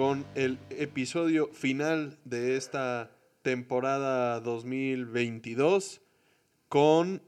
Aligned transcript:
con 0.00 0.24
el 0.34 0.58
episodio 0.70 1.48
final 1.52 2.18
de 2.24 2.56
esta 2.56 3.14
temporada 3.42 4.40
2022 4.40 6.00
con 6.70 7.20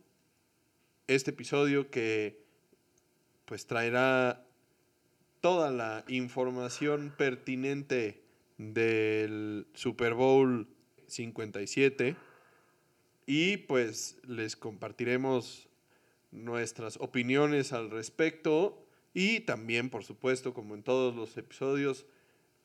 este 1.06 1.32
episodio 1.32 1.90
que 1.90 2.46
pues 3.44 3.66
traerá 3.66 4.46
toda 5.42 5.70
la 5.70 6.02
información 6.08 7.12
pertinente 7.18 8.24
del 8.56 9.66
Super 9.74 10.14
Bowl 10.14 10.66
57 11.08 12.16
y 13.26 13.58
pues 13.58 14.16
les 14.26 14.56
compartiremos 14.56 15.68
nuestras 16.30 16.96
opiniones 17.02 17.74
al 17.74 17.90
respecto 17.90 18.82
y 19.12 19.40
también, 19.40 19.90
por 19.90 20.04
supuesto, 20.04 20.54
como 20.54 20.74
en 20.74 20.82
todos 20.82 21.14
los 21.14 21.36
episodios, 21.36 22.06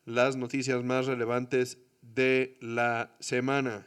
las 0.08 0.38
noticias 0.38 0.84
más 0.86 1.06
relevantes 1.06 1.78
de 2.02 2.58
la 2.62 3.12
semana. 3.20 3.86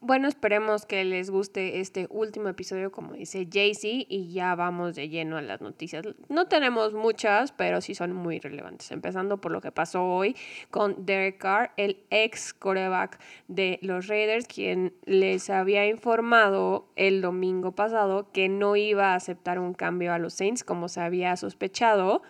Bueno, 0.00 0.28
esperemos 0.28 0.84
que 0.84 1.02
les 1.04 1.30
guste 1.30 1.80
este 1.80 2.06
último 2.10 2.50
episodio, 2.50 2.92
como 2.92 3.14
dice 3.14 3.48
Jaycee, 3.50 4.06
y 4.08 4.30
ya 4.32 4.54
vamos 4.54 4.94
de 4.94 5.08
lleno 5.08 5.38
a 5.38 5.42
las 5.42 5.62
noticias. 5.62 6.04
No 6.28 6.46
tenemos 6.46 6.92
muchas, 6.92 7.52
pero 7.52 7.80
sí 7.80 7.94
son 7.94 8.12
muy 8.12 8.38
relevantes. 8.38 8.92
Empezando 8.92 9.40
por 9.40 9.50
lo 9.50 9.62
que 9.62 9.72
pasó 9.72 10.04
hoy 10.04 10.36
con 10.70 11.06
Derek 11.06 11.38
Carr, 11.38 11.72
el 11.78 12.04
ex 12.10 12.52
coreback 12.52 13.18
de 13.48 13.78
los 13.80 14.08
Raiders, 14.08 14.46
quien 14.46 14.92
les 15.06 15.48
había 15.48 15.86
informado 15.86 16.92
el 16.96 17.22
domingo 17.22 17.72
pasado 17.72 18.30
que 18.30 18.50
no 18.50 18.76
iba 18.76 19.12
a 19.12 19.14
aceptar 19.14 19.58
un 19.58 19.72
cambio 19.72 20.12
a 20.12 20.18
los 20.18 20.34
Saints, 20.34 20.64
como 20.64 20.88
se 20.88 21.00
había 21.00 21.34
sospechado, 21.36 22.22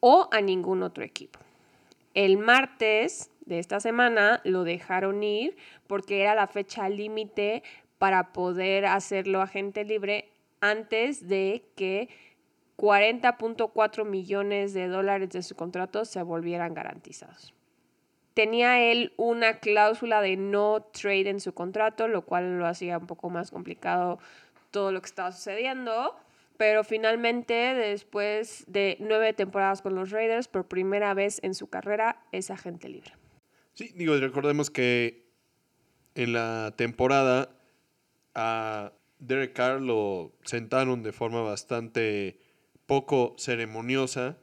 o 0.00 0.28
a 0.32 0.40
ningún 0.40 0.82
otro 0.82 1.04
equipo. 1.04 1.38
El 2.18 2.36
martes 2.36 3.30
de 3.46 3.60
esta 3.60 3.78
semana 3.78 4.40
lo 4.42 4.64
dejaron 4.64 5.22
ir 5.22 5.56
porque 5.86 6.20
era 6.20 6.34
la 6.34 6.48
fecha 6.48 6.88
límite 6.88 7.62
para 7.98 8.32
poder 8.32 8.86
hacerlo 8.86 9.40
agente 9.40 9.84
libre 9.84 10.28
antes 10.60 11.28
de 11.28 11.62
que 11.76 12.08
40.4 12.76 14.04
millones 14.04 14.74
de 14.74 14.88
dólares 14.88 15.30
de 15.30 15.44
su 15.44 15.54
contrato 15.54 16.04
se 16.04 16.20
volvieran 16.24 16.74
garantizados. 16.74 17.54
Tenía 18.34 18.82
él 18.82 19.12
una 19.16 19.60
cláusula 19.60 20.20
de 20.20 20.36
no 20.36 20.88
trade 20.90 21.30
en 21.30 21.38
su 21.38 21.54
contrato, 21.54 22.08
lo 22.08 22.22
cual 22.22 22.58
lo 22.58 22.66
hacía 22.66 22.98
un 22.98 23.06
poco 23.06 23.30
más 23.30 23.52
complicado 23.52 24.18
todo 24.72 24.90
lo 24.90 25.00
que 25.00 25.06
estaba 25.06 25.30
sucediendo. 25.30 26.16
Pero 26.58 26.84
finalmente, 26.84 27.54
después 27.54 28.64
de 28.66 28.96
nueve 29.00 29.32
temporadas 29.32 29.80
con 29.80 29.94
los 29.94 30.10
Raiders, 30.10 30.48
por 30.48 30.68
primera 30.68 31.14
vez 31.14 31.40
en 31.42 31.54
su 31.54 31.68
carrera, 31.68 32.26
es 32.32 32.50
agente 32.50 32.88
libre. 32.88 33.12
Sí, 33.74 33.92
digo, 33.94 34.16
recordemos 34.16 34.68
que 34.68 35.28
en 36.16 36.32
la 36.32 36.74
temporada 36.76 37.56
a 38.34 38.92
Derek 39.20 39.52
Carr 39.52 39.80
lo 39.80 40.32
sentaron 40.44 41.04
de 41.04 41.12
forma 41.12 41.42
bastante 41.42 42.40
poco 42.86 43.36
ceremoniosa 43.38 44.38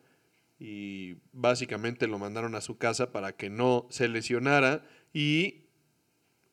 y 0.58 1.18
básicamente 1.34 2.08
lo 2.08 2.18
mandaron 2.18 2.56
a 2.56 2.62
su 2.62 2.78
casa 2.78 3.12
para 3.12 3.34
que 3.34 3.50
no 3.50 3.88
se 3.90 4.08
lesionara 4.08 4.86
y 5.14 5.66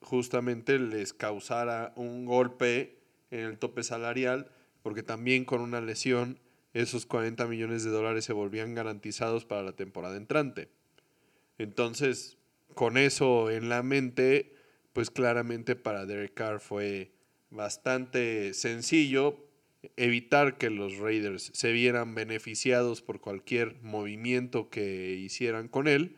justamente 0.00 0.78
les 0.78 1.12
causara 1.12 1.92
un 1.94 2.24
golpe 2.24 2.98
en 3.30 3.40
el 3.40 3.58
tope 3.58 3.84
salarial, 3.84 4.50
porque 4.82 5.02
también 5.02 5.44
con 5.44 5.60
una 5.60 5.80
lesión 5.80 6.38
esos 6.74 7.06
40 7.06 7.46
millones 7.46 7.84
de 7.84 7.90
dólares 7.90 8.24
se 8.24 8.32
volvían 8.32 8.74
garantizados 8.74 9.44
para 9.44 9.62
la 9.62 9.72
temporada 9.72 10.16
entrante. 10.16 10.68
Entonces, 11.58 12.38
con 12.74 12.96
eso 12.96 13.50
en 13.50 13.68
la 13.68 13.82
mente, 13.82 14.54
pues 14.92 15.10
claramente 15.10 15.76
para 15.76 16.06
Derek 16.06 16.34
Carr 16.34 16.60
fue 16.60 17.12
bastante 17.50 18.54
sencillo 18.54 19.36
evitar 19.96 20.58
que 20.58 20.70
los 20.70 20.96
Raiders 20.96 21.50
se 21.54 21.72
vieran 21.72 22.14
beneficiados 22.14 23.02
por 23.02 23.20
cualquier 23.20 23.76
movimiento 23.82 24.70
que 24.70 25.14
hicieran 25.14 25.68
con 25.68 25.88
él, 25.88 26.16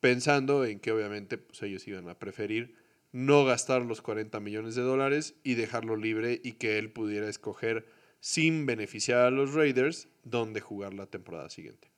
pensando 0.00 0.64
en 0.64 0.78
que 0.78 0.92
obviamente 0.92 1.38
pues, 1.38 1.62
ellos 1.62 1.86
iban 1.88 2.08
a 2.08 2.18
preferir 2.18 2.74
no 3.16 3.46
gastar 3.46 3.80
los 3.80 4.02
40 4.02 4.40
millones 4.40 4.74
de 4.74 4.82
dólares 4.82 5.36
y 5.42 5.54
dejarlo 5.54 5.96
libre 5.96 6.38
y 6.44 6.52
que 6.52 6.76
él 6.76 6.92
pudiera 6.92 7.26
escoger 7.30 7.86
sin 8.20 8.66
beneficiar 8.66 9.20
a 9.20 9.30
los 9.30 9.54
Raiders 9.54 10.10
dónde 10.22 10.60
jugar 10.60 10.92
la 10.92 11.06
temporada 11.06 11.48
siguiente. 11.48 11.88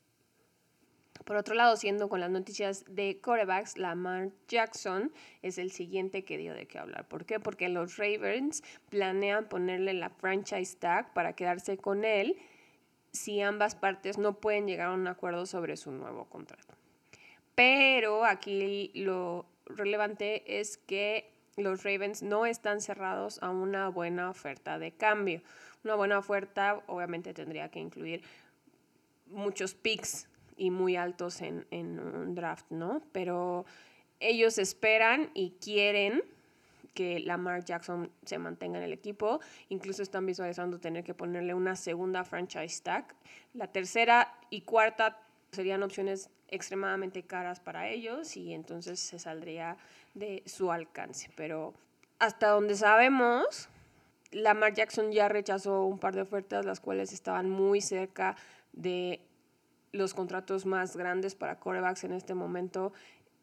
Por 1.24 1.34
otro 1.34 1.56
lado, 1.56 1.76
siendo 1.76 2.08
con 2.08 2.20
las 2.20 2.30
noticias 2.30 2.84
de 2.88 3.20
corebacks, 3.20 3.78
Lamar 3.78 4.30
Jackson 4.46 5.12
es 5.42 5.58
el 5.58 5.72
siguiente 5.72 6.24
que 6.24 6.38
dio 6.38 6.54
de 6.54 6.68
qué 6.68 6.78
hablar. 6.78 7.08
¿Por 7.08 7.26
qué? 7.26 7.40
Porque 7.40 7.68
los 7.68 7.96
Ravens 7.96 8.62
planean 8.88 9.48
ponerle 9.48 9.94
la 9.94 10.10
franchise 10.10 10.76
tag 10.76 11.12
para 11.14 11.32
quedarse 11.32 11.78
con 11.78 12.04
él 12.04 12.36
si 13.10 13.40
ambas 13.40 13.74
partes 13.74 14.18
no 14.18 14.38
pueden 14.38 14.68
llegar 14.68 14.90
a 14.90 14.94
un 14.94 15.08
acuerdo 15.08 15.46
sobre 15.46 15.76
su 15.76 15.90
nuevo 15.90 16.26
contrato. 16.26 16.76
Pero 17.56 18.24
aquí 18.24 18.92
lo 18.94 19.46
relevante 19.68 20.60
es 20.60 20.76
que 20.76 21.30
los 21.56 21.82
Ravens 21.82 22.22
no 22.22 22.46
están 22.46 22.80
cerrados 22.80 23.42
a 23.42 23.50
una 23.50 23.88
buena 23.88 24.30
oferta 24.30 24.78
de 24.78 24.92
cambio. 24.92 25.42
Una 25.84 25.94
buena 25.94 26.18
oferta 26.18 26.82
obviamente 26.86 27.34
tendría 27.34 27.68
que 27.70 27.80
incluir 27.80 28.22
muchos 29.26 29.74
picks 29.74 30.28
y 30.56 30.70
muy 30.70 30.96
altos 30.96 31.40
en, 31.40 31.66
un 31.70 32.34
draft, 32.34 32.66
¿no? 32.70 33.02
Pero 33.12 33.64
ellos 34.20 34.58
esperan 34.58 35.30
y 35.34 35.52
quieren 35.60 36.22
que 36.94 37.20
Lamar 37.20 37.64
Jackson 37.64 38.10
se 38.24 38.38
mantenga 38.38 38.78
en 38.78 38.84
el 38.84 38.92
equipo. 38.92 39.40
Incluso 39.68 40.02
están 40.02 40.26
visualizando 40.26 40.80
tener 40.80 41.04
que 41.04 41.14
ponerle 41.14 41.54
una 41.54 41.76
segunda 41.76 42.24
franchise 42.24 42.82
tag. 42.82 43.14
La 43.54 43.68
tercera 43.68 44.36
y 44.50 44.62
cuarta 44.62 45.20
serían 45.52 45.82
opciones 45.82 46.30
extremadamente 46.48 47.22
caras 47.22 47.60
para 47.60 47.88
ellos 47.88 48.36
y 48.36 48.52
entonces 48.54 49.00
se 49.00 49.18
saldría 49.18 49.76
de 50.14 50.42
su 50.46 50.72
alcance. 50.72 51.30
Pero 51.36 51.74
hasta 52.18 52.48
donde 52.48 52.74
sabemos, 52.74 53.68
Lamar 54.30 54.74
Jackson 54.74 55.12
ya 55.12 55.28
rechazó 55.28 55.84
un 55.84 55.98
par 55.98 56.14
de 56.14 56.22
ofertas, 56.22 56.64
las 56.64 56.80
cuales 56.80 57.12
estaban 57.12 57.48
muy 57.48 57.80
cerca 57.80 58.36
de 58.72 59.20
los 59.92 60.14
contratos 60.14 60.66
más 60.66 60.96
grandes 60.96 61.34
para 61.34 61.58
corebacks 61.58 62.04
en 62.04 62.12
este 62.12 62.34
momento 62.34 62.92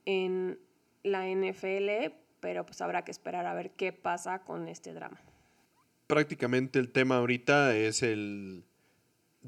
en 0.05 0.59
la 1.03 1.27
NFL, 1.27 2.13
pero 2.39 2.65
pues 2.65 2.81
habrá 2.81 3.03
que 3.03 3.11
esperar 3.11 3.45
a 3.45 3.53
ver 3.53 3.71
qué 3.71 3.93
pasa 3.93 4.39
con 4.39 4.67
este 4.67 4.93
drama. 4.93 5.19
Prácticamente 6.07 6.77
el 6.77 6.91
tema 6.91 7.17
ahorita 7.17 7.75
es 7.75 8.03
el 8.03 8.63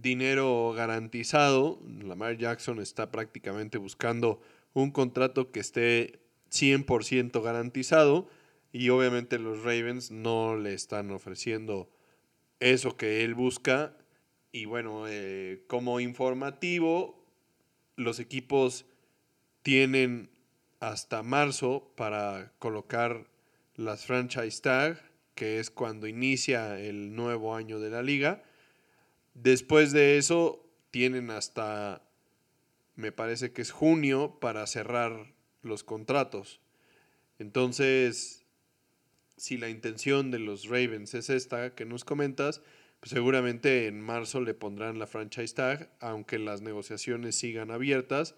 dinero 0.02 0.74
garantizado. 0.74 1.80
Lamar 2.02 2.38
Jackson 2.38 2.80
está 2.80 3.12
prácticamente 3.12 3.78
buscando 3.78 4.42
un 4.74 4.92
contrato 4.92 5.52
que 5.52 5.60
esté 5.60 6.20
100% 6.52 7.42
garantizado 7.42 8.30
y 8.72 8.90
obviamente 8.90 9.40
los 9.40 9.64
Ravens 9.64 10.12
no 10.12 10.56
le 10.56 10.74
están 10.74 11.12
ofreciendo 11.12 11.90
eso 12.60 12.96
que 12.98 13.24
él 13.24 13.34
busca 13.34 13.96
y 14.52 14.66
bueno, 14.66 15.06
eh, 15.08 15.64
como 15.68 16.00
informativo, 16.00 17.24
los 17.96 18.20
equipos 18.20 18.86
tienen 19.62 20.30
hasta 20.80 21.22
marzo 21.22 21.92
para 21.96 22.54
colocar 22.60 23.28
las 23.76 24.06
franchise 24.06 24.62
tag, 24.62 25.02
que 25.36 25.60
es 25.60 25.70
cuando 25.70 26.08
inicia 26.08 26.80
el 26.80 27.16
nuevo 27.16 27.56
año 27.56 27.80
de 27.80 27.90
la 27.90 28.02
liga. 28.02 28.44
Después 29.38 29.92
de 29.92 30.18
eso, 30.18 30.68
tienen 30.90 31.30
hasta, 31.30 32.10
me 32.96 33.12
parece 33.12 33.52
que 33.52 33.62
es 33.62 33.70
junio, 33.70 34.40
para 34.42 34.66
cerrar 34.66 35.36
los 35.62 35.84
contratos. 35.84 36.60
Entonces, 37.38 38.48
si 39.36 39.58
la 39.58 39.70
intención 39.70 40.32
de 40.32 40.40
los 40.40 40.66
Ravens 40.66 41.14
es 41.14 41.30
esta 41.30 41.76
que 41.76 41.86
nos 41.86 42.04
comentas, 42.04 42.64
pues 43.00 43.12
seguramente 43.12 43.86
en 43.86 44.02
marzo 44.02 44.42
le 44.42 44.56
pondrán 44.56 44.98
la 44.98 45.06
franchise 45.06 45.54
tag, 45.54 45.92
aunque 46.00 46.40
las 46.40 46.62
negociaciones 46.62 47.36
sigan 47.36 47.70
abiertas. 47.70 48.34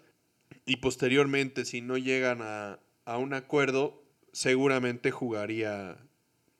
Y 0.66 0.76
posteriormente, 0.76 1.64
si 1.64 1.80
no 1.80 1.96
llegan 1.96 2.40
a, 2.42 2.78
un 3.06 3.32
acuerdo, 3.32 4.04
seguramente 4.32 5.10
jugaría 5.10 5.96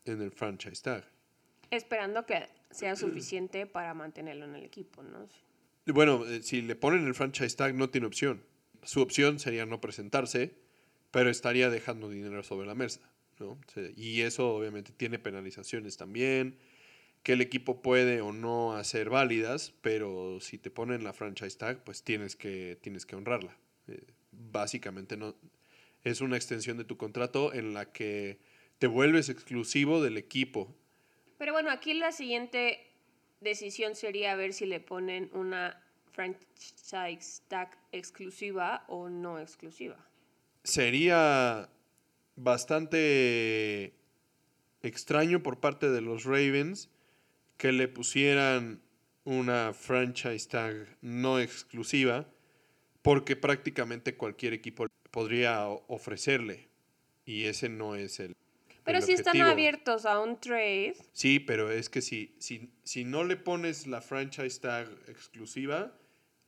en 0.06 0.22
el 0.22 0.32
franchise 0.32 0.82
tag. 0.82 1.09
Esperando 1.70 2.26
que 2.26 2.48
sea 2.70 2.96
suficiente 2.96 3.66
para 3.66 3.94
mantenerlo 3.94 4.44
en 4.44 4.56
el 4.56 4.64
equipo, 4.64 5.02
¿no? 5.02 5.28
Bueno, 5.86 6.26
eh, 6.26 6.42
si 6.42 6.62
le 6.62 6.76
ponen 6.76 7.06
el 7.06 7.14
franchise 7.14 7.56
tag 7.56 7.74
no 7.74 7.90
tiene 7.90 8.06
opción. 8.06 8.42
Su 8.82 9.00
opción 9.00 9.38
sería 9.38 9.66
no 9.66 9.80
presentarse, 9.80 10.54
pero 11.10 11.30
estaría 11.30 11.70
dejando 11.70 12.08
dinero 12.08 12.42
sobre 12.42 12.66
la 12.66 12.74
mesa, 12.74 13.00
¿no? 13.38 13.58
Y 13.96 14.22
eso 14.22 14.54
obviamente 14.54 14.92
tiene 14.92 15.18
penalizaciones 15.18 15.96
también 15.96 16.58
que 17.22 17.34
el 17.34 17.40
equipo 17.40 17.82
puede 17.82 18.20
o 18.20 18.32
no 18.32 18.74
hacer 18.74 19.10
válidas, 19.10 19.74
pero 19.82 20.40
si 20.40 20.58
te 20.58 20.70
ponen 20.70 21.04
la 21.04 21.12
franchise 21.12 21.56
tag, 21.58 21.84
pues 21.84 22.02
tienes 22.02 22.34
que, 22.36 22.78
tienes 22.80 23.04
que 23.04 23.16
honrarla. 23.16 23.56
Eh, 23.88 24.04
básicamente 24.32 25.16
no, 25.16 25.36
es 26.02 26.20
una 26.20 26.36
extensión 26.36 26.78
de 26.78 26.84
tu 26.84 26.96
contrato 26.96 27.52
en 27.52 27.74
la 27.74 27.92
que 27.92 28.38
te 28.78 28.86
vuelves 28.86 29.28
exclusivo 29.28 30.02
del 30.02 30.16
equipo. 30.16 30.74
Pero 31.40 31.54
bueno, 31.54 31.70
aquí 31.70 31.94
la 31.94 32.12
siguiente 32.12 32.86
decisión 33.40 33.94
sería 33.94 34.34
ver 34.34 34.52
si 34.52 34.66
le 34.66 34.78
ponen 34.78 35.30
una 35.32 35.82
franchise 36.12 37.40
tag 37.48 37.78
exclusiva 37.92 38.84
o 38.88 39.08
no 39.08 39.38
exclusiva. 39.38 39.96
Sería 40.64 41.70
bastante 42.36 43.94
extraño 44.82 45.42
por 45.42 45.60
parte 45.60 45.88
de 45.88 46.02
los 46.02 46.24
Ravens 46.24 46.90
que 47.56 47.72
le 47.72 47.88
pusieran 47.88 48.82
una 49.24 49.72
franchise 49.72 50.46
tag 50.46 50.98
no 51.00 51.40
exclusiva 51.40 52.28
porque 53.00 53.34
prácticamente 53.34 54.14
cualquier 54.14 54.52
equipo 54.52 54.88
podría 55.10 55.68
ofrecerle 55.68 56.68
y 57.24 57.46
ese 57.46 57.70
no 57.70 57.94
es 57.94 58.20
el 58.20 58.36
pero 58.84 59.00
si 59.00 59.12
están 59.12 59.40
abiertos 59.40 60.06
a 60.06 60.20
un 60.20 60.38
trade. 60.40 60.94
Sí, 61.12 61.40
pero 61.40 61.70
es 61.70 61.88
que 61.88 62.02
si, 62.02 62.34
si, 62.38 62.72
si 62.82 63.04
no 63.04 63.24
le 63.24 63.36
pones 63.36 63.86
la 63.86 64.00
franchise 64.00 64.60
tag 64.60 64.88
exclusiva, 65.08 65.92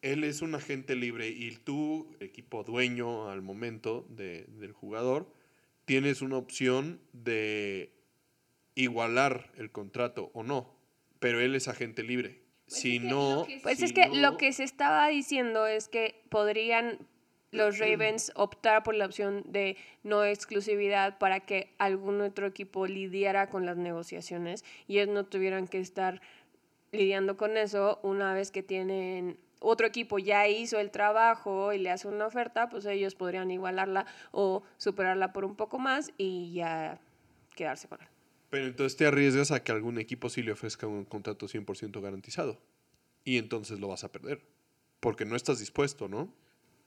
él 0.03 0.25
es 0.25 0.43
un 0.43 0.55
agente 0.55 0.97
libre 0.97 1.29
y 1.29 1.51
tú, 1.57 2.17
equipo 2.21 2.65
dueño 2.65 3.31
al 3.31 3.41
momento 3.41 4.07
de, 4.11 4.45
del 4.59 4.73
jugador, 4.73 5.33
tienes 5.85 6.23
una 6.23 6.37
opción 6.37 7.01
de 7.13 7.93
igualar 8.75 9.53
el 9.57 9.71
contrato 9.71 10.31
o 10.35 10.43
no, 10.43 10.75
pero 11.19 11.41
él 11.41 11.55
es 11.55 11.69
agente 11.69 12.03
libre. 12.03 12.43
Pues 12.67 12.81
si 12.81 12.99
no... 12.99 13.47
pues 13.63 13.83
es 13.83 13.93
que 13.93 14.09
lo 14.09 14.37
que 14.37 14.53
se 14.53 14.65
estaba 14.65 15.09
diciendo 15.09 15.67
es 15.67 15.89
que 15.89 16.25
podrían 16.31 16.99
los 17.53 17.79
Ravens 17.79 18.33
optar 18.35 18.83
por 18.83 18.95
la 18.95 19.07
opción 19.07 19.45
de 19.47 19.77
no 20.03 20.25
exclusividad 20.25 21.19
para 21.19 21.41
que 21.41 21.73
algún 21.79 22.21
otro 22.21 22.47
equipo 22.47 22.87
lidiara 22.87 23.49
con 23.49 23.67
las 23.67 23.77
negociaciones 23.77 24.65
y 24.89 24.99
ellos 24.99 25.15
no 25.15 25.25
tuvieran 25.25 25.69
que 25.69 25.79
estar 25.79 26.21
lidiando 26.91 27.37
con 27.37 27.57
eso 27.57 28.01
una 28.03 28.35
vez 28.35 28.51
que 28.51 28.63
tienen 28.63 29.39
otro 29.61 29.87
equipo 29.87 30.19
ya 30.19 30.49
hizo 30.49 30.81
el 30.81 30.91
trabajo 30.91 31.73
y 31.73 31.79
le 31.79 31.91
hace 31.91 32.09
una 32.09 32.27
oferta, 32.27 32.69
pues 32.69 32.85
ellos 32.87 33.15
podrían 33.15 33.51
igualarla 33.51 34.07
o 34.33 34.65
superarla 34.77 35.33
por 35.33 35.45
un 35.45 35.55
poco 35.55 35.79
más 35.79 36.11
y 36.19 36.53
ya 36.55 37.01
quedarse 37.55 37.87
con 37.87 38.01
él. 38.01 38.09
Pero 38.51 38.67
entonces 38.67 38.97
te 38.97 39.07
arriesgas 39.07 39.51
a 39.51 39.63
que 39.63 39.73
algún 39.73 39.99
equipo 39.99 40.29
sí 40.29 40.43
le 40.43 40.53
ofrezca 40.53 40.87
un 40.87 41.05
contrato 41.05 41.47
100% 41.47 42.01
garantizado. 42.03 42.59
Y 43.25 43.39
entonces 43.39 43.79
lo 43.79 43.89
vas 43.89 44.05
a 44.05 44.13
perder. 44.13 44.43
Porque 45.01 45.25
no 45.25 45.37
estás 45.37 45.61
dispuesto, 45.61 46.09
¿no? 46.09 46.29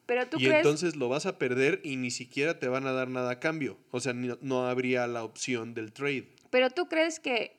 Pero 0.05 0.27
tú 0.27 0.37
y 0.39 0.47
entonces 0.47 0.95
lo 0.95 1.09
vas 1.09 1.25
a 1.25 1.37
perder 1.37 1.81
y 1.83 1.95
ni 1.95 2.11
siquiera 2.11 2.59
te 2.59 2.67
van 2.67 2.85
a 2.85 2.91
dar 2.91 3.09
nada 3.09 3.31
a 3.31 3.39
cambio. 3.39 3.77
O 3.91 3.99
sea, 3.99 4.13
no 4.13 4.67
habría 4.67 5.07
la 5.07 5.23
opción 5.23 5.73
del 5.73 5.93
trade. 5.93 6.29
Pero 6.51 6.69
tú 6.69 6.87
crees 6.87 7.19
que 7.19 7.57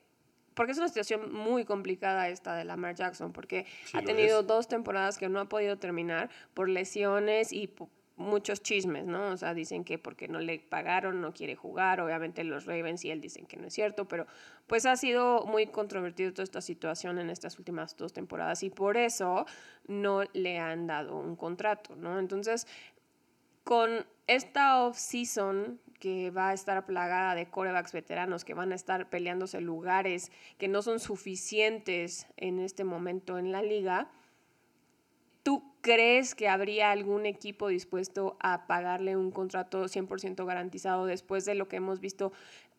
porque 0.57 0.73
es 0.73 0.79
una 0.79 0.89
situación 0.89 1.35
muy 1.35 1.67
complicada 1.67 2.31
esta 2.31 2.57
de 2.57 2.65
Lamar 2.65 2.95
Jackson, 2.95 3.31
porque 3.31 3.67
ha 3.93 4.01
tenido 4.01 4.43
dos 4.43 4.69
temporadas 4.69 5.19
que 5.19 5.29
no 5.29 5.39
ha 5.39 5.51
podido 5.51 5.77
terminar 5.77 6.31
por 6.55 6.71
lesiones 6.71 7.53
y 7.53 7.69
muchos 8.17 8.63
chismes, 8.63 9.05
¿no? 9.05 9.29
O 9.29 9.37
sea, 9.37 9.55
dicen 9.55 9.85
que 9.85 9.99
porque 9.99 10.27
no 10.27 10.41
le 10.41 10.59
pagaron 10.59 11.21
no 11.21 11.33
quiere 11.33 11.55
jugar, 11.55 12.01
obviamente 12.01 12.45
los 12.45 12.65
Ravens 12.65 13.05
y 13.05 13.11
él 13.11 13.21
dicen 13.21 13.47
que 13.47 13.57
no 13.57 13.67
es 13.67 13.75
cierto, 13.75 14.09
pero 14.09 14.27
pues 14.67 14.87
ha 14.87 14.97
sido 14.97 15.45
muy 15.45 15.67
controvertido 15.67 16.33
toda 16.33 16.45
esta 16.45 16.61
situación 16.61 17.19
en 17.19 17.31
estas 17.31 17.59
últimas 17.59 17.97
dos 17.97 18.13
temporadas 18.13 18.63
y 18.63 18.71
por 18.71 18.97
eso 18.97 19.47
no 19.87 20.23
le 20.33 20.59
han 20.59 20.87
dado 20.87 21.17
un 21.19 21.37
contrato, 21.37 21.95
¿no? 21.95 22.19
Entonces, 22.19 22.67
con 23.65 24.07
esta 24.27 24.83
off-season 24.85 25.81
que 25.99 26.31
va 26.31 26.51
a 26.51 26.55
estar 26.55 26.87
plagada 26.87 27.35
de 27.35 27.49
corebacks 27.51 27.93
veteranos 27.93 28.45
que 28.45 28.55
van 28.55 28.73
a 28.73 28.75
estar 28.75 29.09
peleándose 29.09 29.61
lugares 29.61 30.31
que 30.59 30.69
no 30.69 30.83
son 30.83 31.01
suficientes 31.01 32.27
en 32.37 32.61
este 32.61 32.85
momento 32.85 33.39
en 33.39 33.53
la 33.53 33.62
liga, 33.62 34.09
¿tú 34.09 34.25
crees 35.87 36.35
que 36.35 36.49
habría 36.49 36.91
algún 36.91 37.27
equipo 37.27 37.69
dispuesto 37.69 38.37
a 38.41 38.67
pagarle 38.67 39.17
un 39.17 39.31
contrato 39.31 39.85
100% 39.85 40.44
garantizado 40.44 41.06
después 41.06 41.44
de 41.44 41.55
lo 41.55 41.69
que 41.69 41.77
hemos 41.77 42.00
visto 42.00 42.33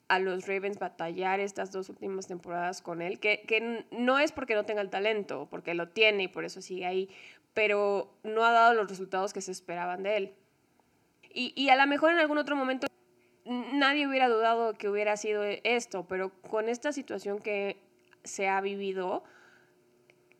a 0.10 0.20
los 0.20 0.46
Ravens 0.46 0.78
batallar 0.78 1.40
estas 1.40 1.72
dos 1.72 1.88
últimas 1.88 2.28
temporadas 2.28 2.82
con 2.82 3.02
él? 3.02 3.22
Que, 3.22 3.46
que 3.48 3.86
no 3.92 4.20
es 4.20 4.34
porque 4.34 4.56
no 4.56 4.66
tenga 4.66 4.82
el 4.82 4.90
talento, 4.90 5.48
porque 5.50 5.74
lo 5.74 5.88
tiene 5.88 6.24
y 6.24 6.28
por 6.28 6.44
eso 6.44 6.62
sigue 6.62 6.86
ahí, 6.86 7.10
pero 7.54 8.12
no 8.24 8.44
ha 8.44 8.52
dado 8.52 8.74
los 8.74 8.90
resultados 8.90 9.32
que 9.32 9.40
se 9.40 9.54
esperaban 9.54 10.04
de 10.04 10.18
él. 10.18 10.34
Y, 11.34 11.54
y, 11.56 11.70
a 11.70 11.78
lo 11.78 11.88
mejor 11.88 12.12
en 12.12 12.20
algún 12.20 12.40
otro 12.40 12.58
momento 12.58 12.88
nadie 13.46 14.06
hubiera 14.06 14.28
dudado 14.28 14.74
que 14.74 14.90
hubiera 14.90 15.16
sido 15.16 15.44
esto, 15.46 16.06
pero 16.10 16.34
con 16.42 16.68
esta 16.68 16.92
situación 16.92 17.40
que 17.40 17.78
se 18.26 18.50
ha 18.50 18.60
vivido, 18.60 19.24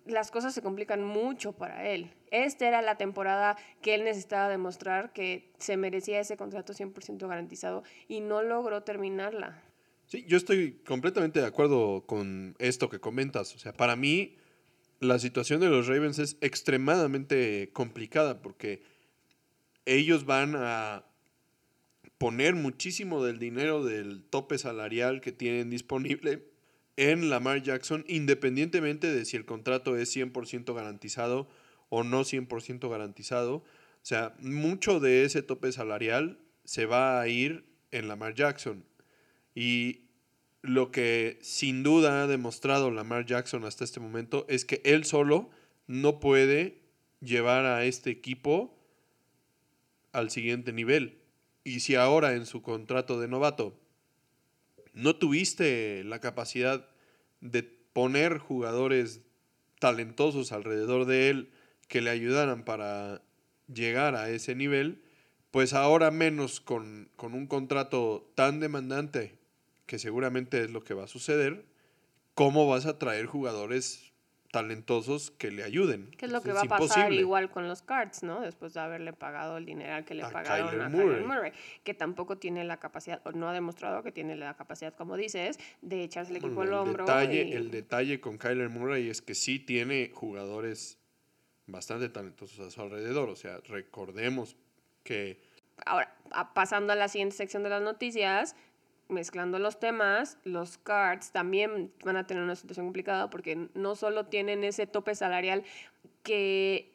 las 0.10 0.32
cosas 0.32 0.54
se 0.54 0.62
complican 0.62 1.04
mucho 1.04 1.54
para 1.54 1.90
él. 1.90 2.12
Esta 2.32 2.68
era 2.68 2.82
la 2.82 2.98
temporada 2.98 3.58
que 3.82 3.96
él 3.96 4.04
necesitaba 4.04 4.50
demostrar 4.50 5.14
que 5.14 5.52
se 5.58 5.78
merecía 5.78 6.20
ese 6.20 6.38
contrato 6.38 6.74
100% 6.74 7.28
garantizado 7.28 7.84
y 8.08 8.22
no 8.22 8.42
logró 8.42 8.84
terminarla. 8.84 9.62
Sí, 10.08 10.26
yo 10.28 10.38
estoy 10.38 10.74
completamente 10.86 11.42
de 11.42 11.46
acuerdo 11.46 12.06
con 12.06 12.56
esto 12.60 12.90
que 12.90 13.00
comentas. 13.00 13.54
O 13.56 13.60
sea, 13.60 13.74
para 13.74 13.96
mí 13.96 14.38
la 15.00 15.20
situación 15.20 15.60
de 15.60 15.70
los 15.70 15.88
Ravens 15.88 16.20
es 16.20 16.38
extremadamente 16.42 17.70
complicada 17.74 18.42
porque 18.42 18.82
ellos 19.86 20.26
van 20.26 20.56
a 20.56 21.06
poner 22.18 22.56
muchísimo 22.56 23.24
del 23.24 23.38
dinero 23.38 23.84
del 23.84 24.24
tope 24.24 24.58
salarial 24.58 25.22
que 25.22 25.32
tienen 25.32 25.70
disponible 25.70 26.44
en 26.98 27.30
Lamar 27.30 27.62
Jackson, 27.64 28.04
independientemente 28.08 29.14
de 29.14 29.24
si 29.24 29.38
el 29.38 29.46
contrato 29.46 29.96
es 29.96 30.16
100% 30.16 30.74
garantizado 30.74 31.48
o 31.90 32.04
no 32.04 32.22
100% 32.22 32.90
garantizado. 32.90 33.56
O 33.58 33.64
sea, 34.02 34.36
mucho 34.40 35.00
de 35.00 35.24
ese 35.24 35.42
tope 35.44 35.72
salarial 35.72 36.40
se 36.66 36.86
va 36.86 37.22
a 37.22 37.28
ir 37.28 37.66
en 37.92 38.08
Lamar 38.08 38.34
Jackson. 38.34 38.84
Y 39.56 40.02
lo 40.62 40.92
que 40.92 41.40
sin 41.42 41.84
duda 41.84 42.24
ha 42.24 42.28
demostrado 42.28 42.92
Lamar 42.92 43.26
Jackson 43.26 43.64
hasta 43.64 43.84
este 43.84 44.00
momento 44.00 44.46
es 44.50 44.66
que 44.66 44.82
él 44.84 45.06
solo 45.06 45.50
no 45.86 46.20
puede 46.20 46.82
llevar 47.22 47.66
a 47.66 47.86
este 47.86 48.10
equipo 48.10 48.78
al 50.12 50.32
siguiente 50.32 50.74
nivel. 50.74 51.20
Y 51.64 51.82
si 51.82 51.96
ahora 51.96 52.34
en 52.34 52.46
su 52.46 52.62
contrato 52.62 53.20
de 53.20 53.28
novato 53.28 53.80
no 54.94 55.16
tuviste 55.16 56.04
la 56.04 56.20
capacidad 56.20 56.90
de 57.42 57.64
poner 57.64 58.38
jugadores 58.38 59.22
talentosos 59.80 60.52
alrededor 60.52 61.06
de 61.06 61.30
él 61.30 61.52
que 61.88 62.02
le 62.02 62.10
ayudaran 62.10 62.64
para 62.64 63.22
llegar 63.74 64.16
a 64.16 64.30
ese 64.30 64.56
nivel, 64.56 65.04
pues 65.52 65.74
ahora 65.74 66.12
menos 66.12 66.60
con, 66.60 67.10
con 67.16 67.34
un 67.34 67.48
contrato 67.48 68.32
tan 68.36 68.60
demandante, 68.60 69.38
que 69.86 70.00
seguramente 70.00 70.64
es 70.64 70.72
lo 70.72 70.84
que 70.84 70.94
va 70.94 71.06
a 71.06 71.08
suceder, 71.08 71.66
¿cómo 72.34 72.68
vas 72.68 72.86
a 72.86 73.00
traer 73.00 73.26
jugadores 73.26 74.07
talentosos 74.58 75.30
que 75.30 75.52
le 75.52 75.64
ayuden. 75.64 76.10
¿Qué 76.18 76.26
es 76.26 76.32
lo 76.32 76.42
que 76.42 76.52
va 76.52 76.62
a 76.62 76.66
pasar 76.66 77.14
igual 77.14 77.52
con 77.52 77.68
los 77.68 77.84
Cards, 77.84 78.24
¿no? 78.24 78.42
Después 78.42 78.74
de 78.74 78.80
haberle 78.80 79.14
pagado 79.14 79.58
el 79.58 79.66
dinero 79.66 80.04
que 80.04 80.16
le 80.16 80.24
pagaron 80.24 80.82
a 80.82 80.90
Kyler 80.90 81.26
Murray, 81.26 81.52
que 81.84 81.94
tampoco 81.94 82.38
tiene 82.38 82.64
la 82.64 82.78
capacidad, 82.78 83.22
o 83.26 83.32
no 83.32 83.48
ha 83.48 83.54
demostrado 83.54 84.02
que 84.02 84.12
tiene 84.12 84.36
la 84.36 84.56
capacidad, 84.56 84.96
como 84.96 85.16
dices, 85.16 85.60
de 85.82 86.04
echarse 86.04 86.32
el 86.32 86.38
equipo 86.38 86.62
al 86.62 86.74
hombro. 86.74 87.06
Detalle, 87.06 87.56
El 87.56 87.70
detalle 87.70 88.20
con 88.20 88.38
Kyler 88.38 88.70
Murray 88.70 89.10
es 89.10 89.22
que 89.22 89.36
sí 89.36 89.60
tiene 89.60 90.12
jugadores 90.14 90.98
bastante 91.68 92.10
talentosos 92.10 92.60
a 92.66 92.72
su 92.72 92.82
alrededor, 92.82 93.30
o 93.30 93.36
sea, 93.36 93.60
recordemos 93.68 94.56
que... 95.04 95.40
Ahora, 95.86 96.16
pasando 96.56 96.94
a 96.94 96.96
la 96.96 97.08
siguiente 97.08 97.36
sección 97.36 97.62
de 97.62 97.70
las 97.70 97.84
noticias, 97.84 98.56
mezclando 99.10 99.60
los 99.60 99.80
temas, 99.80 100.38
los 100.44 100.78
cards 100.78 101.32
también 101.32 101.92
van 102.04 102.18
a 102.18 102.28
tener 102.28 102.44
una 102.44 102.56
situación 102.56 102.86
complicada 102.86 103.30
porque 103.30 103.70
no 103.74 103.96
solo 103.96 104.26
tienen 104.26 104.64
ese 104.64 104.88
tope 104.88 105.16
salarial 105.16 105.64
que 106.24 106.94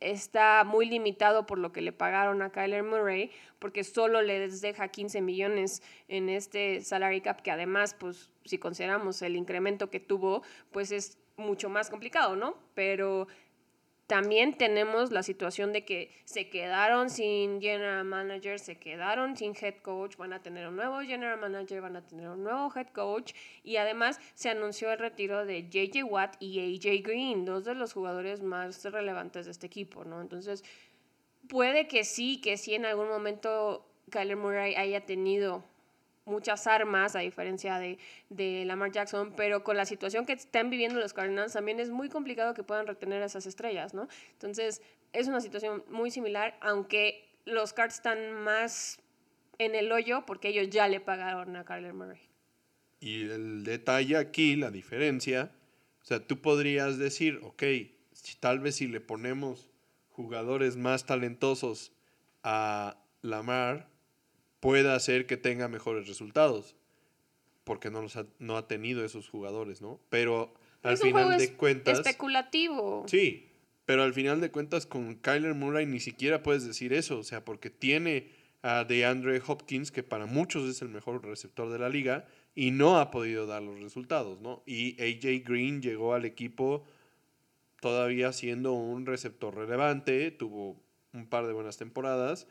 está 0.00 0.64
muy 0.64 0.86
limitado 0.86 1.46
por 1.46 1.58
lo 1.58 1.72
que 1.72 1.80
le 1.80 1.92
pagaron 1.92 2.42
a 2.42 2.50
Kyler 2.50 2.82
Murray, 2.82 3.30
porque 3.58 3.84
solo 3.84 4.22
les 4.22 4.60
deja 4.60 4.88
15 4.88 5.20
millones 5.20 5.82
en 6.08 6.28
este 6.28 6.80
salary 6.82 7.20
cap, 7.20 7.42
que 7.42 7.50
además, 7.50 7.94
pues 7.94 8.30
si 8.44 8.58
consideramos 8.58 9.22
el 9.22 9.36
incremento 9.36 9.90
que 9.90 10.00
tuvo, 10.00 10.42
pues 10.72 10.90
es 10.90 11.18
mucho 11.36 11.68
más 11.68 11.88
complicado, 11.90 12.36
¿no? 12.36 12.56
Pero 12.74 13.28
también 14.12 14.58
tenemos 14.58 15.10
la 15.10 15.22
situación 15.22 15.72
de 15.72 15.86
que 15.86 16.10
se 16.26 16.50
quedaron 16.50 17.08
sin 17.08 17.62
general 17.62 18.04
manager, 18.04 18.58
se 18.58 18.76
quedaron 18.76 19.38
sin 19.38 19.54
head 19.58 19.76
coach, 19.76 20.18
van 20.18 20.34
a 20.34 20.42
tener 20.42 20.68
un 20.68 20.76
nuevo 20.76 21.00
general 21.00 21.40
manager, 21.40 21.80
van 21.80 21.96
a 21.96 22.06
tener 22.06 22.28
un 22.28 22.44
nuevo 22.44 22.70
head 22.76 22.88
coach 22.88 23.32
y 23.64 23.76
además 23.76 24.20
se 24.34 24.50
anunció 24.50 24.92
el 24.92 24.98
retiro 24.98 25.46
de 25.46 25.66
JJ 25.66 26.04
Watt 26.04 26.36
y 26.40 26.60
AJ 26.60 27.02
Green, 27.02 27.46
dos 27.46 27.64
de 27.64 27.74
los 27.74 27.94
jugadores 27.94 28.42
más 28.42 28.84
relevantes 28.84 29.46
de 29.46 29.52
este 29.52 29.66
equipo, 29.66 30.04
¿no? 30.04 30.20
Entonces, 30.20 30.62
puede 31.48 31.88
que 31.88 32.04
sí, 32.04 32.38
que 32.42 32.58
sí 32.58 32.74
en 32.74 32.84
algún 32.84 33.08
momento 33.08 33.88
Kyler 34.10 34.36
Murray 34.36 34.74
haya 34.74 35.06
tenido 35.06 35.64
muchas 36.24 36.66
armas, 36.66 37.16
a 37.16 37.20
diferencia 37.20 37.78
de, 37.78 37.98
de, 38.30 38.64
Lamar 38.64 38.92
Jackson, 38.92 39.32
pero 39.36 39.64
con 39.64 39.76
la 39.76 39.86
situación 39.86 40.26
que 40.26 40.32
están 40.32 40.70
viviendo 40.70 41.00
los 41.00 41.12
Cardinals 41.12 41.52
también 41.52 41.80
es 41.80 41.90
muy 41.90 42.08
complicado 42.08 42.54
que 42.54 42.62
puedan 42.62 42.86
retener 42.86 43.22
a 43.22 43.26
esas 43.26 43.46
estrellas, 43.46 43.94
¿no? 43.94 44.08
Entonces, 44.32 44.82
es 45.12 45.28
una 45.28 45.40
situación 45.40 45.84
muy 45.88 46.10
similar, 46.10 46.56
aunque 46.60 47.28
los 47.44 47.72
Cards 47.72 47.96
están 47.96 48.32
más 48.32 49.00
en 49.58 49.74
el 49.74 49.90
hoyo 49.92 50.24
porque 50.26 50.48
ellos 50.48 50.70
ya 50.70 50.88
le 50.88 51.00
pagaron 51.00 51.56
a 51.56 51.64
Kyler 51.64 51.92
Murray. 51.92 52.20
Y 53.00 53.22
el 53.22 53.64
detalle 53.64 54.16
aquí, 54.16 54.56
la 54.56 54.70
diferencia, 54.70 55.50
o 56.02 56.04
sea, 56.04 56.26
tú 56.26 56.40
podrías 56.40 56.98
decir, 56.98 57.40
ok, 57.42 57.62
si, 58.12 58.36
tal 58.38 58.60
vez 58.60 58.76
si 58.76 58.86
le 58.86 59.00
ponemos 59.00 59.68
jugadores 60.10 60.76
más 60.76 61.04
talentosos 61.04 61.92
a 62.42 62.96
Lamar, 63.22 63.88
pueda 64.62 64.94
hacer 64.94 65.26
que 65.26 65.36
tenga 65.36 65.66
mejores 65.66 66.06
resultados. 66.06 66.76
Porque 67.64 67.90
no, 67.90 68.00
los 68.00 68.16
ha, 68.16 68.26
no 68.38 68.56
ha 68.56 68.68
tenido 68.68 69.04
esos 69.04 69.28
jugadores, 69.28 69.82
¿no? 69.82 70.00
Pero 70.08 70.54
al 70.82 70.96
final 70.96 71.36
de 71.36 71.52
cuentas. 71.54 71.98
Especulativo. 71.98 73.04
Sí, 73.08 73.50
pero 73.84 74.04
al 74.04 74.14
final 74.14 74.40
de 74.40 74.52
cuentas 74.52 74.86
con 74.86 75.16
Kyler 75.16 75.54
Murray 75.54 75.84
ni 75.84 75.98
siquiera 75.98 76.44
puedes 76.44 76.64
decir 76.64 76.92
eso. 76.92 77.18
O 77.18 77.24
sea, 77.24 77.44
porque 77.44 77.70
tiene 77.70 78.30
a 78.62 78.84
DeAndre 78.84 79.42
Hopkins, 79.44 79.90
que 79.90 80.04
para 80.04 80.26
muchos 80.26 80.68
es 80.68 80.80
el 80.80 80.88
mejor 80.88 81.24
receptor 81.24 81.68
de 81.68 81.80
la 81.80 81.88
liga, 81.88 82.24
y 82.54 82.70
no 82.70 83.00
ha 83.00 83.10
podido 83.10 83.46
dar 83.46 83.62
los 83.62 83.80
resultados, 83.80 84.40
¿no? 84.40 84.62
Y 84.64 84.94
AJ 85.02 85.44
Green 85.44 85.82
llegó 85.82 86.14
al 86.14 86.24
equipo 86.24 86.84
todavía 87.80 88.32
siendo 88.32 88.74
un 88.74 89.06
receptor 89.06 89.56
relevante, 89.56 90.30
tuvo 90.30 90.80
un 91.12 91.26
par 91.26 91.48
de 91.48 91.52
buenas 91.52 91.78
temporadas 91.78 92.46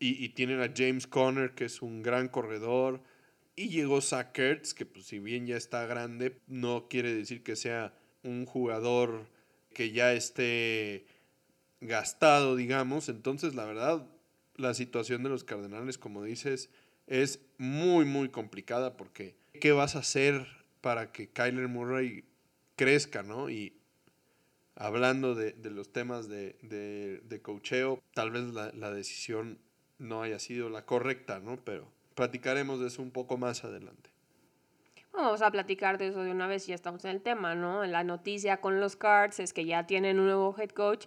y, 0.00 0.28
tienen 0.30 0.60
a 0.60 0.72
James 0.74 1.06
Conner, 1.06 1.54
que 1.54 1.64
es 1.64 1.82
un 1.82 2.02
gran 2.02 2.28
corredor. 2.28 3.02
Y 3.56 3.68
llegó 3.70 4.00
Zach 4.00 4.32
que 4.32 4.86
pues 4.86 5.06
si 5.06 5.18
bien 5.18 5.46
ya 5.46 5.56
está 5.56 5.86
grande, 5.86 6.38
no 6.46 6.86
quiere 6.88 7.12
decir 7.12 7.42
que 7.42 7.56
sea 7.56 7.92
un 8.22 8.46
jugador 8.46 9.26
que 9.74 9.90
ya 9.90 10.12
esté 10.12 11.06
gastado, 11.80 12.54
digamos. 12.54 13.08
Entonces, 13.08 13.56
la 13.56 13.64
verdad, 13.64 14.06
la 14.54 14.74
situación 14.74 15.24
de 15.24 15.30
los 15.30 15.42
Cardenales, 15.42 15.98
como 15.98 16.22
dices, 16.22 16.70
es 17.08 17.40
muy, 17.58 18.04
muy 18.04 18.28
complicada 18.28 18.96
porque 18.96 19.34
¿qué 19.60 19.72
vas 19.72 19.96
a 19.96 20.00
hacer 20.00 20.46
para 20.80 21.10
que 21.10 21.28
Kyler 21.28 21.66
Murray 21.66 22.24
crezca, 22.76 23.24
no? 23.24 23.50
Y 23.50 23.72
hablando 24.76 25.34
de, 25.34 25.56
los 25.70 25.92
temas 25.92 26.28
de, 26.28 26.56
de, 26.62 27.42
cocheo, 27.42 28.00
tal 28.14 28.30
vez 28.30 28.44
la, 28.54 28.70
la 28.72 28.92
decisión 28.92 29.58
no 29.98 30.22
haya 30.22 30.38
sido 30.38 30.70
la 30.70 30.84
correcta, 30.84 31.40
¿no? 31.40 31.56
Pero 31.64 31.88
platicaremos 32.14 32.80
de 32.80 32.88
eso 32.88 33.02
un 33.02 33.10
poco 33.10 33.36
más 33.36 33.64
adelante. 33.64 34.10
Vamos 35.12 35.42
a 35.42 35.50
platicar 35.50 35.98
de 35.98 36.08
eso 36.08 36.22
de 36.22 36.30
una 36.30 36.46
vez, 36.46 36.66
ya 36.66 36.74
estamos 36.74 37.04
en 37.04 37.10
el 37.10 37.20
tema, 37.20 37.54
¿no? 37.54 37.84
La 37.84 38.04
noticia 38.04 38.60
con 38.60 38.80
los 38.80 38.94
Cards 38.94 39.40
es 39.40 39.52
que 39.52 39.64
ya 39.64 39.86
tienen 39.86 40.20
un 40.20 40.26
nuevo 40.26 40.54
head 40.56 40.70
coach 40.70 41.06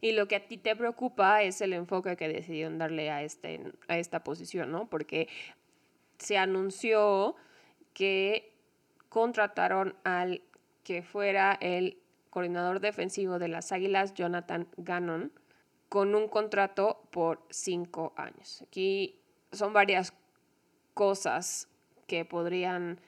y 0.00 0.12
lo 0.12 0.26
que 0.26 0.36
a 0.36 0.46
ti 0.46 0.58
te 0.58 0.74
preocupa 0.74 1.42
es 1.42 1.60
el 1.60 1.72
enfoque 1.72 2.16
que 2.16 2.28
decidieron 2.28 2.78
darle 2.78 3.10
a, 3.10 3.22
este, 3.22 3.72
a 3.88 3.96
esta 3.96 4.24
posición, 4.24 4.70
¿no? 4.72 4.88
Porque 4.88 5.28
se 6.18 6.36
anunció 6.36 7.36
que 7.92 8.52
contrataron 9.08 9.94
al 10.04 10.42
que 10.82 11.02
fuera 11.02 11.56
el 11.60 11.98
coordinador 12.30 12.80
defensivo 12.80 13.38
de 13.38 13.48
las 13.48 13.70
Águilas, 13.70 14.14
Jonathan 14.14 14.66
Gannon, 14.76 15.32
con 15.94 16.12
un 16.16 16.26
contrato 16.26 17.06
por 17.12 17.40
cinco 17.50 18.14
años. 18.16 18.62
Aquí 18.62 19.20
son 19.52 19.72
varias 19.72 20.12
cosas 20.92 21.68
que 22.08 22.24
podrían 22.24 23.00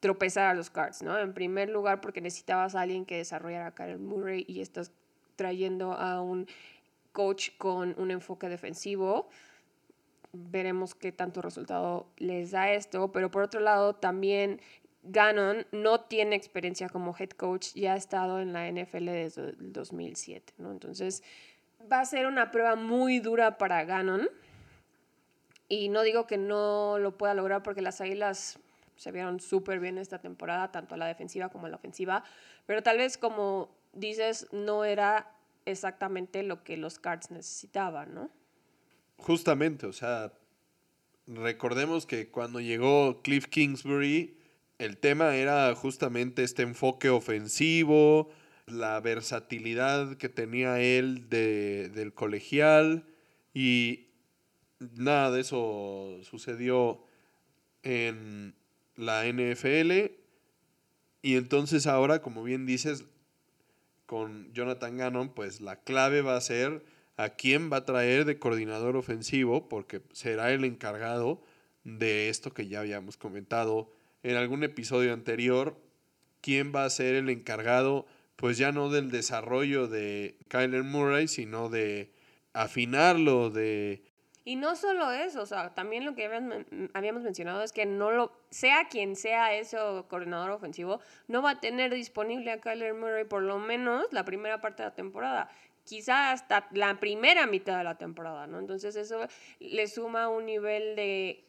tropezar 0.00 0.48
a 0.48 0.54
los 0.54 0.68
Cards, 0.68 1.02
¿no? 1.02 1.16
En 1.16 1.34
primer 1.34 1.68
lugar, 1.68 2.00
porque 2.00 2.20
necesitabas 2.20 2.74
a 2.74 2.80
alguien 2.80 3.04
que 3.04 3.18
desarrollara 3.18 3.68
a 3.68 3.74
Karen 3.76 4.04
Murray 4.04 4.44
y 4.48 4.60
estás 4.60 4.90
trayendo 5.36 5.92
a 5.92 6.20
un 6.20 6.48
coach 7.12 7.50
con 7.58 7.94
un 7.96 8.10
enfoque 8.10 8.48
defensivo. 8.48 9.28
Veremos 10.32 10.96
qué 10.96 11.12
tanto 11.12 11.42
resultado 11.42 12.08
les 12.16 12.50
da 12.50 12.72
esto, 12.72 13.12
pero 13.12 13.30
por 13.30 13.44
otro 13.44 13.60
lado 13.60 13.94
también 13.94 14.60
Gannon 15.04 15.64
no 15.70 16.00
tiene 16.00 16.34
experiencia 16.34 16.88
como 16.88 17.14
head 17.16 17.30
coach, 17.30 17.72
ya 17.74 17.92
ha 17.92 17.96
estado 17.96 18.40
en 18.40 18.52
la 18.52 18.68
NFL 18.68 19.06
desde 19.06 19.50
el 19.50 19.72
2007, 19.72 20.54
¿no? 20.58 20.72
Entonces, 20.72 21.22
va 21.90 22.00
a 22.00 22.04
ser 22.04 22.26
una 22.26 22.50
prueba 22.50 22.76
muy 22.76 23.20
dura 23.20 23.58
para 23.58 23.84
Gannon. 23.84 24.28
Y 25.68 25.88
no 25.88 26.02
digo 26.02 26.26
que 26.26 26.36
no 26.36 26.98
lo 26.98 27.16
pueda 27.16 27.34
lograr 27.34 27.62
porque 27.62 27.80
las 27.80 28.00
Águilas 28.00 28.58
se 28.96 29.10
vieron 29.10 29.40
súper 29.40 29.80
bien 29.80 29.98
esta 29.98 30.18
temporada, 30.20 30.70
tanto 30.70 30.94
a 30.94 30.98
la 30.98 31.06
defensiva 31.06 31.48
como 31.48 31.66
a 31.66 31.70
la 31.70 31.76
ofensiva. 31.76 32.24
Pero 32.66 32.82
tal 32.82 32.98
vez, 32.98 33.16
como 33.18 33.74
dices, 33.92 34.46
no 34.52 34.84
era 34.84 35.34
exactamente 35.64 36.42
lo 36.42 36.62
que 36.62 36.76
los 36.76 36.98
Cards 36.98 37.30
necesitaban, 37.30 38.14
¿no? 38.14 38.30
Justamente, 39.16 39.86
o 39.86 39.92
sea, 39.92 40.32
recordemos 41.26 42.06
que 42.06 42.30
cuando 42.30 42.60
llegó 42.60 43.22
Cliff 43.22 43.46
Kingsbury, 43.46 44.36
el 44.78 44.98
tema 44.98 45.36
era 45.36 45.74
justamente 45.74 46.42
este 46.42 46.62
enfoque 46.62 47.08
ofensivo, 47.08 48.30
la 48.72 49.00
versatilidad 49.00 50.16
que 50.16 50.28
tenía 50.28 50.80
él 50.80 51.28
de, 51.28 51.88
del 51.90 52.12
colegial 52.12 53.04
y 53.54 54.08
nada 54.96 55.30
de 55.30 55.40
eso 55.40 56.18
sucedió 56.22 57.04
en 57.82 58.54
la 58.96 59.24
NFL. 59.26 60.12
Y 61.22 61.36
entonces 61.36 61.86
ahora, 61.86 62.20
como 62.20 62.42
bien 62.42 62.66
dices, 62.66 63.04
con 64.06 64.52
Jonathan 64.52 64.96
Gannon, 64.96 65.34
pues 65.34 65.60
la 65.60 65.76
clave 65.76 66.22
va 66.22 66.36
a 66.36 66.40
ser 66.40 66.84
a 67.16 67.30
quién 67.30 67.70
va 67.72 67.78
a 67.78 67.84
traer 67.84 68.24
de 68.24 68.38
coordinador 68.38 68.96
ofensivo, 68.96 69.68
porque 69.68 70.02
será 70.12 70.52
el 70.52 70.64
encargado 70.64 71.42
de 71.84 72.28
esto 72.28 72.52
que 72.52 72.68
ya 72.68 72.80
habíamos 72.80 73.16
comentado 73.16 73.92
en 74.22 74.36
algún 74.36 74.64
episodio 74.64 75.12
anterior, 75.12 75.76
quién 76.40 76.72
va 76.74 76.84
a 76.84 76.90
ser 76.90 77.14
el 77.14 77.28
encargado 77.28 78.06
pues 78.42 78.58
ya 78.58 78.72
no 78.72 78.90
del 78.90 79.12
desarrollo 79.12 79.86
de 79.86 80.36
Kyler 80.48 80.82
Murray, 80.82 81.28
sino 81.28 81.68
de 81.68 82.10
afinarlo, 82.52 83.50
de... 83.50 84.02
Y 84.44 84.56
no 84.56 84.74
solo 84.74 85.12
eso, 85.12 85.42
o 85.42 85.46
sea, 85.46 85.72
también 85.74 86.04
lo 86.04 86.16
que 86.16 86.24
habíamos 86.92 87.22
mencionado 87.22 87.62
es 87.62 87.70
que 87.70 87.86
no 87.86 88.10
lo, 88.10 88.32
sea 88.50 88.88
quien 88.90 89.14
sea 89.14 89.54
ese 89.54 89.76
coordinador 90.08 90.50
ofensivo, 90.50 90.98
no 91.28 91.40
va 91.40 91.50
a 91.50 91.60
tener 91.60 91.94
disponible 91.94 92.50
a 92.50 92.60
Kyler 92.60 92.94
Murray 92.94 93.26
por 93.26 93.42
lo 93.42 93.60
menos 93.60 94.06
la 94.10 94.24
primera 94.24 94.60
parte 94.60 94.82
de 94.82 94.88
la 94.88 94.94
temporada 94.96 95.48
quizá 95.84 96.32
hasta 96.32 96.66
la 96.72 96.98
primera 96.98 97.46
mitad 97.46 97.78
de 97.78 97.84
la 97.84 97.96
temporada, 97.96 98.48
¿no? 98.48 98.58
Entonces 98.58 98.96
eso 98.96 99.20
le 99.60 99.86
suma 99.86 100.28
un 100.28 100.46
nivel 100.46 100.96
de 100.96 101.44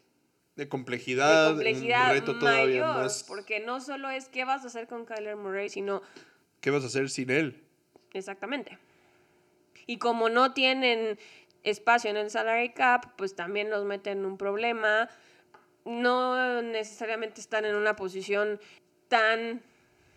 de 0.55 0.69
complejidad, 0.69 1.47
de 1.47 1.53
complejidad 1.53 2.09
un 2.09 2.13
reto 2.13 2.37
todavía 2.37 2.85
más. 2.85 3.23
Porque 3.27 3.59
no 3.59 3.81
solo 3.81 4.11
es 4.11 4.29
qué 4.29 4.45
vas 4.45 4.63
a 4.63 4.67
hacer 4.67 4.87
con 4.87 5.05
Kyler 5.05 5.35
Murray, 5.35 5.69
sino 5.69 6.03
¿Qué 6.63 6.71
vas 6.71 6.85
a 6.85 6.87
hacer 6.87 7.09
sin 7.09 7.29
él? 7.29 7.61
Exactamente. 8.13 8.77
Y 9.85 9.97
como 9.97 10.29
no 10.29 10.53
tienen 10.53 11.19
espacio 11.63 12.09
en 12.09 12.15
el 12.15 12.29
salary 12.29 12.69
cap, 12.69 13.17
pues 13.17 13.35
también 13.35 13.69
los 13.69 13.83
meten 13.83 14.19
en 14.19 14.25
un 14.25 14.37
problema. 14.37 15.09
No 15.83 16.61
necesariamente 16.61 17.41
están 17.41 17.65
en 17.65 17.75
una 17.75 17.97
posición 17.97 18.61
tan 19.09 19.61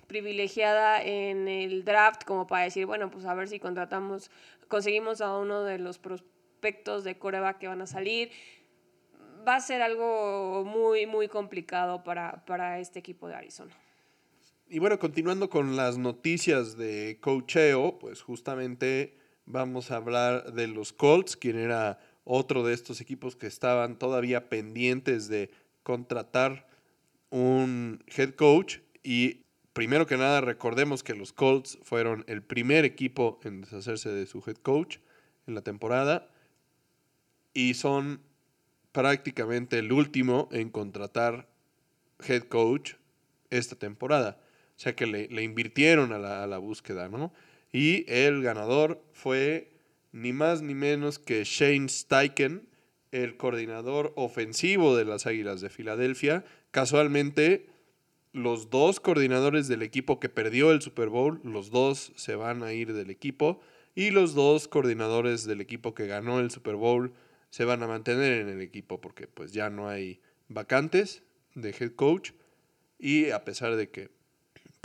privilegiada 0.07 1.03
en 1.03 1.49
el 1.49 1.85
draft 1.85 2.23
como 2.23 2.47
para 2.47 2.62
decir, 2.62 2.87
bueno, 2.87 3.11
pues 3.11 3.25
a 3.25 3.35
ver 3.35 3.49
si 3.49 3.59
contratamos, 3.59 4.31
conseguimos 4.69 5.21
a 5.23 5.37
uno 5.37 5.65
de 5.65 5.79
los 5.79 5.99
prospectos 5.99 7.03
de 7.03 7.19
Coreba 7.19 7.59
que 7.59 7.67
van 7.67 7.83
a 7.83 7.88
salir. 7.88 8.31
Va 9.45 9.57
a 9.57 9.61
ser 9.61 9.83
algo 9.83 10.65
muy, 10.65 11.07
muy 11.07 11.26
complicado 11.26 12.05
para, 12.05 12.45
para 12.45 12.79
este 12.79 13.00
equipo 13.00 13.26
de 13.26 13.35
Arizona. 13.35 13.76
Y 14.68 14.80
bueno, 14.80 14.99
continuando 14.99 15.49
con 15.49 15.76
las 15.76 15.96
noticias 15.96 16.76
de 16.76 17.18
cocheo, 17.20 18.00
pues 18.00 18.20
justamente 18.20 19.16
vamos 19.44 19.92
a 19.92 19.96
hablar 19.96 20.54
de 20.54 20.66
los 20.66 20.92
Colts, 20.92 21.37
quien 21.37 21.56
era 21.56 22.00
otro 22.25 22.64
de 22.64 22.75
estos 22.75 23.00
equipos 23.00 23.37
que 23.37 23.46
estaban 23.46 23.96
todavía 23.96 24.49
pendientes 24.49 25.28
de 25.28 25.52
contratar 25.85 26.66
un 27.30 28.02
head 28.08 28.30
coach 28.35 28.78
y 29.04 29.44
primero 29.73 30.08
que 30.08 30.16
nada, 30.16 30.40
recordemos 30.40 31.04
que 31.04 31.14
los 31.14 31.32
Colts 31.32 31.78
fueron 31.85 32.25
el 32.26 32.42
primer 32.42 32.85
equipo 32.85 33.38
en 33.44 33.61
deshacerse 33.61 34.11
de 34.11 34.26
su 34.26 34.42
head 34.44 34.56
coach 34.56 34.99
en 35.46 35.54
la 35.54 35.62
temporada 35.62 36.28
y 37.54 37.75
son 37.75 38.20
prácticamente 38.90 39.78
el 39.78 39.92
último 39.92 40.49
en 40.50 40.70
contratar 40.70 41.49
head 42.26 42.42
coach 42.49 42.94
esta 43.50 43.76
temporada. 43.76 44.40
O 44.76 44.78
sea 44.78 44.95
que 44.95 45.06
le, 45.06 45.42
invirtieron 45.42 46.12
a 46.12 46.18
la, 46.18 46.42
a 46.42 46.47
la, 46.47 46.59
búsqueda, 46.59 47.09
¿no? 47.09 47.33
Y 47.73 48.04
el 48.12 48.42
ganador 48.42 49.02
fue 49.12 49.71
ni 50.12 50.33
más 50.33 50.62
ni 50.62 50.75
menos 50.75 51.18
que 51.18 51.45
Shane 51.45 51.88
Steichen, 51.88 52.68
el 53.11 53.37
coordinador 53.37 54.12
ofensivo 54.16 54.97
de 54.97 55.04
las 55.04 55.26
Águilas 55.26 55.61
de 55.61 55.71
Filadelfia. 55.71 56.45
Casualmente, 56.71 57.66
los 58.33 58.68
dos 58.68 59.00
coordinadores 59.00 59.68
del 59.68 59.83
equipo 59.83 60.21
que 60.21 60.28
perdió 60.28 60.73
el 60.73 60.83
Super 60.83 61.09
Bowl, 61.09 61.40
los 61.42 61.71
dos 61.71 62.12
se 62.16 62.35
van 62.35 62.62
a 62.62 62.73
ir 62.73 62.92
del 62.92 63.11
equipo. 63.11 63.61
Y 63.95 64.11
los 64.11 64.35
dos 64.35 64.68
coordinadores 64.68 65.47
del 65.47 65.62
equipo 65.62 65.95
que 65.95 66.06
ganó 66.06 66.38
el 66.38 66.50
Super 66.50 66.75
Bowl 66.75 67.14
se 67.49 67.64
van 67.64 67.83
a 67.83 67.87
mantener 67.87 68.42
en 68.42 68.49
el 68.49 68.61
equipo 68.61 69.00
porque 69.00 69.26
pues 69.26 69.52
ya 69.52 69.71
no 69.71 69.88
hay 69.88 70.21
vacantes 70.49 71.23
de 71.54 71.71
head 71.71 71.92
coach. 71.92 72.33
Y 72.99 73.30
a 73.30 73.45
pesar 73.45 73.76
de 73.76 73.88
que 73.88 74.11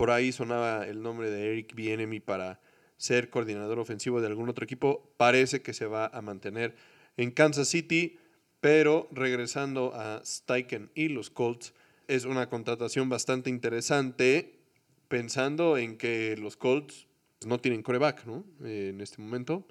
por 0.02 0.10
ahí 0.10 0.32
sonaba 0.32 0.88
el 0.88 1.04
nombre 1.04 1.30
de 1.30 1.52
Eric 1.52 1.76
Bienemy 1.76 2.20
para 2.20 2.60
ser 2.98 3.30
coordinador 3.30 3.78
ofensivo 3.78 4.20
de 4.20 4.26
algún 4.26 4.50
otro 4.50 4.64
equipo, 4.64 5.14
parece 5.16 5.62
que 5.62 5.74
se 5.74 5.86
va 5.86 6.08
a 6.08 6.24
mantener 6.24 6.76
en 7.18 7.30
Kansas 7.30 7.68
City, 7.68 8.18
pero 8.62 9.08
regresando 9.12 9.94
a 9.94 10.24
Steichen 10.26 10.90
y 10.96 11.10
los 11.10 11.30
Colts, 11.30 11.76
es 12.08 12.26
una 12.26 12.50
contratación 12.50 13.10
bastante 13.10 13.52
interesante 13.52 14.64
pensando 15.08 15.78
en 15.78 16.00
que 16.00 16.36
los 16.36 16.58
Colts 16.58 17.06
no 17.46 17.60
tienen 17.60 17.84
coreback 17.84 18.26
¿no? 18.26 18.44
en 18.64 19.02
este 19.02 19.22
momento. 19.22 19.68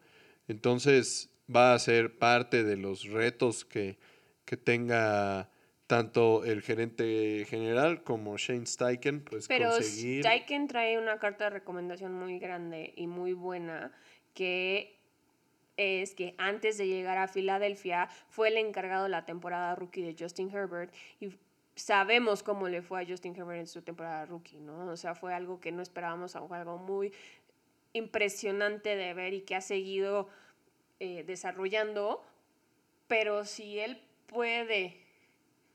Entonces 0.46 1.28
va 1.52 1.74
a 1.74 1.78
ser 1.80 2.18
parte 2.18 2.62
de 2.62 2.76
los 2.76 3.02
retos 3.02 3.64
que, 3.64 3.98
que 4.44 4.56
tenga 4.56 5.50
tanto 5.90 6.44
el 6.44 6.62
gerente 6.62 7.44
general 7.48 8.04
como 8.04 8.36
Shane 8.36 8.64
Steichen, 8.64 9.24
pues 9.24 9.48
Pero 9.48 9.72
Steichen 9.82 10.68
trae 10.68 10.96
una 10.96 11.18
carta 11.18 11.44
de 11.44 11.50
recomendación 11.50 12.14
muy 12.14 12.38
grande 12.38 12.92
y 12.94 13.08
muy 13.08 13.32
buena 13.32 13.90
que 14.32 15.00
es 15.76 16.14
que 16.14 16.36
antes 16.38 16.78
de 16.78 16.86
llegar 16.86 17.18
a 17.18 17.26
Filadelfia 17.26 18.08
fue 18.28 18.50
el 18.50 18.58
encargado 18.58 19.02
de 19.02 19.08
la 19.08 19.24
temporada 19.24 19.74
rookie 19.74 20.02
de 20.02 20.14
Justin 20.16 20.54
Herbert 20.54 20.94
y 21.18 21.30
sabemos 21.74 22.44
cómo 22.44 22.68
le 22.68 22.82
fue 22.82 23.02
a 23.02 23.04
Justin 23.04 23.34
Herbert 23.34 23.58
en 23.58 23.66
su 23.66 23.82
temporada 23.82 24.26
rookie, 24.26 24.60
¿no? 24.60 24.92
O 24.92 24.96
sea, 24.96 25.16
fue 25.16 25.34
algo 25.34 25.58
que 25.58 25.72
no 25.72 25.82
esperábamos, 25.82 26.36
algo 26.36 26.78
muy 26.78 27.12
impresionante 27.94 28.94
de 28.94 29.12
ver 29.12 29.34
y 29.34 29.40
que 29.40 29.56
ha 29.56 29.60
seguido 29.60 30.28
eh, 31.00 31.24
desarrollando, 31.26 32.24
pero 33.08 33.44
si 33.44 33.80
él 33.80 34.00
puede 34.28 34.99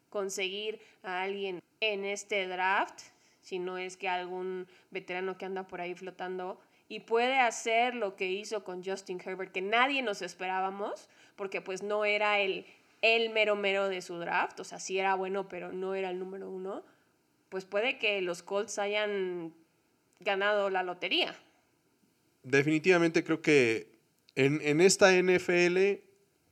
conseguir 0.10 0.80
a 1.04 1.24
alguien 1.24 1.62
en 1.82 2.06
este 2.06 2.48
draft, 2.48 3.02
si 3.42 3.60
no 3.60 3.78
es 3.78 3.98
que 3.98 4.10
algún 4.10 4.68
veterano 4.92 5.38
que 5.38 5.46
anda 5.46 5.68
por 5.68 5.82
ahí 5.82 5.94
flotando, 5.94 6.60
y 6.88 7.02
puede 7.02 7.40
hacer 7.40 7.96
lo 7.96 8.16
que 8.16 8.32
hizo 8.32 8.64
con 8.64 8.84
Justin 8.84 9.22
Herbert, 9.24 9.52
que 9.52 9.62
nadie 9.62 10.02
nos 10.02 10.22
esperábamos, 10.22 11.10
porque 11.36 11.62
pues 11.62 11.84
no 11.84 12.06
era 12.06 12.40
el, 12.40 12.66
el 13.02 13.30
mero 13.32 13.56
mero 13.56 13.90
de 13.90 14.02
su 14.02 14.18
draft, 14.18 14.60
o 14.60 14.64
sea, 14.64 14.80
sí 14.80 15.00
era 15.00 15.16
bueno, 15.16 15.48
pero 15.50 15.72
no 15.72 15.96
era 15.96 16.10
el 16.10 16.20
número 16.20 16.50
uno, 16.50 16.84
pues 17.50 17.66
puede 17.66 17.98
que 17.98 18.22
los 18.22 18.44
Colts 18.44 18.80
hayan 18.80 19.54
ganado 20.20 20.70
la 20.70 20.84
lotería. 20.84 21.36
Definitivamente 22.44 23.24
creo 23.24 23.42
que 23.42 23.88
en, 24.36 24.62
en 24.62 24.82
esta 24.82 25.12
NFL 25.12 26.05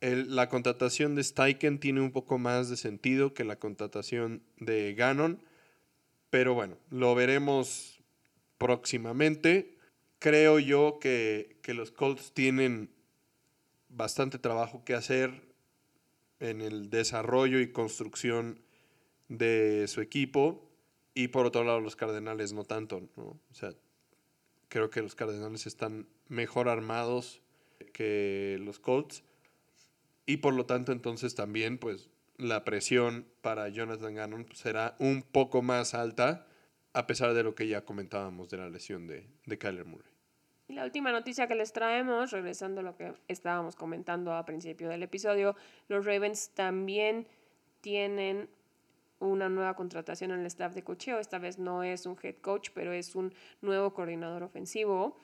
la 0.04 0.50
contratación 0.50 1.16
de 1.16 1.24
Steichen 1.24 1.80
tiene 1.80 2.02
un 2.02 2.12
poco 2.12 2.38
más 2.38 2.70
de 2.70 2.76
sentido 2.76 3.34
que 3.34 3.46
la 3.46 3.58
contratación 3.58 4.44
de 4.60 4.94
Gannon, 4.96 5.42
pero 6.30 6.54
bueno, 6.54 6.78
lo 6.90 7.16
veremos 7.16 8.02
próximamente. 8.58 9.78
Creo 10.20 10.60
yo 10.60 11.00
que, 11.00 11.58
que 11.62 11.74
los 11.74 11.92
Colts 11.92 12.34
tienen 12.34 12.90
bastante 13.88 14.40
trabajo 14.40 14.84
que 14.84 14.94
hacer 14.94 15.42
en 16.40 16.60
el 16.62 16.90
desarrollo 16.90 17.62
y 17.62 17.72
construcción 17.72 18.60
de 19.30 19.88
su 19.88 20.02
equipo 20.02 20.70
y 21.14 21.30
por 21.30 21.46
otro 21.46 21.64
lado 21.64 21.80
los 21.80 21.96
Cardenales 21.96 22.52
no 22.52 22.66
tanto, 22.66 23.08
¿no? 23.16 23.24
O 23.24 23.54
sea, 23.54 23.74
creo 24.68 24.90
que 24.90 25.02
los 25.02 25.16
Cardenales 25.16 25.66
están 25.66 26.08
mejor 26.28 26.68
armados 26.68 27.42
que 27.94 28.58
los 28.60 28.80
Colts 28.80 29.24
y 30.26 30.38
por 30.38 30.54
lo 30.54 30.66
tanto, 30.66 30.92
entonces 30.92 31.36
también, 31.36 31.78
pues, 31.78 32.10
la 32.38 32.64
presión 32.64 33.28
para 33.42 33.70
Jonathan 33.70 34.16
Gannon 34.16 34.46
será 34.54 34.96
un 35.00 35.22
poco 35.22 35.62
más 35.62 35.94
alta, 35.94 36.48
a 36.94 37.08
pesar 37.08 37.34
de 37.34 37.44
lo 37.44 37.56
que 37.56 37.68
ya 37.68 37.86
comentábamos 37.86 38.50
de 38.50 38.58
la 38.58 38.70
lesión 38.70 39.08
de, 39.08 39.28
de 39.46 39.58
Kyler 39.58 39.86
Murray. 39.86 40.12
Y 40.68 40.74
la 40.74 40.86
última 40.86 41.12
noticia 41.12 41.48
que 41.48 41.56
les 41.56 41.74
traemos, 41.74 42.32
regresando 42.32 42.82
a 42.82 42.84
lo 42.84 42.96
que 42.96 43.14
estábamos 43.28 43.76
comentando 43.76 44.34
a 44.34 44.46
principio 44.46 44.90
del 44.90 45.04
episodio, 45.04 45.56
los 45.88 46.06
Ravens 46.06 46.52
también 46.54 47.28
tienen 47.82 48.50
una 49.20 49.50
nueva 49.50 49.76
contratación 49.76 50.32
en 50.32 50.40
el 50.40 50.46
staff 50.46 50.74
de 50.74 50.84
cocheo. 50.84 51.20
Esta 51.20 51.38
vez 51.38 51.60
no 51.60 51.84
es 51.84 52.06
un 52.06 52.18
head 52.22 52.38
coach, 52.38 52.70
pero 52.74 52.94
es 52.94 53.16
un 53.16 53.34
nuevo 53.62 53.94
coordinador 53.94 54.44
ofensivo. 54.44 55.18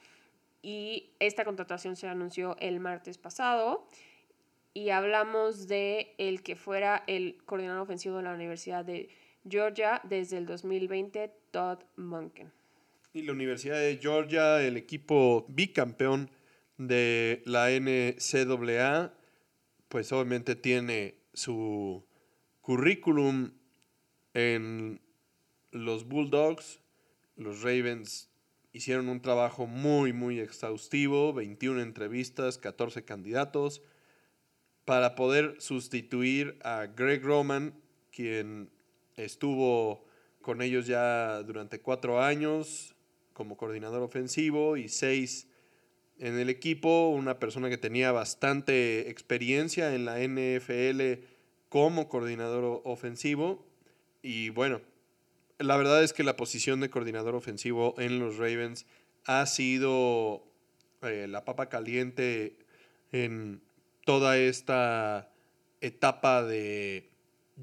Y 0.61 1.11
esta 1.19 1.45
contratación 1.45 1.95
se 1.95 2.07
anunció 2.07 2.57
el 2.59 2.79
martes 2.79 3.17
pasado 3.17 3.87
y 4.73 4.89
hablamos 4.89 5.67
de 5.67 6.13
el 6.17 6.43
que 6.43 6.55
fuera 6.55 7.03
el 7.07 7.37
coordinador 7.45 7.81
ofensivo 7.81 8.17
de 8.17 8.23
la 8.23 8.33
Universidad 8.33 8.85
de 8.85 9.09
Georgia 9.47 10.01
desde 10.03 10.37
el 10.37 10.45
2020, 10.45 11.31
Todd 11.51 11.79
Monken. 11.95 12.51
Y 13.13 13.23
la 13.23 13.31
Universidad 13.31 13.77
de 13.77 13.97
Georgia, 13.97 14.61
el 14.61 14.77
equipo 14.77 15.45
bicampeón 15.49 16.29
de 16.77 17.41
la 17.45 17.69
NCAA, 17.71 19.13
pues 19.87 20.11
obviamente 20.11 20.55
tiene 20.55 21.15
su 21.33 22.05
currículum 22.61 23.51
en 24.35 25.01
los 25.71 26.07
Bulldogs. 26.07 26.79
Los 27.35 27.63
Ravens 27.63 28.29
hicieron 28.71 29.09
un 29.09 29.21
trabajo 29.21 29.65
muy, 29.65 30.13
muy 30.13 30.39
exhaustivo, 30.39 31.33
21 31.33 31.81
entrevistas, 31.81 32.59
14 32.59 33.03
candidatos 33.03 33.81
para 34.89 35.13
poder 35.13 35.55
sustituir 35.59 36.57
a 36.63 36.87
Greg 36.87 37.23
Roman, 37.23 37.75
quien 38.11 38.71
estuvo 39.17 40.03
con 40.41 40.63
ellos 40.63 40.87
ya 40.87 41.43
durante 41.43 41.79
cuatro 41.79 42.23
años 42.23 42.95
como 43.33 43.55
coordinador 43.55 44.01
ofensivo 44.01 44.77
y 44.77 44.89
seis 44.89 45.47
en 46.17 46.39
el 46.39 46.49
equipo, 46.49 47.09
una 47.09 47.37
persona 47.37 47.69
que 47.69 47.77
tenía 47.77 48.11
bastante 48.11 49.11
experiencia 49.11 49.93
en 49.93 50.05
la 50.05 50.17
NFL 50.21 51.23
como 51.69 52.09
coordinador 52.09 52.81
ofensivo. 52.83 53.63
Y 54.23 54.49
bueno, 54.49 54.81
la 55.59 55.77
verdad 55.77 56.03
es 56.03 56.13
que 56.13 56.23
la 56.23 56.35
posición 56.35 56.79
de 56.79 56.89
coordinador 56.89 57.35
ofensivo 57.35 57.93
en 57.99 58.17
los 58.17 58.37
Ravens 58.37 58.87
ha 59.25 59.45
sido 59.45 60.41
eh, 61.03 61.27
la 61.29 61.45
papa 61.45 61.69
caliente 61.69 62.57
en 63.11 63.61
toda 64.05 64.37
esta 64.37 65.31
etapa 65.81 66.43
de 66.43 67.09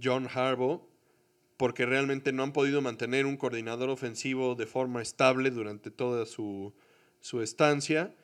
John 0.03 0.29
Harbaugh, 0.33 0.83
porque 1.57 1.87
realmente 1.87 2.33
no 2.33 2.43
han 2.43 2.53
podido 2.53 2.83
mantener 2.83 3.27
un 3.27 3.37
coordinador 3.37 3.89
ofensivo 3.89 4.55
de 4.55 4.67
forma 4.67 5.03
estable 5.03 5.51
durante 5.51 5.91
toda 5.91 6.27
su, 6.27 6.75
estancia. 7.43 8.15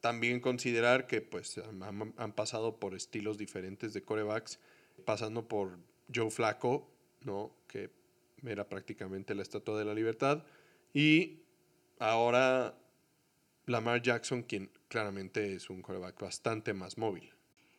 También 0.00 0.40
considerar 0.40 1.06
que 1.06 1.20
pues, 1.20 1.58
han, 1.58 2.32
pasado 2.32 2.76
por 2.80 2.94
estilos 2.94 3.38
diferentes 3.38 3.92
de 3.92 4.02
corebacks, 4.02 4.58
pasando 5.04 5.46
por 5.46 5.78
Joe 6.12 6.30
Flacco, 6.30 6.90
¿no? 7.20 7.54
que 7.68 7.90
era 8.44 8.68
prácticamente 8.68 9.34
la 9.36 9.42
estatua 9.42 9.78
de 9.78 9.84
la 9.84 9.94
libertad, 9.94 10.44
y 10.92 11.42
ahora 12.00 12.76
Lamar 13.66 14.02
Jackson, 14.02 14.42
quien 14.42 14.70
claramente 14.92 15.54
es 15.54 15.70
un 15.70 15.80
coreback 15.80 16.20
bastante 16.20 16.74
más 16.74 16.98
móvil. 16.98 17.32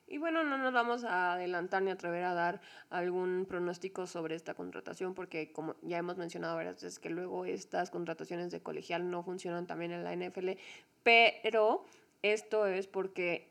Y 0.08 0.18
bueno, 0.18 0.44
no 0.44 0.58
nos 0.58 0.74
vamos 0.74 1.04
a 1.04 1.34
adelantar 1.34 1.84
ni 1.84 1.92
atrever 1.92 2.24
a 2.24 2.34
dar 2.34 2.60
algún 2.90 3.46
pronóstico 3.48 4.08
sobre 4.08 4.34
esta 4.34 4.56
contratación 4.56 5.14
porque 5.14 5.52
como 5.52 5.76
ya 5.84 6.00
hemos 6.00 6.18
mencionado 6.18 6.56
varias 6.56 6.76
veces 6.76 6.98
que 6.98 7.12
luego 7.12 7.46
estas 7.46 7.92
contrataciones 7.92 8.50
de 8.52 8.62
colegial 8.62 9.12
no 9.12 9.22
funcionan 9.22 9.68
también 9.68 9.92
en 9.92 10.04
la 10.04 10.16
NFL, 10.16 10.50
pero 11.04 11.86
esto 12.24 12.66
es 12.66 12.88
porque 12.88 13.48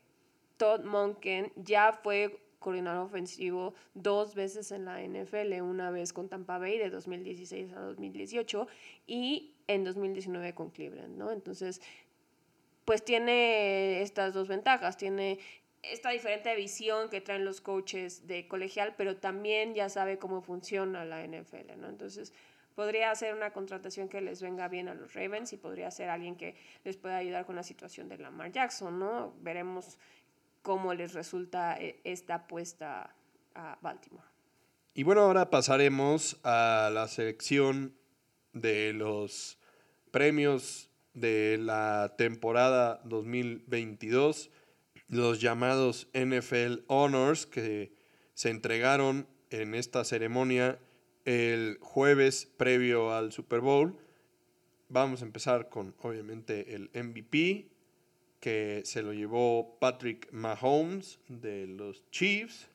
Todd 0.57 0.83
Monken 0.85 1.53
ya 1.55 1.93
fue 1.93 2.41
coordinador 2.59 3.07
ofensivo 3.07 3.75
dos 3.95 4.35
veces 4.35 4.73
en 4.73 4.87
la 4.87 5.01
NFL, 5.03 5.61
una 5.63 5.91
vez 5.91 6.13
con 6.13 6.29
Tampa 6.29 6.59
Bay 6.59 6.79
de 6.79 6.91
2016 6.91 7.73
a 7.75 7.81
2018 7.81 8.67
y 9.07 9.55
en 9.67 9.85
2019 9.85 10.55
con 10.55 10.71
Cleveland, 10.71 11.17
¿no? 11.17 11.31
Entonces, 11.31 11.81
pues 12.85 13.05
tiene 13.05 14.03
estas 14.03 14.35
dos 14.35 14.49
ventajas, 14.49 14.97
tiene 14.97 15.39
esta 15.83 16.11
diferente 16.11 16.55
visión 16.55 17.11
que 17.11 17.21
traen 17.21 17.45
los 17.45 17.61
coaches 17.61 18.27
de 18.27 18.47
colegial, 18.47 18.95
pero 18.97 19.17
también 19.17 19.75
ya 19.75 19.89
sabe 19.89 20.19
cómo 20.19 20.41
funciona 20.41 21.05
la 21.05 21.27
NFL, 21.27 21.77
¿no? 21.79 21.89
Entonces, 21.89 22.33
podría 22.75 23.15
ser 23.15 23.35
una 23.35 23.53
contratación 23.53 24.09
que 24.09 24.21
les 24.21 24.41
venga 24.41 24.69
bien 24.69 24.89
a 24.89 24.95
los 24.95 25.15
Ravens 25.15 25.53
y 25.53 25.57
podría 25.57 25.91
ser 25.91 26.09
alguien 26.09 26.37
que 26.37 26.55
les 26.85 26.97
pueda 26.97 27.17
ayudar 27.17 27.47
con 27.47 27.57
la 27.57 27.63
situación 27.63 28.09
de 28.09 28.19
Lamar 28.19 28.53
Jackson, 28.53 28.99
¿no? 28.99 29.35
Veremos 29.41 29.99
cómo 30.63 30.95
les 30.95 31.15
resulta 31.15 31.77
eh, 31.79 32.01
esta 32.05 32.37
apuesta 32.37 33.15
a 33.55 33.79
Baltimore. 33.81 34.27
Y 34.95 35.03
bueno, 35.03 35.23
ahora 35.23 35.51
pasaremos 35.51 36.39
a 36.45 36.91
la 36.93 37.09
selección 37.09 37.97
de 38.53 38.93
los 38.93 39.59
premios 40.11 40.92
de 41.15 41.59
la 41.61 42.15
temporada 42.17 43.01
2022, 43.05 44.51
los 45.09 45.41
llamados 45.41 46.09
NFL 46.15 46.85
Honors 46.87 47.47
que 47.47 47.93
se 48.35 48.51
entregaron 48.51 49.27
en 49.51 49.75
esta 49.75 50.05
ceremonia 50.05 50.79
el 51.25 51.79
jueves 51.81 52.47
previo 52.57 53.13
al 53.13 53.33
Super 53.33 53.61
Bowl. 53.61 53.97
Vamos 54.89 55.23
a 55.23 55.25
empezar 55.25 55.69
con 55.69 55.95
obviamente 56.01 56.75
el 56.75 56.91
MVP, 56.95 57.69
que 58.41 58.83
se 58.85 59.03
lo 59.03 59.13
llevó 59.13 59.79
Patrick 59.79 60.31
Mahomes 60.33 61.21
de 61.29 61.67
los 61.67 62.11
Chiefs. 62.11 62.69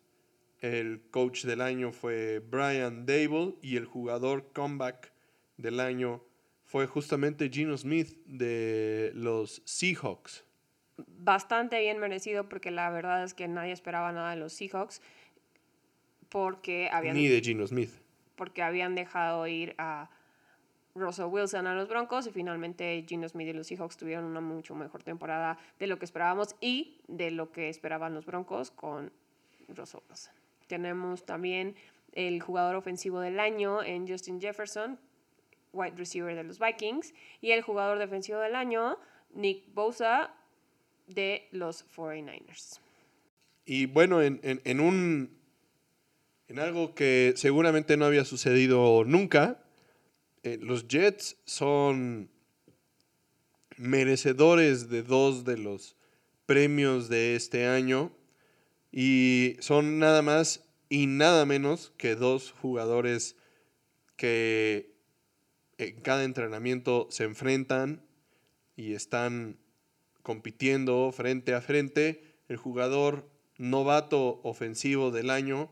El 0.61 1.01
coach 1.11 1.43
del 1.43 1.61
año 1.61 1.91
fue 1.91 2.39
Brian 2.39 3.05
Dable 3.05 3.55
y 3.61 3.75
el 3.75 3.85
jugador 3.85 4.51
comeback 4.53 5.11
del 5.57 5.79
año 5.79 6.23
fue 6.67 6.85
justamente 6.85 7.49
Gino 7.49 7.77
Smith 7.77 8.17
de 8.25 9.11
los 9.15 9.61
Seahawks. 9.65 10.43
Bastante 10.97 11.79
bien 11.79 11.97
merecido 11.99 12.49
porque 12.49 12.71
la 12.71 12.89
verdad 12.89 13.23
es 13.23 13.33
que 13.33 13.47
nadie 13.47 13.71
esperaba 13.71 14.11
nada 14.11 14.31
de 14.31 14.35
los 14.35 14.53
Seahawks 14.53 15.01
porque 16.27 16.89
habían... 16.91 17.15
Ni 17.15 17.27
de 17.27 17.39
Gino 17.39 17.65
Smith. 17.65 17.91
Porque 18.35 18.61
habían 18.61 18.95
dejado 18.95 19.47
ir 19.47 19.75
a 19.77 20.09
Russell 20.93 21.27
Wilson 21.27 21.67
a 21.67 21.73
los 21.73 21.87
Broncos 21.87 22.27
y 22.27 22.31
finalmente 22.31 23.05
Gino 23.07 23.29
Smith 23.29 23.47
y 23.47 23.53
los 23.53 23.67
Seahawks 23.67 23.95
tuvieron 23.95 24.25
una 24.25 24.41
mucho 24.41 24.75
mejor 24.75 25.03
temporada 25.03 25.57
de 25.79 25.87
lo 25.87 25.97
que 25.97 26.05
esperábamos 26.05 26.55
y 26.59 26.99
de 27.07 27.31
lo 27.31 27.49
que 27.53 27.69
esperaban 27.69 28.13
los 28.13 28.25
Broncos 28.25 28.71
con 28.71 29.13
Russell 29.69 30.01
Wilson. 30.09 30.33
Tenemos 30.67 31.25
también 31.25 31.75
el 32.11 32.41
jugador 32.41 32.75
ofensivo 32.75 33.21
del 33.21 33.39
año 33.39 33.83
en 33.83 34.05
Justin 34.05 34.41
Jefferson, 34.41 34.99
wide 35.73 35.95
receiver 35.97 36.35
de 36.35 36.43
los 36.43 36.59
Vikings, 36.59 37.13
y 37.41 37.51
el 37.51 37.61
jugador 37.61 37.99
defensivo 37.99 38.39
del 38.39 38.55
año, 38.55 38.97
Nick 39.33 39.73
Bosa, 39.73 40.33
de 41.07 41.47
los 41.51 41.85
49ers. 41.95 42.79
Y 43.65 43.85
bueno, 43.85 44.21
en, 44.21 44.79
un. 44.79 45.37
En 46.47 46.59
algo 46.59 46.95
que 46.95 47.33
seguramente 47.35 47.97
no 47.97 48.05
había 48.05 48.23
sucedido 48.23 49.03
nunca, 49.03 49.61
eh, 50.43 50.57
los 50.61 50.87
Jets 50.87 51.37
son 51.43 52.29
merecedores 53.75 54.89
de 54.89 55.03
dos 55.03 55.43
de 55.43 55.57
los 55.57 55.97
premios 56.45 57.09
de 57.09 57.35
este 57.35 57.67
año 57.67 58.11
y 58.91 59.57
son 59.59 59.99
nada 59.99 60.21
más 60.21 60.65
y 60.89 61.05
nada 61.07 61.45
menos 61.45 61.91
que 61.97 62.15
dos 62.15 62.53
jugadores 62.61 63.35
que 64.15 64.96
en 65.77 66.01
cada 66.01 66.23
entrenamiento 66.23 67.07
se 67.09 67.23
enfrentan 67.23 68.03
y 68.75 68.93
están 68.93 69.57
compitiendo 70.23 71.11
frente 71.11 71.53
a 71.53 71.61
frente. 71.61 72.23
El 72.47 72.57
jugador 72.57 73.29
novato 73.57 74.39
ofensivo 74.43 75.11
del 75.11 75.29
año 75.29 75.69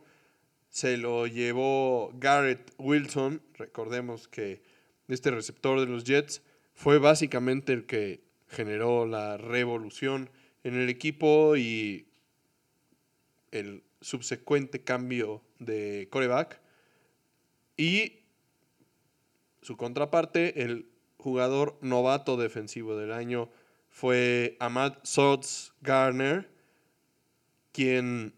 se 0.69 0.97
lo 0.97 1.27
llevó 1.27 2.11
Garrett 2.15 2.73
Wilson. 2.77 3.41
Recordemos 3.53 4.27
que 4.27 4.61
este 5.07 5.31
receptor 5.31 5.79
de 5.79 5.85
los 5.85 6.03
Jets 6.03 6.41
fue 6.73 6.97
básicamente 6.99 7.73
el 7.73 7.85
que 7.85 8.23
generó 8.47 9.05
la 9.05 9.37
revolución 9.37 10.29
en 10.63 10.75
el 10.75 10.89
equipo 10.89 11.55
y 11.55 12.07
el 13.51 13.83
subsecuente 14.01 14.83
cambio 14.83 15.41
de 15.59 16.07
coreback. 16.11 16.59
Y 17.77 18.24
su 19.65 19.77
contraparte, 19.77 20.61
el 20.61 20.87
jugador 21.17 21.79
novato 21.81 22.37
defensivo 22.37 22.95
del 22.95 23.11
año, 23.11 23.49
fue 23.89 24.57
Ahmad 24.59 24.97
Sods 25.01 25.73
Garner, 25.81 26.47
quien 27.71 28.35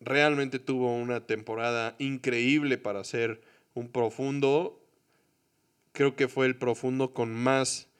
realmente 0.00 0.58
tuvo 0.58 0.96
una 0.96 1.26
temporada 1.26 1.96
increíble 1.98 2.78
para 2.78 3.04
ser 3.04 3.42
un 3.74 3.88
profundo. 3.88 4.82
Creo 5.92 6.16
que 6.16 6.28
fue 6.28 6.46
el 6.46 6.56
profundo 6.56 7.12
con 7.12 7.34
más 7.34 7.90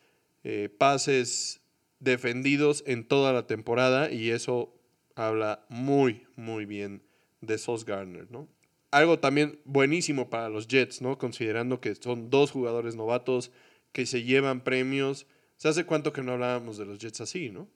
eh, 0.42 0.70
pases 0.70 1.60
defendidos 2.00 2.82
en 2.86 3.06
toda 3.06 3.34
la 3.34 3.46
temporada 3.46 4.10
y 4.10 4.30
eso 4.30 4.74
habla 5.16 5.66
muy, 5.68 6.26
muy 6.34 6.64
bien 6.64 7.02
de 7.42 7.58
Sos 7.58 7.84
Garner, 7.84 8.30
¿no? 8.30 8.48
Algo 8.90 9.18
también 9.18 9.60
buenísimo 9.64 10.30
para 10.30 10.48
los 10.48 10.68
Jets, 10.68 11.02
¿no? 11.02 11.18
Considerando 11.18 11.80
que 11.80 11.94
son 11.94 12.30
dos 12.30 12.50
jugadores 12.50 12.94
novatos 12.94 13.50
que 13.92 14.06
se 14.06 14.22
llevan 14.22 14.62
premios. 14.62 15.26
¿Se 15.56 15.68
hace 15.68 15.84
cuánto 15.84 16.12
que 16.12 16.22
no 16.22 16.32
hablábamos 16.32 16.78
de 16.78 16.86
los 16.86 16.98
Jets 16.98 17.20
así, 17.20 17.50
no? 17.50 17.68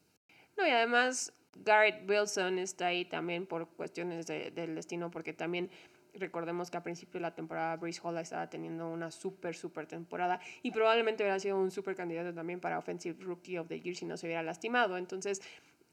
No, 0.57 0.67
y 0.67 0.71
además 0.71 1.33
Garrett 1.57 2.09
Wilson 2.09 2.59
está 2.59 2.89
ahí 2.89 3.05
también 3.05 3.47
por 3.47 3.69
cuestiones 3.69 4.27
del 4.27 4.75
destino, 4.75 5.11
porque 5.11 5.33
también 5.33 5.71
recordemos 6.15 6.71
que 6.71 6.77
a 6.77 6.83
principio 6.83 7.19
de 7.19 7.23
la 7.23 7.35
temporada 7.35 7.77
Breeze 7.77 8.01
Hall 8.03 8.19
estaba 8.19 8.49
teniendo 8.51 8.89
una 8.89 9.11
súper, 9.11 9.55
súper 9.55 9.87
temporada 9.87 10.41
y 10.63 10.71
probablemente 10.71 11.23
hubiera 11.23 11.39
sido 11.39 11.59
un 11.59 11.71
súper 11.71 11.95
candidato 11.95 12.35
también 12.35 12.61
para 12.61 12.79
Offensive 12.79 13.23
Rookie 13.23 13.59
of 13.59 13.69
the 13.69 13.81
Year 13.81 13.97
si 13.97 14.05
no 14.05 14.17
se 14.17 14.27
hubiera 14.27 14.43
lastimado. 14.43 14.97
Entonces, 14.97 15.41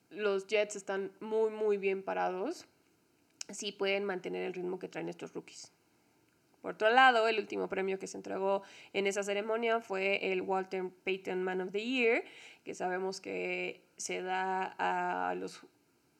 los 0.09 0.47
Jets 0.47 0.75
están 0.75 1.11
muy, 1.19 1.51
muy 1.51 1.77
bien 1.77 2.03
parados 2.03 2.65
si 3.49 3.71
pueden 3.71 4.03
mantener 4.03 4.43
el 4.43 4.53
ritmo 4.53 4.79
que 4.79 4.87
traen 4.87 5.09
estos 5.09 5.33
rookies. 5.33 5.71
Por 6.61 6.73
otro 6.73 6.89
lado, 6.89 7.27
el 7.27 7.39
último 7.39 7.69
premio 7.69 7.99
que 7.99 8.07
se 8.07 8.17
entregó 8.17 8.63
en 8.93 9.07
esa 9.07 9.23
ceremonia 9.23 9.79
fue 9.79 10.33
el 10.33 10.41
Walter 10.41 10.89
Payton 11.03 11.43
Man 11.43 11.61
of 11.61 11.71
the 11.71 11.83
Year, 11.83 12.23
que 12.63 12.73
sabemos 12.73 13.21
que 13.21 13.81
se 13.95 14.21
da 14.21 14.75
a 14.77 15.35
los, 15.35 15.61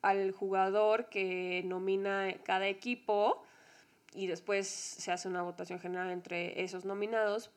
al 0.00 0.32
jugador 0.32 1.08
que 1.08 1.62
nomina 1.64 2.34
cada 2.44 2.68
equipo 2.68 3.44
y 4.14 4.26
después 4.26 4.66
se 4.68 5.12
hace 5.12 5.28
una 5.28 5.42
votación 5.42 5.80
general 5.80 6.10
entre 6.10 6.62
esos 6.62 6.84
nominados 6.84 7.50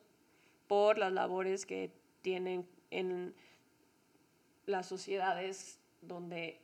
por 0.68 0.98
las 0.98 1.12
labores 1.12 1.66
que 1.66 1.90
tienen 2.20 2.66
en 2.90 3.34
las 4.66 4.86
sociedades 4.86 5.78
donde 6.02 6.60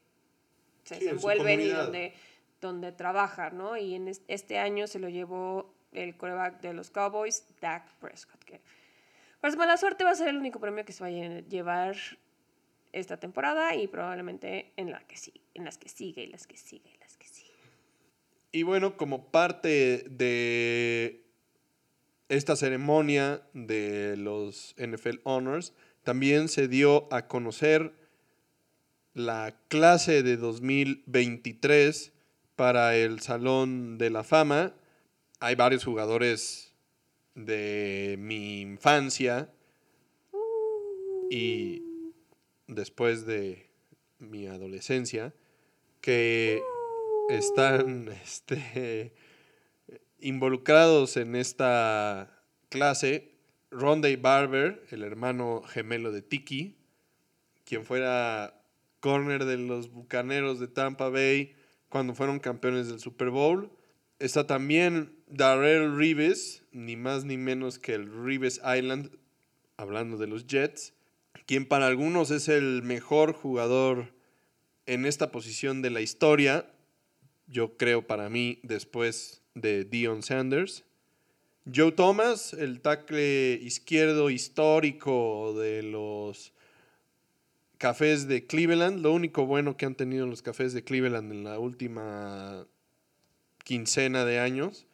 se 0.85 0.97
desenvuelven 0.97 1.61
y 1.61 1.69
donde, 1.69 2.15
donde 2.61 2.93
trabajan, 2.93 3.57
¿no? 3.57 3.77
Y 3.77 3.95
en 3.95 4.09
este 4.29 4.59
año 4.59 4.87
se 4.87 4.99
lo 4.99 5.09
llevó 5.09 5.75
el 5.93 6.17
coreback 6.17 6.61
de 6.61 6.73
los 6.73 6.91
Cowboys, 6.91 7.47
Dak 7.61 7.91
Prescott, 8.01 8.43
que 8.45 8.61
por 9.41 9.53
su 9.53 9.59
mala 9.59 9.77
suerte 9.77 10.05
va 10.05 10.11
a 10.11 10.15
ser 10.15 10.29
el 10.29 10.37
único 10.37 10.59
premio 10.59 10.85
que 10.85 10.93
se 10.93 11.03
va 11.03 11.09
a 11.09 11.41
llevar 11.41 11.97
esta 12.93 13.19
temporada 13.19 13.75
y 13.75 13.87
probablemente 13.87 14.73
en, 14.77 14.91
la 14.91 15.01
que 15.01 15.17
sigue, 15.17 15.41
en 15.55 15.65
las 15.65 15.79
que 15.79 15.89
sigue 15.89 16.25
y 16.25 16.27
las 16.27 16.47
que 16.47 16.57
sigue 16.57 16.91
y 16.95 16.99
las 16.99 17.17
que 17.17 17.29
sigue. 17.29 17.53
Y 18.51 18.63
bueno, 18.63 18.97
como 18.97 19.31
parte 19.31 20.05
de 20.09 21.25
esta 22.29 22.57
ceremonia 22.57 23.43
de 23.53 24.17
los 24.17 24.75
NFL 24.79 25.21
Honors, 25.25 25.75
también 26.03 26.49
se 26.49 26.69
dio 26.69 27.13
a 27.13 27.29
conocer 27.29 27.93
la 29.15 29.55
clase 29.69 30.23
de 30.23 30.37
2023 30.37 32.13
para 32.59 32.97
el 32.97 33.21
Salón 33.21 33.99
de 33.99 34.11
la 34.11 34.25
Fama. 34.25 34.75
Hay 35.39 35.55
varios 35.55 35.85
jugadores 35.85 36.75
de 37.37 38.17
mi 38.19 38.61
infancia 38.61 39.49
y 41.31 41.85
después 42.67 43.27
de 43.27 43.71
mi 44.19 44.49
adolescencia 44.49 45.33
que 46.01 46.61
están 47.29 48.09
este, 48.25 49.15
involucrados 50.19 51.17
en 51.17 51.37
esta 51.37 52.43
clase. 52.71 53.37
Ronday 53.71 54.17
Barber, 54.17 54.85
el 54.91 55.05
hermano 55.05 55.63
gemelo 55.63 56.11
de 56.11 56.23
Tiki, 56.23 56.77
quien 57.65 57.87
fuera 57.87 58.61
corner 58.99 59.45
de 59.45 59.59
los 59.59 59.93
Bucaneros 59.93 60.59
de 60.59 60.67
Tampa 60.67 61.09
Bay 61.09 61.55
cuando 61.89 62.15
fueron 62.15 62.39
campeones 62.39 62.89
del 62.89 63.01
Super 63.01 63.31
Bowl. 63.31 63.71
Está 64.19 64.47
también 64.47 65.13
Darrell 65.29 65.97
Reeves, 65.97 66.65
ni 66.73 66.97
más 66.97 67.25
ni 67.25 67.37
menos 67.37 67.79
que 67.79 67.95
el 67.95 68.11
Reeves 68.25 68.61
Island, 68.65 69.11
hablando 69.77 70.17
de 70.17 70.27
los 70.27 70.47
Jets, 70.47 70.93
quien 71.47 71.67
para 71.67 71.87
algunos 71.87 72.31
es 72.31 72.49
el 72.49 72.83
mejor 72.83 73.33
jugador 73.33 74.13
en 74.87 75.07
esta 75.07 75.31
posición 75.31 75.83
de 75.83 75.91
la 75.91 76.01
historia, 76.01 76.71
yo 77.47 77.77
creo 77.77 78.07
para 78.07 78.29
mí 78.29 78.59
después 78.63 79.43
de 79.55 79.85
Dion 79.85 80.23
Sanders. 80.23 80.85
Joe 81.73 81.93
Thomas, 81.93 82.55
el 82.55 82.81
tackle 82.81 83.55
izquierdo 83.63 84.31
histórico 84.31 85.55
de 85.59 85.83
los 85.83 86.53
Cafés 87.79 88.27
de 88.27 88.47
Cleveland, 88.47 89.01
lo 89.01 89.13
único 89.13 89.47
bueno 89.47 89.77
que 89.77 89.87
han 89.87 89.95
tenido 89.95 90.27
los 90.27 90.43
Cafés 90.43 90.73
de 90.73 90.83
Cleveland 90.83 91.33
en 91.33 91.45
la 91.45 91.61
última 91.61 92.67
quincena 93.65 94.25
de 94.25 94.41
años. 94.41 94.87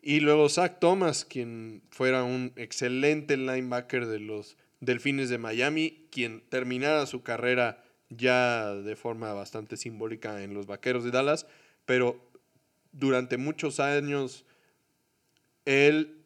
Y 0.00 0.20
luego 0.20 0.48
Zach 0.48 0.78
Thomas, 0.80 1.26
quien 1.26 1.82
fuera 1.90 2.24
un 2.24 2.52
excelente 2.56 3.36
linebacker 3.36 4.06
de 4.06 4.20
los 4.20 4.56
Delfines 4.80 5.28
de 5.28 5.38
Miami, 5.38 6.06
quien 6.10 6.40
terminara 6.48 7.04
su 7.04 7.22
carrera 7.22 7.84
ya 8.08 8.72
de 8.74 8.96
forma 8.96 9.34
bastante 9.34 9.76
simbólica 9.76 10.42
en 10.42 10.54
los 10.54 10.66
Vaqueros 10.66 11.04
de 11.04 11.10
Dallas, 11.10 11.46
pero 11.84 12.24
durante 12.92 13.36
muchos 13.36 13.80
años 13.80 14.46
él 15.66 16.24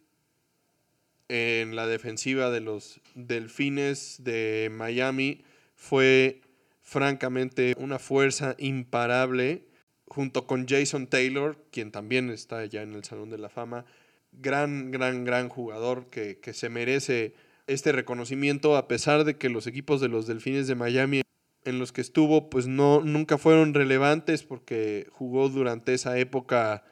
en 1.29 1.75
la 1.75 1.87
defensiva 1.87 2.51
de 2.51 2.61
los 2.61 3.01
Delfines 3.15 4.23
de 4.23 4.71
Miami 4.71 5.43
fue 5.83 6.43
francamente 6.81 7.75
una 7.77 7.99
fuerza 7.99 8.55
imparable 8.57 9.67
junto 10.07 10.47
con 10.47 10.69
Jason 10.69 11.09
Taylor, 11.09 11.59
quien 11.73 11.91
también 11.91 12.31
está 12.31 12.65
ya 12.67 12.83
en 12.83 12.95
el 12.95 13.03
Salón 13.03 13.31
de 13.31 13.39
la 13.39 13.49
Fama. 13.49 13.85
Gran, 14.31 14.93
gran, 14.93 15.25
gran 15.25 15.49
jugador 15.49 16.09
que, 16.09 16.39
que 16.39 16.55
se 16.55 16.69
merece 16.69 17.35
este 17.67 17.91
reconocimiento 17.91 18.77
a 18.77 18.87
pesar 18.87 19.25
de 19.25 19.37
que 19.37 19.49
los 19.49 19.67
equipos 19.67 20.01
de 20.01 20.07
los 20.07 20.29
Delfines 20.29 20.69
de 20.69 20.77
Miami 20.77 21.23
en 21.65 21.81
los 21.81 21.91
que 21.91 22.01
estuvo 22.01 22.49
pues 22.49 22.69
no 22.69 23.01
nunca 23.01 23.37
fueron 23.37 23.75
relevantes 23.75 24.45
porque 24.45 25.09
jugó 25.11 25.49
durante 25.49 25.95
esa 25.95 26.17
época 26.17 26.85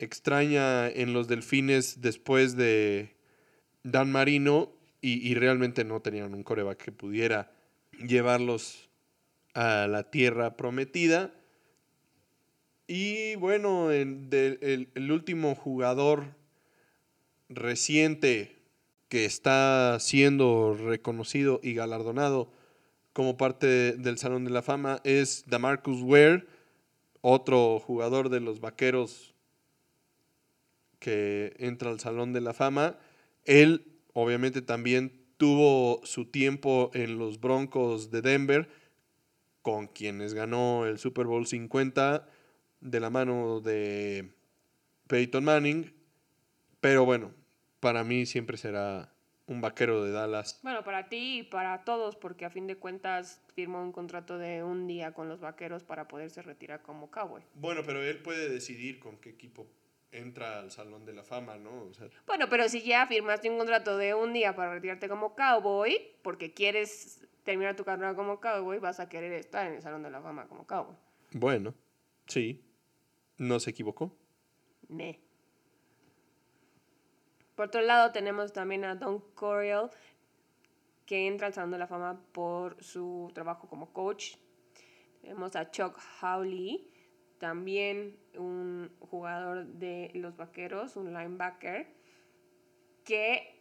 extraña 0.00 0.88
en 0.88 1.12
los 1.12 1.28
Delfines 1.28 2.00
después 2.00 2.56
de 2.56 3.14
Dan 3.84 4.10
Marino 4.10 4.72
y, 5.00 5.26
y 5.26 5.34
realmente 5.34 5.84
no 5.84 6.00
tenían 6.02 6.34
un 6.34 6.42
coreback 6.42 6.82
que 6.82 6.92
pudiera 6.92 7.53
llevarlos 7.98 8.88
a 9.54 9.86
la 9.86 10.10
tierra 10.10 10.56
prometida. 10.56 11.32
Y 12.86 13.36
bueno, 13.36 13.90
el, 13.90 14.28
el, 14.32 14.88
el 14.94 15.12
último 15.12 15.54
jugador 15.54 16.34
reciente 17.48 18.56
que 19.08 19.24
está 19.24 19.98
siendo 20.00 20.74
reconocido 20.74 21.60
y 21.62 21.74
galardonado 21.74 22.50
como 23.12 23.36
parte 23.36 23.92
del 23.92 24.18
Salón 24.18 24.44
de 24.44 24.50
la 24.50 24.60
Fama 24.60 25.00
es 25.04 25.44
Damarcus 25.46 26.02
Ware, 26.02 26.46
otro 27.20 27.78
jugador 27.78 28.28
de 28.28 28.40
los 28.40 28.60
Vaqueros 28.60 29.34
que 30.98 31.54
entra 31.58 31.90
al 31.90 32.00
Salón 32.00 32.32
de 32.32 32.40
la 32.40 32.54
Fama. 32.54 32.98
Él 33.44 33.86
obviamente 34.14 34.62
también 34.62 35.23
tuvo 35.36 36.00
su 36.04 36.26
tiempo 36.26 36.90
en 36.94 37.18
los 37.18 37.40
Broncos 37.40 38.10
de 38.10 38.22
Denver, 38.22 38.68
con 39.62 39.86
quienes 39.86 40.34
ganó 40.34 40.86
el 40.86 40.98
Super 40.98 41.26
Bowl 41.26 41.46
50 41.46 42.28
de 42.80 43.00
la 43.00 43.10
mano 43.10 43.60
de 43.60 44.30
Peyton 45.06 45.44
Manning. 45.44 45.92
Pero 46.80 47.04
bueno, 47.04 47.32
para 47.80 48.04
mí 48.04 48.26
siempre 48.26 48.56
será 48.56 49.10
un 49.46 49.60
vaquero 49.60 50.04
de 50.04 50.12
Dallas. 50.12 50.60
Bueno, 50.62 50.84
para 50.84 51.08
ti 51.08 51.38
y 51.38 51.42
para 51.42 51.84
todos, 51.84 52.16
porque 52.16 52.44
a 52.44 52.50
fin 52.50 52.66
de 52.66 52.76
cuentas 52.76 53.40
firmó 53.54 53.82
un 53.82 53.92
contrato 53.92 54.38
de 54.38 54.62
un 54.62 54.86
día 54.86 55.12
con 55.12 55.28
los 55.28 55.40
vaqueros 55.40 55.84
para 55.84 56.08
poderse 56.08 56.42
retirar 56.42 56.82
como 56.82 57.10
cowboy. 57.10 57.42
Bueno, 57.54 57.82
pero 57.84 58.02
él 58.02 58.18
puede 58.18 58.48
decidir 58.48 58.98
con 58.98 59.16
qué 59.18 59.30
equipo 59.30 59.66
entra 60.14 60.60
al 60.60 60.70
Salón 60.70 61.04
de 61.04 61.12
la 61.12 61.24
Fama, 61.24 61.56
¿no? 61.58 61.84
O 61.84 61.94
sea, 61.94 62.08
Bueno, 62.26 62.48
pero 62.48 62.68
si 62.68 62.82
ya 62.82 63.06
firmaste 63.06 63.50
un 63.50 63.58
contrato 63.58 63.96
de 63.98 64.14
un 64.14 64.32
día 64.32 64.54
para 64.54 64.72
retirarte 64.72 65.08
como 65.08 65.34
cowboy, 65.34 65.98
porque 66.22 66.54
quieres 66.54 67.26
terminar 67.42 67.76
tu 67.76 67.84
carrera 67.84 68.14
como 68.14 68.40
cowboy, 68.40 68.78
vas 68.78 69.00
a 69.00 69.08
querer 69.08 69.32
estar 69.32 69.66
en 69.66 69.74
el 69.74 69.82
Salón 69.82 70.02
de 70.02 70.10
la 70.10 70.22
Fama 70.22 70.46
como 70.46 70.66
cowboy. 70.66 70.96
bueno, 71.32 71.74
sí, 72.26 72.64
no 73.38 73.60
se 73.60 73.70
equivocó. 73.70 74.16
Ne. 74.88 75.20
Por 77.54 77.66
otro 77.66 77.80
lado, 77.82 78.12
tenemos 78.12 78.52
también 78.52 78.84
a 78.84 78.94
Don 78.94 79.20
Coryell, 79.34 79.90
que 81.06 81.26
entra 81.26 81.46
al 81.48 81.52
Salón 81.52 81.72
de 81.72 81.78
la 81.78 81.86
Fama 81.86 82.20
por 82.32 82.82
su 82.82 83.30
trabajo 83.34 83.68
como 83.68 83.92
coach. 83.92 84.36
Tenemos 85.20 85.54
a 85.56 85.70
Chuck 85.70 85.98
Howley, 86.20 86.90
también 87.38 88.16
un 88.36 88.90
jugador 89.00 89.66
de 89.66 90.10
los 90.14 90.36
Vaqueros, 90.36 90.96
un 90.96 91.12
linebacker, 91.12 91.86
que 93.04 93.54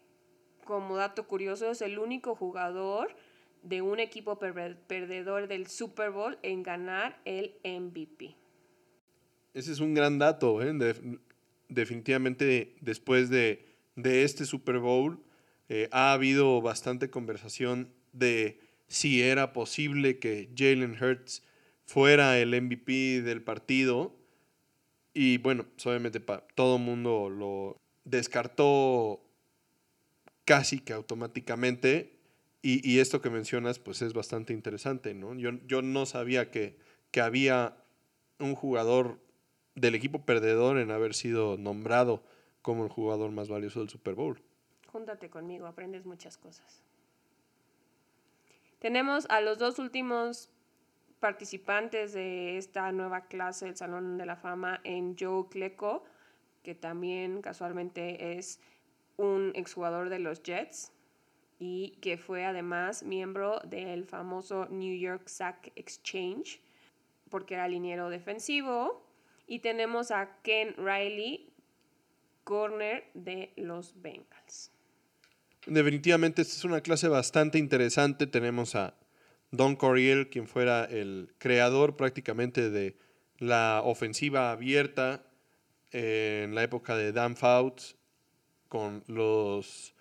como 0.65 0.95
dato 0.95 1.27
curioso 1.27 1.69
es 1.71 1.81
el 1.81 1.99
único 1.99 2.36
jugador 2.36 3.15
de 3.62 3.81
un 3.81 3.99
equipo 3.99 4.39
perdedor 4.39 5.47
del 5.47 5.67
Super 5.67 6.12
Bowl 6.12 6.38
en 6.41 6.63
ganar 6.63 7.19
el 7.25 7.53
MVP. 7.63 8.36
Ese 9.53 9.71
es 9.71 9.79
un 9.79 9.93
gran 9.93 10.19
dato, 10.19 10.62
¿eh? 10.62 10.73
De- 10.73 11.19
definitivamente 11.69 12.75
después 12.81 13.29
de, 13.29 13.65
de 13.95 14.23
este 14.23 14.45
Super 14.45 14.79
Bowl 14.79 15.19
eh, 15.69 15.88
ha 15.91 16.13
habido 16.13 16.62
bastante 16.62 17.09
conversación 17.09 17.89
de 18.12 18.59
si 18.88 19.21
era 19.21 19.53
posible 19.53 20.19
que 20.19 20.49
Jalen 20.55 20.97
Hurts 21.01 21.43
fuera 21.86 22.39
el 22.39 22.50
MVP 22.62 23.22
del 23.22 23.43
partido. 23.43 24.15
Y 25.13 25.38
bueno, 25.38 25.65
pues, 25.65 25.86
obviamente 25.86 26.19
todo 26.56 26.78
el 26.78 26.82
mundo 26.82 27.30
lo 27.30 27.78
descartó 28.04 29.22
casi 30.46 30.80
que 30.80 30.93
automáticamente. 30.93 32.19
Y, 32.62 32.88
y 32.89 33.00
esto 33.00 33.22
que 33.22 33.30
mencionas, 33.30 33.80
pues 33.80 34.02
es 34.02 34.13
bastante 34.13 34.54
interesante, 34.54 35.13
¿no? 35.13 35.36
Yo, 35.36 35.52
yo 35.67 35.82
no 35.82 36.06
sabía 36.06 36.50
que, 36.50 36.78
que 37.12 37.19
había 37.19 37.78
un 38.39 38.56
jugador 38.56 39.19
del 39.76 39.96
equipo 39.96 40.26
perdedor 40.26 40.78
en 40.78 40.91
haber 40.91 41.13
sido 41.13 41.58
nombrado 41.58 42.24
como 42.62 42.84
el 42.86 42.89
jugador 42.89 43.32
más 43.32 43.50
valioso 43.50 43.80
del 43.80 43.89
Super 43.89 44.15
Bowl. 44.15 44.41
Júntate 44.88 45.30
conmigo, 45.30 45.65
aprendes 45.65 46.06
muchas 46.06 46.38
cosas. 46.38 46.82
Tenemos 48.80 49.26
a 49.30 49.41
los 49.41 49.58
dos 49.58 49.80
últimos 49.80 50.50
participantes 51.23 52.12
de 52.12 52.57
esta 52.57 52.91
nueva 52.91 53.27
clase 53.27 53.63
del 53.63 53.77
Salón 53.77 54.17
de 54.17 54.25
la 54.25 54.36
Fama 54.36 54.81
en 54.83 55.15
Joe 55.17 55.47
Klecko, 55.49 56.03
que 56.63 56.75
también 56.75 57.41
casualmente 57.41 58.38
es 58.38 58.59
un 59.15 59.53
exjugador 59.55 60.09
de 60.09 60.19
los 60.19 60.43
Jets 60.43 60.91
y 61.59 61.97
que 62.01 62.17
fue 62.17 62.43
además 62.43 63.03
miembro 63.03 63.62
del 63.62 64.03
famoso 64.03 64.67
New 64.69 64.99
York 64.99 65.29
Sack 65.29 65.71
Exchange, 65.77 66.59
porque 67.29 67.53
era 67.53 67.69
liniero 67.69 68.09
defensivo. 68.09 69.07
Y 69.47 69.59
tenemos 69.59 70.12
a 70.12 70.41
Ken 70.41 70.75
Riley, 70.75 71.53
corner 72.43 73.09
de 73.13 73.53
los 73.55 74.01
Bengals. 74.01 74.73
Definitivamente 75.67 76.41
esta 76.41 76.53
es 76.53 76.65
una 76.65 76.81
clase 76.81 77.07
bastante 77.07 77.59
interesante. 77.59 78.27
Tenemos 78.27 78.75
a 78.75 78.93
Don 79.54 79.76
Coryell, 79.76 80.30
quien 80.32 80.48
fuera 80.48 80.84
el 80.86 81.30
creador 81.38 81.96
prácticamente 81.96 82.72
de 82.72 82.98
la 83.38 83.82
ofensiva 83.86 84.52
abierta 84.52 85.24
en 85.92 86.56
la 86.56 86.63
época 86.63 86.98
de 86.98 87.12
Dan 87.12 87.36
Fouts 87.38 87.96
con 88.68 89.04
los 89.06 89.94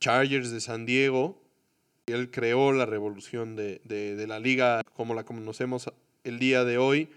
Chargers 0.00 0.50
de 0.50 0.60
San 0.60 0.84
Diego. 0.84 1.40
Él 2.06 2.32
creó 2.32 2.72
la 2.72 2.84
revolución 2.84 3.54
de, 3.54 3.80
de- 3.84 4.26
la 4.26 4.40
liga 4.40 4.82
como 4.94 5.14
la 5.14 5.22
conocemos 5.22 5.88
el 6.24 6.40
día 6.40 6.64
de 6.64 6.78
hoy. 6.78 7.08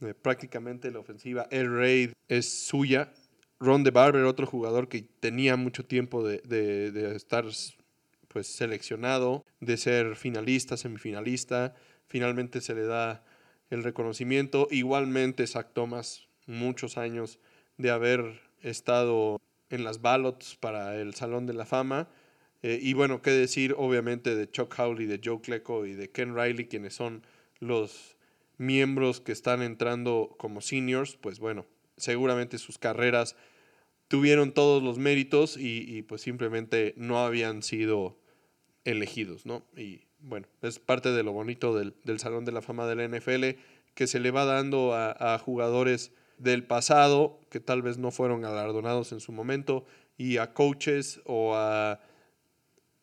Eh, 0.00 0.12
prácticamente 0.12 0.90
la 0.90 0.98
ofensiva 0.98 1.46
Air 1.52 1.70
Raid 1.70 2.10
es 2.26 2.66
suya. 2.66 3.12
Ron 3.60 3.84
de 3.84 3.92
Barber, 3.92 4.24
otro 4.24 4.44
jugador 4.44 4.88
que 4.88 5.02
tenía 5.20 5.54
mucho 5.54 5.84
tiempo 5.84 6.26
de- 6.26 6.40
de 6.40 7.14
estar 7.14 7.44
pues, 8.36 8.48
seleccionado, 8.48 9.46
de 9.60 9.78
ser 9.78 10.14
finalista, 10.14 10.76
semifinalista. 10.76 11.74
Finalmente 12.06 12.60
se 12.60 12.74
le 12.74 12.84
da 12.84 13.24
el 13.70 13.82
reconocimiento. 13.82 14.68
Igualmente 14.70 15.46
Zach 15.46 15.72
Thomas, 15.72 16.28
muchos 16.46 16.98
años 16.98 17.38
de 17.78 17.90
haber 17.90 18.42
estado 18.60 19.40
en 19.70 19.84
las 19.84 20.02
ballots 20.02 20.54
para 20.56 21.00
el 21.00 21.14
Salón 21.14 21.46
de 21.46 21.54
la 21.54 21.64
Fama. 21.64 22.10
Eh, 22.62 22.78
y 22.82 22.92
bueno, 22.92 23.22
qué 23.22 23.30
decir 23.30 23.74
obviamente 23.78 24.34
de 24.34 24.50
Chuck 24.50 24.78
Howley, 24.78 25.06
de 25.06 25.18
Joe 25.24 25.40
Klecko 25.40 25.86
y 25.86 25.94
de 25.94 26.10
Ken 26.10 26.36
Riley, 26.36 26.66
quienes 26.66 26.92
son 26.92 27.22
los 27.58 28.18
miembros 28.58 29.22
que 29.22 29.32
están 29.32 29.62
entrando 29.62 30.34
como 30.36 30.60
seniors, 30.60 31.16
pues 31.16 31.38
bueno, 31.38 31.64
seguramente 31.96 32.58
sus 32.58 32.76
carreras 32.76 33.34
tuvieron 34.08 34.52
todos 34.52 34.82
los 34.82 34.98
méritos 34.98 35.56
y, 35.58 36.02
pues 36.02 36.20
simplemente 36.20 36.92
no 36.98 37.24
habían 37.24 37.62
sido 37.62 38.18
elegidos, 38.86 39.44
¿no? 39.44 39.62
Y 39.76 40.02
bueno, 40.20 40.46
es 40.62 40.78
parte 40.78 41.10
de 41.10 41.22
lo 41.22 41.32
bonito 41.32 41.74
del, 41.74 42.18
Salón 42.18 42.44
de 42.44 42.52
la 42.52 42.62
Fama 42.62 42.86
de 42.86 42.94
la 42.96 43.06
NFL 43.06 43.60
que 43.94 44.06
se 44.06 44.20
le 44.20 44.30
va 44.30 44.44
dando 44.44 44.94
a, 44.94 45.38
jugadores 45.38 46.12
del 46.38 46.64
pasado 46.64 47.40
que 47.50 47.60
tal 47.60 47.82
vez 47.82 47.98
no 47.98 48.10
fueron 48.10 48.42
galardonados 48.42 49.12
en 49.12 49.20
su 49.20 49.32
momento 49.32 49.84
y 50.18 50.36
a 50.36 50.52
coaches 50.52 51.20
o 51.24 51.54
a 51.54 52.00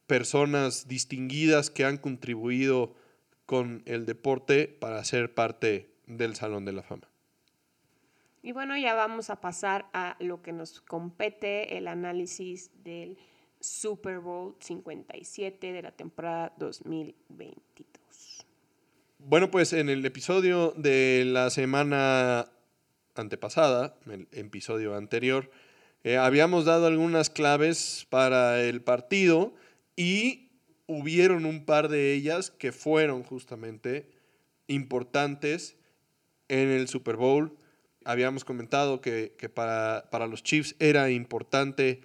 personas 0.07 0.87
distinguidas 0.87 1.69
que 1.69 1.85
han 1.85 1.97
contribuido 1.97 2.95
con 3.45 3.83
el 3.85 4.05
deporte 4.05 4.67
para 4.67 5.03
ser 5.03 5.33
parte 5.33 5.89
del 6.05 6.35
Salón 6.35 6.65
de 6.65 6.73
la 6.73 6.83
Fama. 6.83 7.07
Y 8.41 8.51
bueno, 8.51 8.77
ya 8.77 8.93
vamos 8.93 9.29
a 9.29 9.39
pasar 9.39 9.89
a 9.93 10.17
lo 10.19 10.41
que 10.41 10.51
nos 10.51 10.81
compete, 10.81 11.77
el 11.77 11.87
análisis 11.87 12.71
del 12.83 13.17
Super 13.63 14.19
Bowl 14.19 14.55
57 14.59 15.71
de 15.71 15.81
la 15.81 15.91
temporada 15.91 16.53
2022. 16.57 18.45
Bueno, 19.19 19.49
pues 19.49 19.71
en 19.71 19.89
el 19.89 20.05
episodio 20.05 20.73
de 20.75 21.23
la 21.25 21.49
semana 21.49 22.51
antepasada, 23.15 23.95
el 24.05 24.27
episodio 24.31 24.95
anterior, 24.95 25.49
eh, 26.03 26.17
habíamos 26.17 26.65
dado 26.65 26.87
algunas 26.87 27.29
claves 27.29 28.05
para 28.09 28.61
el 28.61 28.81
partido 28.81 29.53
y 29.95 30.49
hubieron 30.85 31.45
un 31.45 31.65
par 31.65 31.87
de 31.87 32.13
ellas 32.13 32.51
que 32.51 32.73
fueron 32.73 33.23
justamente 33.23 34.09
importantes 34.67 35.77
en 36.49 36.69
el 36.69 36.89
Super 36.89 37.15
Bowl 37.15 37.57
habíamos 38.05 38.45
comentado 38.45 39.01
que, 39.01 39.51
para, 39.53 40.27
los 40.27 40.43
Chiefs 40.43 40.75
era 40.79 41.09
importante 41.09 42.01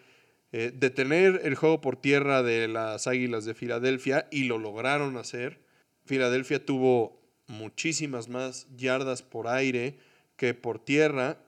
eh, 0.50 0.72
detener 0.74 1.42
el 1.44 1.54
juego 1.54 1.80
por 1.80 2.00
tierra 2.00 2.42
de 2.42 2.68
las 2.68 3.06
Águilas 3.06 3.44
de 3.44 3.54
Filadelfia 3.54 4.28
y 4.30 4.44
lo 4.44 4.58
lograron 4.58 5.16
hacer. 5.16 5.60
Filadelfia 6.06 6.64
tuvo 6.64 7.20
muchísimas 7.46 8.28
más 8.28 8.66
yardas 8.76 9.22
por 9.22 9.48
aire 9.48 9.98
que 10.36 10.54
por 10.54 10.78
tierra. 10.78 11.38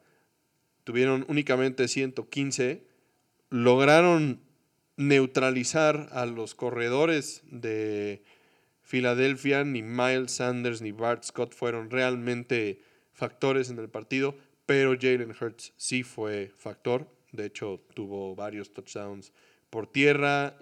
Tuvieron 0.85 1.25
únicamente 1.29 1.89
115. 1.89 2.85
Lograron 3.49 4.43
neutralizar 4.97 6.09
a 6.13 6.27
los 6.27 6.55
corredores 6.55 7.43
de 7.51 8.23
Filadelfia. 8.83 9.65
Ni 9.65 9.83
Miles 9.83 10.33
Sanders 10.33 10.83
ni 10.83 10.93
Bart 10.93 11.25
Scott 11.25 11.55
fueron 11.55 11.91
realmente 11.91 12.83
factores 13.15 13.71
en 13.71 13.79
el 13.79 13.89
partido, 13.89 14.37
pero 14.67 14.95
Jalen 14.99 15.35
Hurts 15.39 15.73
sí 15.77 16.03
fue 16.03 16.53
factor. 16.59 17.20
De 17.33 17.47
hecho, 17.47 17.81
tuvo 17.95 18.35
varios 18.35 18.73
touchdowns 18.73 19.33
por 19.71 19.87
tierra. 19.87 20.57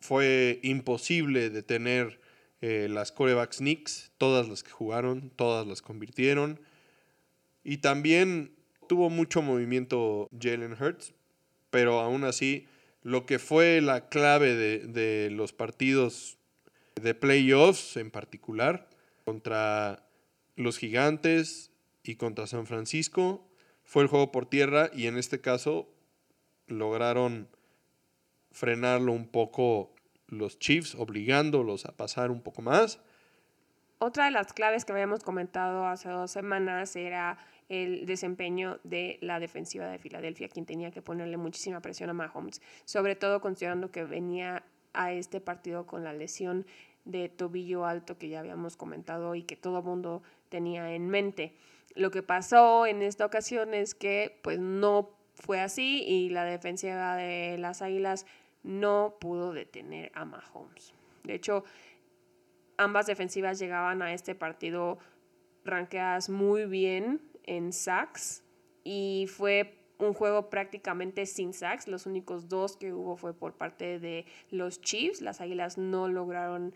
Fue 0.00 0.60
imposible 0.62 1.50
detener 1.50 2.20
eh, 2.60 2.88
las 2.90 3.12
corebacks 3.12 3.58
Knicks, 3.58 4.12
todas 4.18 4.48
las 4.48 4.62
que 4.62 4.70
jugaron, 4.70 5.30
todas 5.30 5.66
las 5.66 5.82
convirtieron. 5.82 6.60
Y 7.62 7.78
también 7.78 8.54
tuvo 8.88 9.10
mucho 9.10 9.42
movimiento 9.42 10.28
Jalen 10.38 10.76
Hurts, 10.80 11.14
pero 11.70 12.00
aún 12.00 12.24
así, 12.24 12.66
lo 13.02 13.26
que 13.26 13.38
fue 13.38 13.80
la 13.80 14.08
clave 14.08 14.54
de, 14.54 14.78
de 14.80 15.30
los 15.30 15.52
partidos 15.52 16.38
de 17.00 17.14
playoffs 17.14 17.96
en 17.96 18.10
particular 18.10 18.88
contra 19.24 20.06
los 20.56 20.78
Gigantes 20.78 21.70
y 22.02 22.16
contra 22.16 22.46
San 22.46 22.66
Francisco. 22.66 23.46
Fue 23.84 24.02
el 24.02 24.08
juego 24.08 24.32
por 24.32 24.46
tierra 24.46 24.90
y 24.92 25.06
en 25.06 25.16
este 25.16 25.40
caso 25.40 25.88
lograron 26.66 27.48
frenarlo 28.50 29.12
un 29.12 29.28
poco 29.28 29.94
los 30.26 30.58
Chiefs, 30.58 30.94
obligándolos 30.94 31.86
a 31.86 31.96
pasar 31.96 32.30
un 32.30 32.42
poco 32.42 32.62
más. 32.62 33.00
Otra 33.98 34.26
de 34.26 34.30
las 34.32 34.52
claves 34.52 34.84
que 34.84 34.92
habíamos 34.92 35.22
comentado 35.22 35.86
hace 35.86 36.08
dos 36.08 36.30
semanas 36.30 36.96
era 36.96 37.38
el 37.68 38.06
desempeño 38.06 38.78
de 38.84 39.18
la 39.22 39.40
defensiva 39.40 39.86
de 39.86 39.98
Filadelfia, 39.98 40.48
quien 40.48 40.66
tenía 40.66 40.90
que 40.90 41.00
ponerle 41.00 41.36
muchísima 41.36 41.80
presión 41.80 42.10
a 42.10 42.12
Mahomes, 42.12 42.60
sobre 42.84 43.16
todo 43.16 43.40
considerando 43.40 43.90
que 43.90 44.04
venía 44.04 44.64
a 44.92 45.12
este 45.12 45.40
partido 45.40 45.86
con 45.86 46.04
la 46.04 46.12
lesión 46.12 46.66
de 47.04 47.28
tobillo 47.28 47.86
alto 47.86 48.18
que 48.18 48.28
ya 48.28 48.40
habíamos 48.40 48.76
comentado 48.76 49.34
y 49.34 49.42
que 49.42 49.56
todo 49.56 49.82
mundo 49.82 50.22
tenía 50.48 50.92
en 50.92 51.08
mente. 51.08 51.54
Lo 51.94 52.10
que 52.10 52.22
pasó 52.22 52.86
en 52.86 53.02
esta 53.02 53.24
ocasión 53.24 53.74
es 53.74 53.94
que 53.94 54.38
pues 54.42 54.58
no 54.58 55.10
fue 55.34 55.60
así 55.60 56.02
y 56.02 56.30
la 56.30 56.44
defensiva 56.44 57.16
de 57.16 57.56
las 57.58 57.82
Águilas 57.82 58.26
no 58.62 59.16
pudo 59.20 59.52
detener 59.52 60.10
a 60.14 60.24
Mahomes. 60.24 60.94
De 61.22 61.34
hecho, 61.34 61.64
ambas 62.76 63.06
defensivas 63.06 63.58
llegaban 63.58 64.02
a 64.02 64.12
este 64.12 64.34
partido 64.34 64.98
ranqueadas 65.64 66.28
muy 66.28 66.66
bien 66.66 67.20
en 67.44 67.72
sacks 67.72 68.42
y 68.82 69.26
fue 69.28 69.78
un 69.98 70.12
juego 70.12 70.50
prácticamente 70.50 71.26
sin 71.26 71.52
sacks. 71.52 71.88
Los 71.88 72.06
únicos 72.06 72.48
dos 72.48 72.76
que 72.76 72.92
hubo 72.92 73.16
fue 73.16 73.32
por 73.34 73.54
parte 73.54 73.98
de 73.98 74.26
los 74.50 74.80
Chiefs. 74.80 75.20
Las 75.20 75.40
Águilas 75.40 75.78
no 75.78 76.08
lograron 76.08 76.74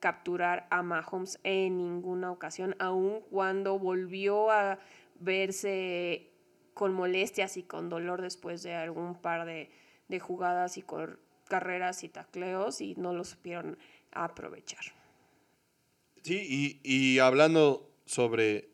capturar 0.00 0.66
a 0.70 0.82
Mahomes 0.82 1.38
en 1.42 1.78
ninguna 1.78 2.30
ocasión, 2.30 2.76
aun 2.78 3.20
cuando 3.30 3.78
volvió 3.78 4.50
a 4.50 4.78
verse 5.18 6.30
con 6.74 6.92
molestias 6.92 7.56
y 7.56 7.62
con 7.62 7.88
dolor 7.88 8.20
después 8.20 8.62
de 8.62 8.74
algún 8.74 9.14
par 9.14 9.46
de, 9.46 9.70
jugadas 10.20 10.76
y 10.76 10.84
carreras 11.48 12.04
y 12.04 12.08
tacleos 12.08 12.80
y 12.80 12.94
no 12.96 13.14
lo 13.14 13.24
supieron 13.24 13.78
aprovechar. 14.12 14.84
Sí, 16.22 16.80
y, 16.82 17.18
hablando 17.18 17.90
sobre 18.04 18.68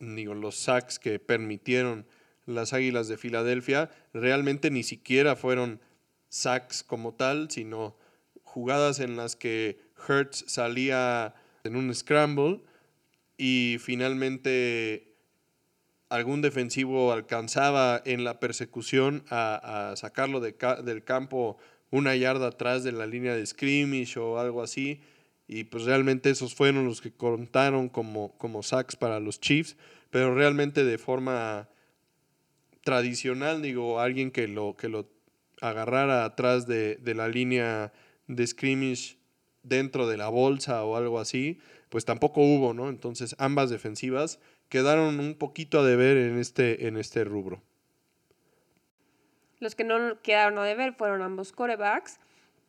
digo, 0.00 0.34
los 0.34 0.56
sacks 0.56 0.98
que 0.98 1.18
permitieron 1.18 2.06
las 2.46 2.72
Águilas 2.72 3.08
de 3.08 3.16
Filadelfia 3.16 3.90
realmente 4.12 4.70
ni 4.70 4.82
siquiera 4.82 5.36
fueron 5.36 5.80
sacks 6.28 6.82
como 6.82 7.14
tal, 7.14 7.50
sino 7.50 7.96
jugadas 8.42 9.00
en 9.00 9.16
las 9.16 9.36
que 9.36 9.85
Hertz 10.06 10.44
salía 10.46 11.34
en 11.64 11.76
un 11.76 11.94
scramble 11.94 12.60
y 13.36 13.76
finalmente 13.80 15.14
algún 16.08 16.40
defensivo 16.42 17.12
alcanzaba 17.12 18.00
en 18.04 18.24
la 18.24 18.38
persecución 18.38 19.24
a, 19.30 19.94
sacarlo 19.96 20.40
del 20.40 21.04
campo 21.04 21.58
una 21.90 22.14
yarda 22.16 22.48
atrás 22.48 22.84
de 22.84 22.92
la 22.92 23.06
línea 23.06 23.34
de 23.34 23.46
scrimmage 23.46 24.18
o 24.18 24.38
algo 24.38 24.62
así. 24.62 25.00
Y 25.48 25.64
pues 25.64 25.84
realmente 25.84 26.30
esos 26.30 26.54
fueron 26.54 26.86
los 26.86 27.00
que 27.00 27.12
contaron 27.12 27.88
como, 27.88 28.36
como 28.36 28.62
sacks 28.62 28.96
para 28.96 29.20
los 29.20 29.40
Chiefs, 29.40 29.76
pero 30.10 30.34
realmente 30.34 30.84
de 30.84 30.98
forma 30.98 31.68
tradicional, 32.82 33.62
digo, 33.62 34.00
alguien 34.00 34.30
que 34.30 34.48
lo, 34.48 34.76
que 34.76 34.88
lo 34.88 35.08
agarrara 35.60 36.24
atrás 36.24 36.66
de, 36.66 36.98
la 37.04 37.28
línea 37.28 37.92
de 38.26 38.46
scrimmage 38.46 39.16
dentro 39.68 40.06
de 40.06 40.16
la 40.16 40.28
bolsa 40.28 40.84
o 40.84 40.96
algo 40.96 41.18
así, 41.18 41.60
pues 41.88 42.04
tampoco 42.04 42.40
hubo, 42.40 42.74
¿no? 42.74 42.88
Entonces 42.88 43.34
ambas 43.38 43.70
defensivas 43.70 44.40
quedaron 44.68 45.20
un 45.20 45.34
poquito 45.34 45.80
a 45.80 45.84
deber 45.84 46.16
en 46.16 46.38
este, 46.38 46.86
en 46.86 46.96
este 46.96 47.24
rubro. 47.24 47.62
Los 49.60 49.74
que 49.74 49.84
no 49.84 50.20
quedaron 50.22 50.58
a 50.58 50.64
deber 50.64 50.94
fueron 50.94 51.22
ambos 51.22 51.52
corebacks, 51.52 52.18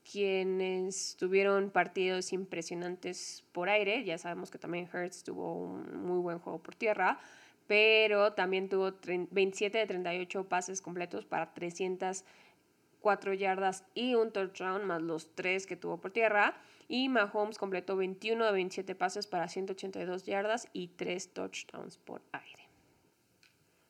quienes 0.10 1.18
tuvieron 1.18 1.70
partidos 1.70 2.32
impresionantes 2.32 3.44
por 3.52 3.70
aire. 3.70 4.06
Ya 4.06 4.18
sabemos 4.18 4.52
que 4.52 4.58
también 4.58 4.88
Hertz 4.92 5.24
tuvo 5.24 5.54
un 5.54 6.06
muy 6.06 6.20
buen 6.20 6.40
juego 6.40 6.60
por 6.60 6.76
tierra 6.76 7.20
pero 7.68 8.34
también 8.34 8.70
tuvo 8.70 8.94
27 9.04 9.78
de 9.78 9.86
38 9.86 10.48
pases 10.48 10.82
completos 10.82 11.26
para 11.26 11.54
304 11.54 13.34
yardas 13.34 13.84
y 13.94 14.16
un 14.16 14.32
touchdown, 14.32 14.86
más 14.86 15.02
los 15.02 15.36
tres 15.36 15.68
que 15.68 15.76
tuvo 15.76 15.98
por 15.98 16.12
tierra. 16.12 16.56
Y 16.88 17.10
Mahomes 17.10 17.58
completó 17.58 17.98
21 17.98 18.46
de 18.46 18.52
27 18.52 18.96
pases 18.96 19.28
para 19.28 19.48
182 19.50 20.26
yardas 20.26 20.68
y 20.74 20.88
3 20.90 21.34
touchdowns 21.34 21.98
por 21.98 22.22
aire. 22.32 22.70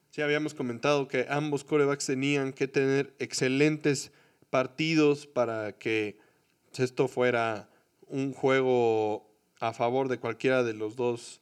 Sí, 0.09 0.21
habíamos 0.21 0.55
comentado 0.55 1.07
que 1.07 1.27
ambos 1.29 1.63
corebacks 1.63 2.07
tenían 2.07 2.53
que 2.53 2.67
tener 2.67 3.13
excelentes 3.19 4.11
partidos 4.49 5.27
para 5.27 5.73
que 5.73 6.17
esto 6.75 7.07
fuera 7.07 7.69
un 8.07 8.33
juego 8.33 9.29
a 9.59 9.73
favor 9.73 10.07
de 10.07 10.19
cualquiera 10.19 10.63
de 10.63 10.73
los 10.73 10.95
dos 10.95 11.41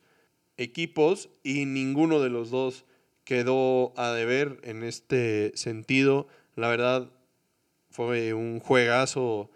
equipos 0.57 1.29
y 1.43 1.65
ninguno 1.65 2.19
de 2.19 2.29
los 2.29 2.49
dos 2.49 2.85
quedó 3.23 3.93
a 3.97 4.11
deber 4.11 4.59
en 4.63 4.83
este 4.83 5.51
sentido. 5.55 6.27
La 6.55 6.67
verdad 6.67 7.09
fue 7.89 8.33
un 8.33 8.59
juegazo 8.59 9.49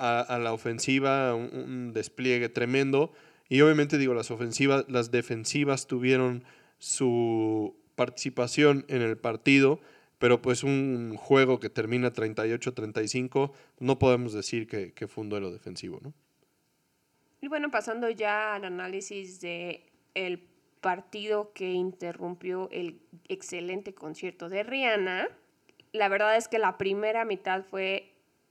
a, 0.00 0.38
la 0.38 0.52
ofensiva, 0.52 1.34
un, 1.34 1.92
despliegue 1.92 2.48
tremendo. 2.48 3.12
Y 3.48 3.60
obviamente 3.60 3.98
digo, 3.98 4.14
las 4.14 4.30
ofensivas, 4.30 4.84
las 4.88 5.10
defensivas 5.10 5.86
tuvieron 5.86 6.44
su 6.78 7.76
participación 7.94 8.84
en 8.88 9.02
el 9.02 9.18
partido, 9.18 9.80
pero 10.18 10.40
pues 10.40 10.64
un 10.64 11.16
juego 11.16 11.60
que 11.60 11.68
termina 11.68 12.12
38-35, 12.12 13.52
no 13.78 13.98
podemos 13.98 14.32
decir 14.32 14.66
que, 14.66 14.92
que, 14.92 15.08
fue 15.08 15.22
un 15.22 15.30
duelo 15.30 15.50
defensivo, 15.50 15.98
¿no? 16.02 16.14
Y 17.42 17.48
bueno, 17.48 17.70
pasando 17.70 18.08
ya 18.10 18.54
al 18.54 18.64
análisis 18.64 19.40
de 19.40 19.86
el 20.14 20.42
partido 20.80 21.52
que 21.52 21.70
interrumpió 21.72 22.68
el 22.70 23.00
excelente 23.28 23.94
concierto 23.94 24.48
de 24.48 24.62
Rihanna, 24.62 25.28
la 25.92 26.08
verdad 26.08 26.36
es 26.36 26.48
que 26.48 26.58
la 26.58 26.78
primera 26.78 27.24
mitad 27.24 27.64
fue 27.64 28.09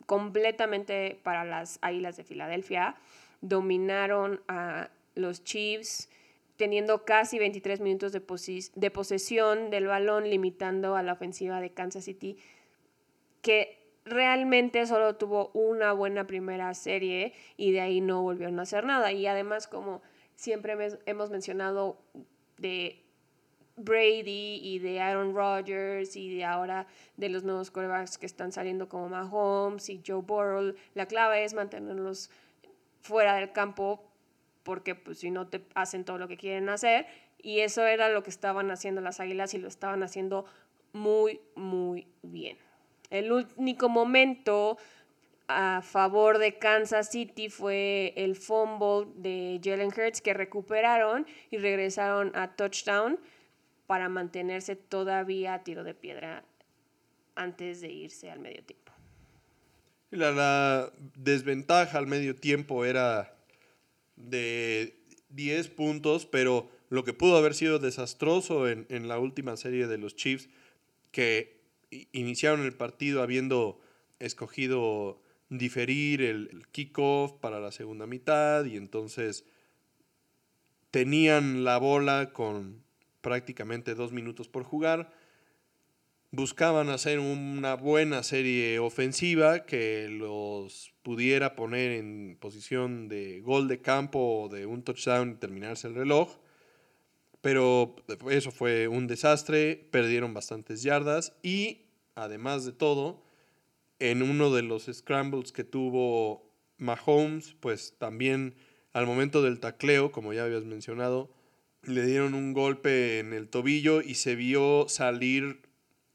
completamente 0.10 1.20
para 1.22 1.46
las 1.46 1.78
Águilas 1.84 2.18
de 2.18 2.24
Filadelfia. 2.24 2.96
Dominaron 3.42 4.42
a 4.48 4.90
los 5.14 5.44
Chiefs 5.44 6.10
teniendo 6.56 7.06
casi 7.06 7.38
23 7.38 7.80
minutos 7.80 8.12
de, 8.12 8.24
de 8.74 8.90
posesión 8.90 9.70
del 9.70 9.86
balón, 9.86 10.28
limitando 10.28 10.96
a 10.96 11.04
la 11.04 11.14
ofensiva 11.14 11.62
de 11.62 11.70
Kansas 11.70 12.06
City, 12.06 12.40
que 13.44 13.78
realmente 14.04 14.84
solo 14.88 15.16
tuvo 15.16 15.52
una 15.54 15.94
buena 15.94 16.26
primera 16.26 16.74
serie 16.74 17.34
y 17.56 17.72
de 17.72 17.82
ahí 17.82 18.02
no 18.02 18.24
volvieron 18.24 18.58
a 18.58 18.64
hacer 18.64 18.86
nada. 18.86 19.12
Y 19.12 19.28
además, 19.28 19.68
como 19.68 20.02
siempre 20.34 20.76
hemos 21.06 21.30
mencionado 21.30 22.02
de 22.58 23.04
Brady 23.84 24.60
y 24.62 24.80
de 24.80 25.00
Aaron 25.00 25.34
Rodgers 25.34 26.16
y 26.16 26.36
de 26.36 26.46
ahora 26.46 26.88
de 27.18 27.30
los 27.30 27.44
nuevos 27.44 27.72
quarterbacks 27.72 28.18
que 28.18 28.26
están 28.26 28.52
saliendo 28.52 28.88
como 28.90 29.10
Mahomes 29.10 29.90
y 29.90 30.02
Joe 30.06 30.22
Burrow, 30.22 30.76
la 30.94 31.06
clave 31.06 31.44
es 31.44 31.54
mantenerlos 31.54 32.30
fuera 33.02 33.36
del 33.36 33.52
campo 33.52 34.04
porque 34.64 34.96
pues 34.96 35.20
si 35.20 35.32
no 35.32 35.48
te 35.48 35.66
hacen 35.74 36.06
todo 36.06 36.18
lo 36.18 36.28
que 36.28 36.38
quieren 36.38 36.70
hacer. 36.70 37.08
Y 37.42 37.62
eso 37.62 37.86
era 37.86 38.10
lo 38.10 38.22
que 38.22 38.30
estaban 38.30 38.70
haciendo 38.70 39.02
las 39.02 39.20
Águilas 39.20 39.54
y 39.54 39.58
lo 39.58 39.68
estaban 39.68 40.04
haciendo 40.04 40.46
muy, 40.94 41.40
muy 41.56 42.08
bien. 42.22 42.58
El 43.10 43.32
único 43.32 43.90
momento 43.90 44.78
a 45.48 45.82
favor 45.82 46.38
de 46.38 46.60
Kansas 46.60 47.10
City 47.10 47.50
fue 47.50 48.14
el 48.16 48.36
fumble 48.36 49.08
de 49.16 49.60
Jalen 49.64 49.88
Hurts 49.88 50.22
que 50.22 50.36
recuperaron 50.36 51.26
y 51.50 51.58
regresaron 51.58 52.32
a 52.36 52.56
touchdown 52.56 53.20
para 53.90 54.08
mantenerse 54.08 54.76
todavía 54.76 55.56
a 55.56 55.64
tiro 55.64 55.84
de 55.84 55.96
piedra 55.96 56.46
antes 57.34 57.82
de 57.82 57.92
irse 57.92 58.30
al 58.30 58.40
medio 58.40 58.64
tiempo. 58.64 58.92
La, 60.12 60.94
desventaja 61.16 61.98
al 61.98 62.06
medio 62.06 62.36
tiempo 62.36 62.86
era 62.86 63.36
de 64.16 65.02
10 65.30 65.70
puntos, 65.70 66.28
pero 66.28 66.70
lo 66.90 67.04
que 67.04 67.14
pudo 67.14 67.36
haber 67.36 67.56
sido 67.56 67.80
desastroso 67.80 68.70
en, 68.70 69.08
la 69.08 69.18
última 69.18 69.58
serie 69.58 69.88
de 69.88 69.98
los 69.98 70.16
Chiefs, 70.16 70.50
que 71.10 71.60
iniciaron 72.12 72.62
el 72.62 72.76
partido 72.76 73.24
habiendo 73.24 73.82
escogido 74.20 75.20
diferir 75.50 76.22
el 76.22 76.68
kickoff 76.72 77.32
para 77.42 77.60
la 77.60 77.72
segunda 77.72 78.06
mitad 78.06 78.66
y 78.66 78.78
entonces 78.78 79.46
tenían 80.92 81.64
la 81.64 81.80
bola 81.80 82.34
con 82.34 82.88
prácticamente 83.22 83.96
dos 83.96 84.12
minutos 84.12 84.48
por 84.48 84.64
jugar 84.64 85.12
buscaban 86.32 86.90
hacer 86.90 87.20
una 87.20 87.76
buena 87.76 88.22
serie 88.24 88.78
ofensiva 88.80 89.66
que 89.66 90.08
los 90.10 90.94
pudiera 91.02 91.56
poner 91.56 91.92
en 91.94 92.38
posición 92.40 93.08
de 93.08 93.42
gol 93.42 93.68
de 93.68 93.82
campo 93.82 94.44
o 94.44 94.50
de 94.50 94.66
un 94.66 94.84
touchdown 94.84 95.32
y 95.32 95.36
terminarse 95.36 95.88
el 95.88 95.96
reloj. 95.96 96.38
Pero 97.42 97.96
eso 98.30 98.52
fue 98.52 98.88
un 98.88 99.08
desastre, 99.08 99.88
perdieron 99.92 100.34
bastantes 100.34 100.84
yardas 100.84 101.34
y 101.42 101.86
además 102.16 102.66
de 102.66 102.74
todo, 102.74 103.24
en 104.00 104.22
uno 104.22 104.54
de 104.54 104.62
los 104.62 104.90
scrambles 104.92 105.52
que 105.52 105.64
tuvo 105.64 106.54
Mahomes, 106.78 107.56
pues 107.60 107.96
también 107.98 108.56
al 108.92 109.06
momento 109.06 109.42
del 109.42 109.60
tacleo, 109.60 110.12
como 110.12 110.34
ya 110.34 110.44
habías 110.44 110.66
mencionado, 110.66 111.32
le 111.84 112.06
dieron 112.06 112.34
un 112.34 112.54
golpe 112.54 113.20
en 113.20 113.34
el 113.34 113.48
tobillo 113.48 114.02
y 114.02 114.16
se 114.16 114.36
vio 114.36 114.88
salir 114.90 115.62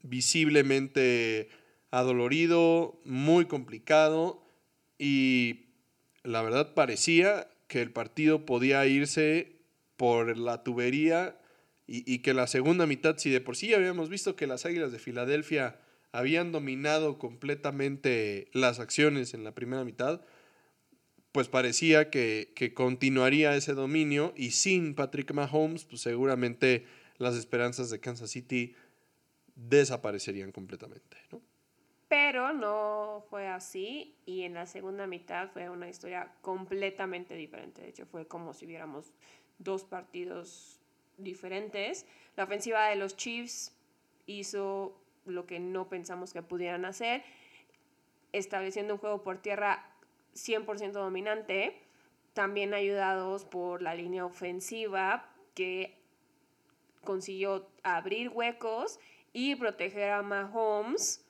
visiblemente 0.01 1.49
adolorido, 1.91 2.99
muy 3.05 3.45
complicado 3.45 4.45
y 4.97 5.65
la 6.23 6.41
verdad 6.41 6.73
parecía 6.73 7.47
que 7.67 7.81
el 7.81 7.91
partido 7.91 8.45
podía 8.45 8.85
irse 8.85 9.55
por 9.97 10.37
la 10.37 10.63
tubería 10.63 11.39
y, 11.87 12.19
que 12.19 12.33
la 12.33 12.47
segunda 12.47 12.87
mitad, 12.87 13.17
si 13.17 13.29
de 13.29 13.41
por 13.41 13.55
sí 13.55 13.73
habíamos 13.73 14.09
visto 14.09 14.35
que 14.35 14.47
las 14.47 14.65
Águilas 14.65 14.91
de 14.91 14.97
Filadelfia 14.97 15.79
habían 16.11 16.51
dominado 16.51 17.19
completamente 17.19 18.49
las 18.53 18.79
acciones 18.79 19.35
en 19.35 19.43
la 19.43 19.53
primera 19.53 19.83
mitad, 19.83 20.21
pues 21.35 21.49
parecía 21.49 22.09
que, 22.09 22.53
que 22.55 22.73
continuaría 22.73 23.57
ese 23.57 23.73
dominio 23.73 24.31
y 24.37 24.51
sin 24.51 24.95
Patrick 24.95 25.33
Mahomes, 25.33 25.83
pues 25.83 26.01
seguramente 26.01 26.85
las 27.17 27.35
esperanzas 27.35 27.89
de 27.89 27.99
Kansas 27.99 28.29
City 28.29 28.73
desaparecerían 29.53 30.53
completamente. 30.53 31.17
¿no? 31.33 31.41
Pero 32.07 32.53
no 32.53 33.25
fue 33.29 33.49
así 33.49 34.15
y 34.25 34.43
en 34.43 34.53
la 34.53 34.65
segunda 34.65 35.07
mitad 35.07 35.49
fue 35.51 35.69
una 35.69 35.89
historia 35.89 36.31
completamente 36.41 37.35
diferente. 37.35 37.81
De 37.81 37.89
hecho, 37.89 38.05
fue 38.05 38.25
como 38.25 38.53
si 38.53 38.65
viéramos 38.65 39.11
dos 39.59 39.83
partidos 39.83 40.79
diferentes. 41.17 42.05
La 42.37 42.45
ofensiva 42.45 42.87
de 42.87 42.95
los 42.95 43.17
Chiefs 43.17 43.73
hizo 44.25 44.97
lo 45.25 45.45
que 45.45 45.59
no 45.59 45.89
pensamos 45.89 46.31
que 46.31 46.41
pudieran 46.41 46.85
hacer, 46.85 47.25
estableciendo 48.31 48.93
un 48.93 49.01
juego 49.01 49.21
por 49.21 49.39
tierra 49.39 49.91
100% 50.35 50.91
dominante, 50.91 51.81
también 52.33 52.73
ayudados 52.73 53.45
por 53.45 53.81
la 53.81 53.95
línea 53.95 54.25
ofensiva 54.25 55.29
que 55.53 55.97
consiguió 57.03 57.69
abrir 57.83 58.29
huecos 58.29 58.99
y 59.31 59.55
proteger 59.55 60.11
a 60.11 60.21
Mahomes, 60.21 61.25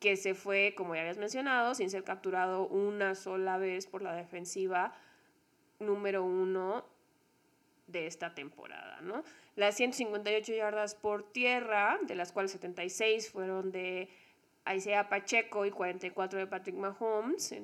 que 0.00 0.16
se 0.16 0.34
fue, 0.34 0.74
como 0.76 0.94
ya 0.94 1.02
habías 1.02 1.18
mencionado, 1.18 1.74
sin 1.74 1.90
ser 1.90 2.04
capturado 2.04 2.66
una 2.66 3.14
sola 3.14 3.58
vez 3.58 3.86
por 3.86 4.02
la 4.02 4.14
defensiva 4.14 4.94
número 5.80 6.24
uno 6.24 6.86
de 7.86 8.06
esta 8.06 8.34
temporada, 8.34 9.00
¿no? 9.00 9.24
Las 9.56 9.76
158 9.76 10.52
yardas 10.54 10.94
por 10.94 11.32
tierra, 11.32 11.98
de 12.02 12.14
las 12.14 12.32
cuales 12.32 12.52
76 12.52 13.30
fueron 13.30 13.72
de 13.72 14.08
Isaiah 14.72 15.08
Pacheco 15.08 15.66
y 15.66 15.70
44 15.70 16.38
de 16.38 16.46
Patrick 16.46 16.76
Mahomes, 16.76 17.54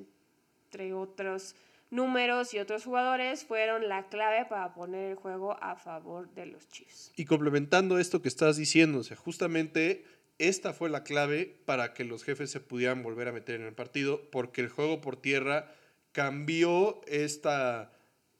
entre 0.75 0.93
otros 0.93 1.55
números 1.89 2.53
y 2.53 2.59
otros 2.59 2.83
jugadores 2.83 3.45
fueron 3.45 3.87
la 3.87 4.09
clave 4.09 4.45
para 4.49 4.73
poner 4.73 5.11
el 5.11 5.15
juego 5.15 5.57
a 5.63 5.77
favor 5.77 6.29
de 6.33 6.47
los 6.47 6.67
Chiefs. 6.67 7.13
Y 7.15 7.23
complementando 7.23 7.97
esto 7.97 8.21
que 8.21 8.27
estás 8.27 8.57
diciendo, 8.57 9.01
justamente 9.15 10.03
esta 10.37 10.73
fue 10.73 10.89
la 10.89 11.05
clave 11.05 11.57
para 11.65 11.93
que 11.93 12.03
los 12.03 12.25
jefes 12.25 12.51
se 12.51 12.59
pudieran 12.59 13.03
volver 13.03 13.29
a 13.29 13.31
meter 13.31 13.61
en 13.61 13.67
el 13.67 13.73
partido, 13.73 14.29
porque 14.31 14.59
el 14.59 14.69
juego 14.69 14.99
por 14.99 15.15
tierra 15.15 15.71
cambió 16.11 16.99
esta 17.07 17.93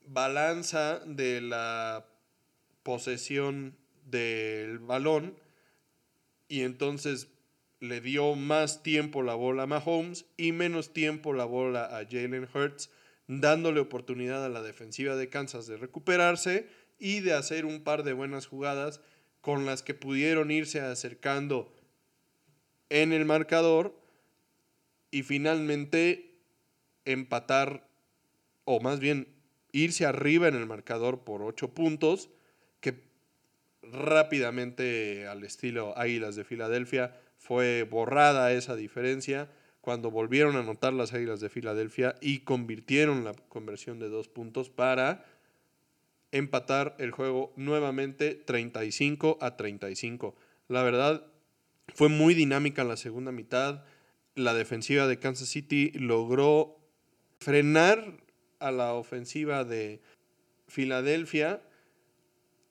balanza 0.05 0.99
de 1.05 1.39
la 1.39 2.05
posesión 2.83 3.77
del 4.03 4.79
balón 4.79 5.39
y 6.49 6.61
entonces 6.61 7.29
le 7.79 8.01
dio 8.01 8.35
más 8.35 8.83
tiempo 8.83 9.21
la 9.21 9.35
bola 9.35 9.63
a 9.63 9.67
Mahomes 9.67 10.25
y 10.37 10.51
menos 10.51 10.93
tiempo 10.93 11.33
la 11.33 11.45
bola 11.45 11.85
a 11.97 12.05
Jalen 12.05 12.47
Hurts 12.53 12.89
dándole 13.27 13.79
oportunidad 13.79 14.45
a 14.45 14.49
la 14.49 14.61
defensiva 14.61 15.15
de 15.15 15.29
Kansas 15.29 15.67
de 15.67 15.77
recuperarse 15.77 16.69
y 16.99 17.21
de 17.21 17.33
hacer 17.33 17.65
un 17.65 17.83
par 17.83 18.03
de 18.03 18.13
buenas 18.13 18.47
jugadas 18.47 19.01
con 19.41 19.65
las 19.65 19.83
que 19.83 19.93
pudieron 19.93 20.51
irse 20.51 20.79
acercando 20.79 21.73
en 22.89 23.13
el 23.13 23.25
marcador 23.25 23.99
y 25.11 25.23
finalmente 25.23 26.39
empatar, 27.05 27.87
o 28.63 28.79
más 28.79 28.99
bien 28.99 29.27
irse 29.71 30.05
arriba 30.05 30.47
en 30.47 30.55
el 30.55 30.65
marcador 30.65 31.23
por 31.23 31.41
ocho 31.41 31.73
puntos, 31.73 32.29
que 32.79 33.03
rápidamente 33.81 35.27
al 35.27 35.43
estilo 35.43 35.97
Águilas 35.97 36.35
de 36.35 36.43
Filadelfia 36.43 37.19
fue 37.45 37.83
borrada 37.83 38.51
esa 38.53 38.75
diferencia 38.75 39.51
cuando 39.81 40.09
volvieron 40.09 40.55
a 40.55 40.61
anotar 40.61 40.93
las 40.93 41.13
Águilas 41.13 41.41
de 41.41 41.49
Filadelfia 41.49 42.15
y 42.19 42.39
convirtieron 42.39 43.23
la 43.23 43.33
conversión 43.49 43.99
de 43.99 44.09
dos 44.09 44.27
puntos 44.27 44.71
para 44.71 45.23
empatar 46.31 46.95
el 46.97 47.11
juego 47.11 47.53
nuevamente 47.55 48.33
35 48.33 49.37
a 49.41 49.57
35. 49.57 50.35
La 50.69 50.81
verdad, 50.81 51.27
fue 51.93 52.09
muy 52.09 52.33
dinámica 52.33 52.81
en 52.81 52.87
la 52.87 52.97
segunda 52.97 53.31
mitad. 53.31 53.83
La 54.33 54.55
defensiva 54.55 55.05
de 55.05 55.19
Kansas 55.19 55.47
City 55.47 55.91
logró 55.91 56.79
frenar 57.39 58.23
a 58.57 58.71
la 58.71 58.93
ofensiva 58.93 59.63
de 59.63 60.01
Filadelfia 60.67 61.61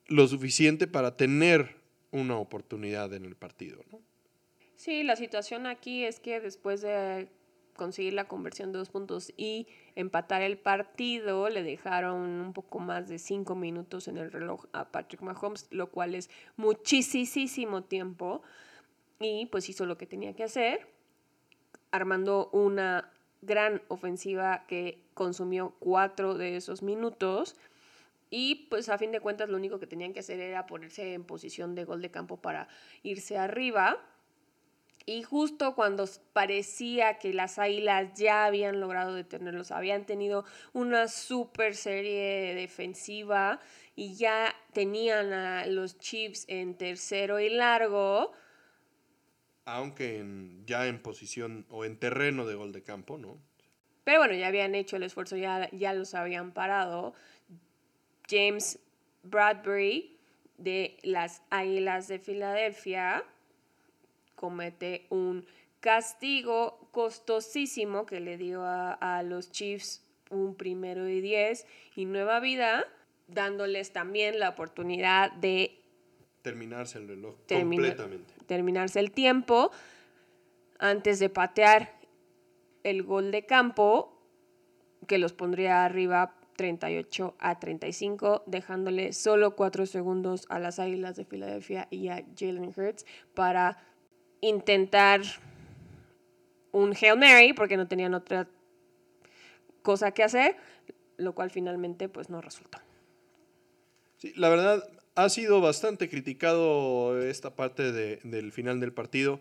lo 0.09 0.27
suficiente 0.27 0.89
para 0.89 1.16
tener 1.16 1.77
una 2.11 2.39
oportunidad 2.39 3.14
en 3.14 3.25
el 3.25 3.37
partido. 3.37 3.85
Sí, 4.85 5.03
la 5.03 5.16
situación 5.16 5.66
aquí 5.66 6.05
es 6.05 6.20
que 6.20 6.41
después 6.41 6.82
de 6.82 7.30
conseguir 7.74 8.12
la 8.12 8.28
conversión 8.28 8.70
de 8.70 8.80
dos 8.80 8.91
puntos 8.91 9.32
y 9.35 9.66
empatar 9.95 10.43
el 10.43 10.59
partido, 10.59 11.49
le 11.49 11.62
dejaron 11.62 12.20
un 12.20 12.53
poco 12.53 12.80
más 12.80 13.09
de 13.09 13.18
cinco 13.18 13.55
minutos 13.55 14.09
en 14.09 14.18
el 14.18 14.30
reloj 14.30 14.66
a 14.74 14.93
Patrick 14.93 15.22
Mahomes, 15.22 15.68
lo 15.70 15.91
cual 15.91 16.14
es 16.14 16.28
muchísimo 16.59 17.85
tiempo. 17.85 18.43
Y 19.20 19.47
pues 19.47 19.70
hizo 19.70 19.87
lo 19.87 19.97
que 19.97 20.05
tenía 20.05 20.35
que 20.37 20.45
hacer, 20.45 20.87
armando 21.91 22.51
una 22.53 23.11
gran 23.41 23.80
ofensiva 23.89 24.66
que 24.66 24.99
consumió 25.14 25.74
cuatro 25.78 26.35
de 26.35 26.59
esos 26.59 26.82
minutos. 26.82 27.57
Y 28.28 28.66
pues 28.68 28.91
a 28.91 28.99
fin 28.99 29.12
de 29.12 29.20
cuentas 29.20 29.49
lo 29.49 29.57
único 29.57 29.78
que 29.78 29.87
tenían 29.87 30.12
que 30.12 30.20
hacer 30.20 30.41
era 30.41 30.66
ponerse 30.66 31.14
en 31.14 31.24
posición 31.24 31.74
de 31.74 31.87
gol 31.87 32.03
de 32.03 32.11
campo 32.11 32.37
para 32.37 32.68
irse 33.03 33.39
arriba. 33.39 33.99
Y 35.07 35.23
justo 35.23 35.75
cuando 35.75 36.09
parecía 36.33 37.19
que 37.19 37.35
las 37.35 37.59
Águilas 37.59 38.15
ya 38.15 38.47
habían 38.47 38.81
logrado 38.81 39.15
detenerlos, 39.15 39.71
habían 39.71 40.07
tenido 40.07 40.47
una 40.73 41.09
super 41.09 41.75
serie 41.75 42.55
defensiva 42.55 43.61
y 43.95 44.15
ya 44.15 44.55
tenían 44.73 45.33
a 45.33 45.67
los 45.67 45.99
Chiefs 45.99 46.47
en 46.49 46.77
tercero 46.77 47.39
y 47.39 47.51
largo. 47.51 48.33
Aunque 49.67 50.25
ya 50.65 50.87
en 50.87 51.03
posición 51.03 51.67
o 51.69 51.85
en 51.85 51.99
terreno 51.99 52.47
de 52.47 52.55
gol 52.55 52.73
de 52.73 52.83
campo, 52.83 53.19
¿no? 53.19 53.39
Pero 54.05 54.21
bueno, 54.21 54.35
ya 54.35 54.47
habían 54.47 54.75
hecho 54.75 54.97
el 54.97 55.03
esfuerzo, 55.03 55.37
ya, 55.37 55.69
ya 55.71 55.93
los 55.93 56.15
habían 56.15 56.53
parado. 56.53 57.15
James 58.29 58.79
Bradbury 59.23 60.19
de 60.57 60.97
las 61.03 61.43
Águilas 61.51 62.09
de 62.09 62.19
Filadelfia 62.19 63.25
comete 64.35 65.07
un 65.11 65.47
castigo 65.80 66.89
costosísimo 66.93 68.07
que 68.07 68.20
le 68.20 68.37
dio 68.37 68.62
a, 68.64 69.22
los 69.22 69.51
Chiefs 69.51 70.03
un 70.30 70.55
primero 70.55 71.09
y 71.09 71.20
diez 71.20 71.66
y 71.95 72.07
nueva 72.07 72.41
vida, 72.41 72.87
dándoles 73.28 73.93
también 73.93 74.39
la 74.39 74.49
oportunidad 74.49 75.30
de 75.32 75.78
terminarse 76.43 76.99
el 76.99 77.09
reloj 77.09 77.37
completamente. 77.49 78.35
Terminarse 78.47 79.01
el 79.01 79.12
tiempo 79.12 79.70
antes 80.78 81.18
de 81.18 81.28
patear 81.28 81.99
el 82.82 83.03
gol 83.03 83.30
de 83.30 83.47
campo 83.47 84.22
que 85.07 85.18
los 85.18 85.32
pondría 85.32 85.85
arriba 85.85 86.37
38 86.57 87.35
a 87.39 87.59
35, 87.59 88.45
dejándole 88.47 89.12
solo 89.12 89.57
4 89.57 89.87
segundos 89.87 90.47
a 90.49 90.59
las 90.59 90.78
Águilas 90.78 91.16
de 91.16 91.24
Filadelfia 91.24 91.89
y 91.91 92.09
a 92.09 92.24
Jalen 92.39 92.72
Hurts 92.74 93.05
para 93.35 93.78
intentar 94.49 95.22
un 96.72 96.95
Hail 97.01 97.18
Mary 97.18 97.53
porque 97.53 97.76
no 97.76 97.88
tenían 97.88 98.14
otra 98.14 98.49
cosa 99.82 100.12
que 100.12 100.22
hacer, 100.22 100.57
lo 101.16 101.34
cual 101.34 101.51
finalmente 101.51 102.09
pues 102.09 102.30
no 102.30 102.40
resultó. 102.40 102.78
La 104.36 104.49
verdad 104.49 104.88
ha 105.14 105.28
sido 105.28 105.61
bastante 105.61 106.09
criticado 106.09 107.20
esta 107.22 107.55
parte 107.55 107.92
del 107.92 108.53
final 108.53 108.80
del 108.80 108.92
partido. 108.92 109.40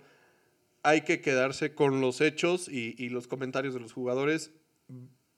Hay 0.84 1.02
que 1.02 1.22
quedarse 1.22 1.74
con 1.74 2.02
los 2.02 2.22
hechos 2.22 2.68
y, 2.68 2.96
y 2.98 3.10
los 3.10 3.28
comentarios 3.28 3.74
de 3.74 3.80
los 3.80 3.94
jugadores. 3.94 4.52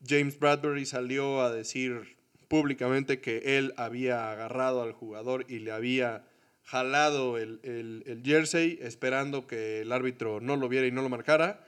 James 0.05 0.39
Bradbury 0.39 0.86
salió 0.86 1.41
a 1.41 1.51
decir 1.51 2.18
públicamente 2.47 3.22
que 3.22 3.57
él 3.57 3.74
había 3.78 4.32
agarrado 4.32 4.82
al 4.82 4.91
jugador 4.91 5.45
y 5.47 5.59
le 5.59 5.72
había 5.72 6.26
jalado 6.66 7.38
el, 7.38 8.22
jersey 8.26 8.80
esperando 8.82 9.47
que 9.47 9.82
el 9.82 9.91
árbitro 9.91 10.41
no 10.41 10.55
lo 10.55 10.68
viera 10.68 10.88
y 10.88 10.91
no 10.91 11.01
lo 11.01 11.09
marcara. 11.09 11.66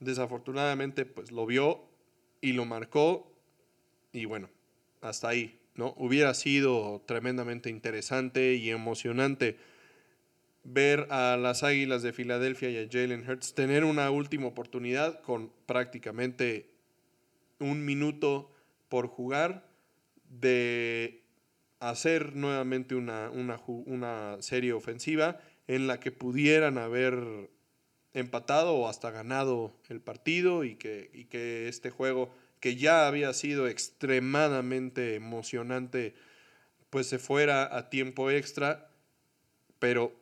Desafortunadamente, 0.00 1.04
pues 1.04 1.30
lo 1.30 1.46
vio 1.46 1.84
y 2.40 2.52
lo 2.52 2.64
marcó. 2.64 3.32
Y 4.12 4.24
bueno, 4.24 4.48
hasta 5.02 5.28
ahí, 5.28 5.60
¿no? 5.74 5.94
Hubiera 5.98 6.34
sido 6.34 7.02
tremendamente 7.06 7.68
interesante 7.68 8.54
y 8.54 8.70
emocionante 8.70 9.58
ver 10.64 11.06
a 11.10 11.36
las 11.36 11.62
Águilas 11.62 12.02
de 12.02 12.12
Filadelfia 12.12 12.70
y 12.70 12.78
a 12.78 12.88
Jalen 12.90 13.28
Hurts 13.28 13.54
tener 13.54 13.84
una 13.84 14.10
última 14.10 14.46
oportunidad 14.46 15.20
con 15.22 15.52
prácticamente 15.66 16.70
un 17.58 17.84
minuto 17.84 18.50
por 18.88 19.06
jugar 19.06 19.68
de 20.28 21.22
hacer 21.80 22.34
nuevamente 22.34 22.94
una, 22.94 23.30
una, 23.30 24.36
serie 24.40 24.72
ofensiva 24.72 25.40
en 25.66 25.86
la 25.86 26.00
que 26.00 26.12
pudieran 26.12 26.78
haber 26.78 27.50
empatado 28.14 28.74
o 28.74 28.88
hasta 28.88 29.10
ganado 29.10 29.76
el 29.88 30.00
partido 30.00 30.64
y 30.64 30.76
que, 30.76 31.28
que 31.30 31.68
este 31.68 31.90
juego 31.90 32.34
que 32.60 32.76
ya 32.76 33.06
había 33.06 33.32
sido 33.32 33.68
extremadamente 33.68 35.14
emocionante 35.14 36.14
pues 36.90 37.06
se 37.06 37.18
fuera 37.18 37.76
a 37.76 37.90
tiempo 37.90 38.30
extra, 38.30 38.90
pero 39.78 40.12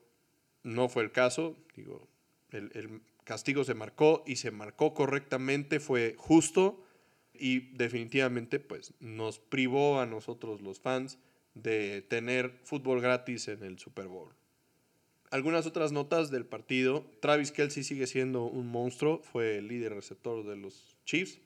no 0.63 0.89
fue 0.89 1.05
el 1.05 1.13
caso. 1.13 1.57
Digo, 1.77 2.09
el, 2.51 2.71
el, 2.75 3.03
castigo 3.25 3.65
se 3.65 3.75
marcó 3.75 4.23
y 4.25 4.37
se 4.37 4.53
marcó 4.53 4.95
correctamente, 4.95 5.81
fue 5.81 6.15
justo 6.17 6.85
y 7.35 7.73
definitivamente 7.75 8.61
pues 8.61 8.95
nos 9.01 9.41
privó 9.41 10.01
a 10.01 10.07
nosotros 10.07 10.61
los 10.61 10.81
fans 10.81 11.19
de 11.57 12.03
tener 12.03 12.61
fútbol 12.65 13.01
gratis 13.01 13.49
en 13.49 13.63
el 13.63 13.79
Super 13.79 14.07
Bowl. 14.07 14.33
Algunas 15.31 15.67
otras 15.67 15.91
notas 15.91 16.31
del 16.31 16.45
partido. 16.45 17.05
Travis 17.21 17.51
Kelsey 17.51 17.83
sigue 17.83 18.07
siendo 18.07 18.45
un 18.45 18.69
monstruo, 18.69 19.23
fue 19.23 19.59
el 19.59 19.69
líder 19.69 19.95
receptor 19.95 20.47
de 20.47 20.57
los 20.57 20.97
Chiefs. 21.05 21.41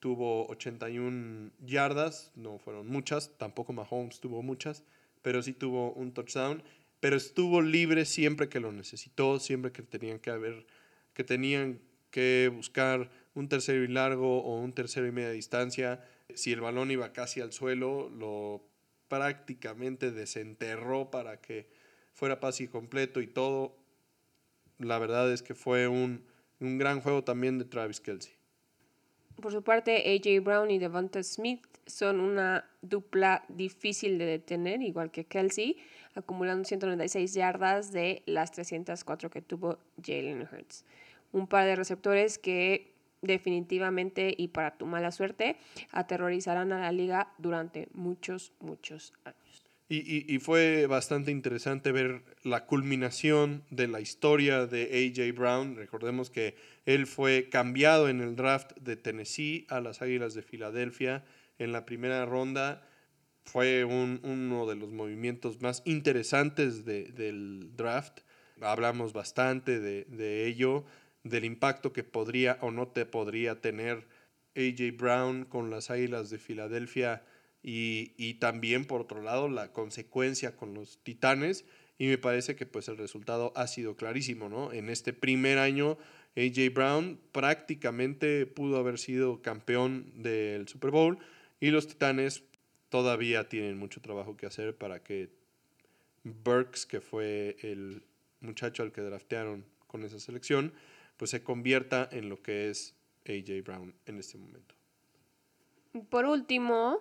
Tuvo 0.00 0.48
81 0.48 1.52
yardas, 1.64 2.32
no 2.34 2.58
fueron 2.58 2.88
muchas, 2.88 3.38
tampoco 3.38 3.72
Mahomes 3.72 4.20
tuvo 4.20 4.42
muchas, 4.42 4.84
pero 5.22 5.42
sí 5.42 5.52
tuvo 5.52 5.92
un 5.92 6.12
touchdown. 6.12 6.62
Pero 7.00 7.16
estuvo 7.16 7.62
libre 7.62 8.04
siempre 8.04 8.48
que 8.48 8.60
lo 8.60 8.72
necesitó, 8.72 9.38
siempre 9.38 9.72
que 9.72 9.82
tenían 9.82 10.18
que 10.18 10.30
haber, 10.30 10.66
que 11.14 11.24
tenían 11.24 11.80
que 12.10 12.50
buscar 12.54 13.10
un 13.34 13.48
tercero 13.48 13.82
y 13.82 13.88
largo 13.88 14.42
o 14.42 14.60
un 14.60 14.72
tercero 14.72 15.06
y 15.06 15.12
media 15.12 15.30
distancia. 15.30 16.04
Si 16.34 16.52
el 16.52 16.60
balón 16.60 16.90
iba 16.90 17.12
casi 17.12 17.40
al 17.40 17.52
suelo, 17.52 18.10
lo 18.10 18.71
prácticamente 19.12 20.10
desenterró 20.10 21.10
para 21.10 21.38
que 21.38 21.68
fuera 22.14 22.40
paz 22.40 22.62
y 22.62 22.66
completo 22.66 23.20
y 23.20 23.26
todo. 23.26 23.76
La 24.78 24.98
verdad 24.98 25.30
es 25.30 25.42
que 25.42 25.54
fue 25.54 25.86
un, 25.86 26.24
un 26.60 26.78
gran 26.78 27.02
juego 27.02 27.22
también 27.22 27.58
de 27.58 27.66
Travis 27.66 28.00
Kelsey. 28.00 28.32
Por 29.38 29.52
su 29.52 29.62
parte, 29.62 29.98
AJ 29.98 30.42
Brown 30.42 30.70
y 30.70 30.78
Devonta 30.78 31.22
Smith 31.22 31.60
son 31.84 32.20
una 32.20 32.64
dupla 32.80 33.44
difícil 33.50 34.16
de 34.16 34.24
detener, 34.24 34.80
igual 34.80 35.10
que 35.10 35.24
Kelsey, 35.24 35.76
acumulando 36.14 36.64
196 36.64 37.34
yardas 37.34 37.92
de 37.92 38.22
las 38.24 38.50
304 38.52 39.28
que 39.28 39.42
tuvo 39.42 39.78
Jalen 40.02 40.48
Hurts. 40.50 40.86
Un 41.32 41.46
par 41.46 41.66
de 41.66 41.76
receptores 41.76 42.38
que 42.38 42.91
definitivamente 43.22 44.34
y 44.36 44.48
para 44.48 44.76
tu 44.76 44.86
mala 44.86 45.12
suerte 45.12 45.56
aterrorizarán 45.92 46.72
a 46.72 46.80
la 46.80 46.92
liga 46.92 47.32
durante 47.38 47.88
muchos, 47.94 48.52
muchos 48.60 49.14
años. 49.24 49.64
Y, 49.94 50.38
fue 50.38 50.86
bastante 50.86 51.30
interesante 51.30 51.92
ver 51.92 52.22
la 52.44 52.64
culminación 52.64 53.62
de 53.68 53.88
la 53.88 54.00
historia 54.00 54.66
de 54.66 54.84
AJ 54.84 55.36
Brown. 55.36 55.76
Recordemos 55.76 56.30
que 56.30 56.54
él 56.86 57.06
fue 57.06 57.50
cambiado 57.50 58.08
en 58.08 58.22
el 58.22 58.34
draft 58.34 58.72
de 58.78 58.96
Tennessee 58.96 59.66
a 59.68 59.82
las 59.82 60.00
Águilas 60.00 60.32
de 60.32 60.40
Filadelfia 60.40 61.26
en 61.58 61.72
la 61.72 61.84
primera 61.84 62.24
ronda. 62.24 62.88
Fue 63.44 63.84
uno 63.84 64.66
de 64.66 64.76
los 64.76 64.92
movimientos 64.92 65.60
más 65.60 65.82
interesantes 65.84 66.86
del 66.86 67.72
draft. 67.76 68.20
Hablamos 68.62 69.12
bastante 69.12 69.78
de, 69.78 70.04
de 70.04 70.46
ello 70.46 70.86
del 71.24 71.44
impacto 71.44 71.92
que 71.92 72.04
podría 72.04 72.58
o 72.60 72.70
no 72.70 72.88
te 72.88 73.06
podría 73.06 73.60
tener 73.60 74.06
AJ 74.56 74.96
Brown 74.96 75.44
con 75.44 75.70
las 75.70 75.90
Águilas 75.90 76.30
de 76.30 76.38
Filadelfia 76.38 77.22
y, 77.62 78.34
también 78.34 78.84
por 78.84 79.02
otro 79.02 79.22
lado 79.22 79.48
la 79.48 79.72
consecuencia 79.72 80.56
con 80.56 80.74
los 80.74 80.98
Titanes 81.02 81.64
y 81.98 82.06
me 82.06 82.18
parece 82.18 82.56
que 82.56 82.66
pues 82.66 82.88
el 82.88 82.98
resultado 82.98 83.52
ha 83.54 83.66
sido 83.68 83.96
clarísimo, 83.96 84.48
¿no? 84.48 84.72
En 84.72 84.88
este 84.88 85.12
primer 85.12 85.58
año 85.58 85.96
AJ 86.36 86.74
Brown 86.74 87.20
prácticamente 87.30 88.46
pudo 88.46 88.78
haber 88.78 88.98
sido 88.98 89.42
campeón 89.42 90.10
del 90.22 90.66
Super 90.66 90.90
Bowl 90.90 91.18
y 91.60 91.70
los 91.70 91.86
Titanes 91.86 92.42
todavía 92.88 93.48
tienen 93.48 93.78
mucho 93.78 94.00
trabajo 94.00 94.36
que 94.36 94.46
hacer 94.46 94.76
para 94.76 95.02
que 95.02 95.30
Burks, 96.24 96.86
que 96.86 97.00
fue 97.00 97.56
el 97.62 98.02
muchacho 98.40 98.82
al 98.82 98.92
que 98.92 99.00
draftearon 99.00 99.64
con 99.86 100.04
esa 100.04 100.18
selección, 100.18 100.72
pues 101.22 101.30
se 101.30 101.44
convierta 101.44 102.08
en 102.10 102.28
lo 102.28 102.42
que 102.42 102.68
es 102.68 102.96
AJ 103.28 103.62
Brown 103.62 103.94
en 104.06 104.18
este 104.18 104.38
momento. 104.38 104.74
Por 106.10 106.24
último, 106.24 106.98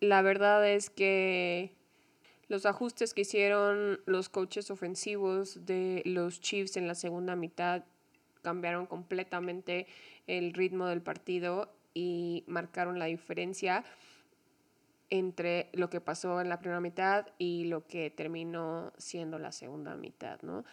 la 0.00 0.20
verdad 0.20 0.68
es 0.68 0.90
que 0.90 1.72
los 2.48 2.66
ajustes 2.66 3.14
que 3.14 3.20
hicieron 3.20 4.00
los 4.04 4.30
coaches 4.30 4.72
ofensivos 4.72 5.64
de 5.64 6.02
los 6.06 6.40
Chiefs 6.40 6.76
en 6.76 6.88
la 6.88 6.96
segunda 6.96 7.36
mitad 7.36 7.84
cambiaron 8.42 8.86
completamente 8.86 9.86
el 10.26 10.52
ritmo 10.52 10.88
del 10.88 11.00
partido 11.00 11.72
y 11.94 12.42
marcaron 12.48 12.98
la 12.98 13.04
diferencia 13.04 13.84
entre 15.08 15.70
lo 15.72 15.88
que 15.88 16.00
pasó 16.00 16.40
en 16.40 16.48
la 16.48 16.58
primera 16.58 16.80
mitad 16.80 17.28
y 17.38 17.66
lo 17.66 17.86
que 17.86 18.10
terminó 18.10 18.92
siendo 18.98 19.38
la 19.38 19.52
segunda 19.52 19.94
mitad, 19.94 20.40
¿no? 20.42 20.64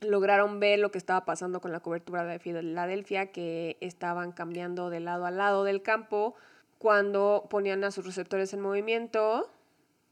Lograron 0.00 0.60
ver 0.60 0.78
lo 0.78 0.90
que 0.90 0.98
estaba 0.98 1.24
pasando 1.24 1.60
con 1.60 1.72
la 1.72 1.80
cobertura 1.80 2.24
de 2.24 2.38
Filadelfia, 2.38 3.32
que 3.32 3.76
estaban 3.80 4.32
cambiando 4.32 4.90
de 4.90 5.00
lado 5.00 5.26
a 5.26 5.30
lado 5.30 5.64
del 5.64 5.82
campo 5.82 6.34
cuando 6.78 7.46
ponían 7.50 7.84
a 7.84 7.90
sus 7.90 8.04
receptores 8.04 8.52
en 8.52 8.60
movimiento 8.60 9.50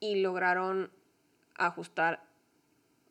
y 0.00 0.16
lograron 0.16 0.90
ajustar 1.56 2.24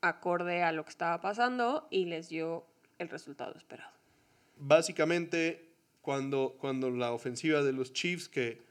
acorde 0.02 0.64
a 0.64 0.72
lo 0.72 0.84
que 0.84 0.90
estaba 0.90 1.22
pasando 1.22 1.88
y 1.90 2.06
les 2.06 2.30
dio 2.30 2.66
el 3.00 3.10
resultado 3.10 3.56
esperado. 3.56 3.92
Básicamente, 4.58 5.70
cuando, 6.02 6.56
cuando 6.60 6.90
la 6.90 7.12
ofensiva 7.12 7.62
de 7.62 7.74
los 7.74 7.94
Chiefs, 7.94 8.30
que 8.30 8.62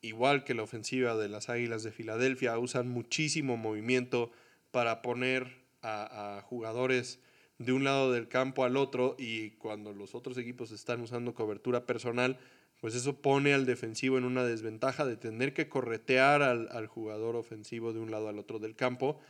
igual 0.00 0.44
que 0.44 0.54
la 0.54 0.62
ofensiva 0.62 1.16
de 1.16 1.28
las 1.28 1.48
Águilas 1.48 1.82
de 1.82 1.92
Filadelfia, 1.92 2.58
usan 2.58 2.88
muchísimo 2.88 3.56
movimiento 3.56 4.30
para 4.70 5.02
poner 5.02 5.63
a, 5.84 6.42
jugadores 6.42 7.20
de 7.58 7.72
un 7.72 7.84
lado 7.84 8.10
del 8.12 8.28
campo 8.28 8.64
al 8.64 8.76
otro 8.76 9.14
y 9.18 9.50
cuando 9.52 9.92
los 9.92 10.14
otros 10.14 10.36
equipos 10.38 10.72
están 10.72 11.00
usando 11.00 11.34
cobertura 11.34 11.86
personal, 11.86 12.38
pues 12.80 12.94
eso 12.94 13.20
pone 13.20 13.54
al 13.54 13.66
defensivo 13.66 14.18
en 14.18 14.24
una 14.24 14.44
desventaja 14.44 15.04
de 15.04 15.16
tener 15.16 15.54
que 15.54 15.68
corretear 15.68 16.42
al, 16.42 16.68
al 16.72 16.86
jugador 16.86 17.36
ofensivo 17.36 17.92
de 17.92 18.00
un 18.00 18.10
lado 18.10 18.28
al 18.28 18.38
otro 18.38 18.58
del 18.58 18.74
campo, 18.74 19.20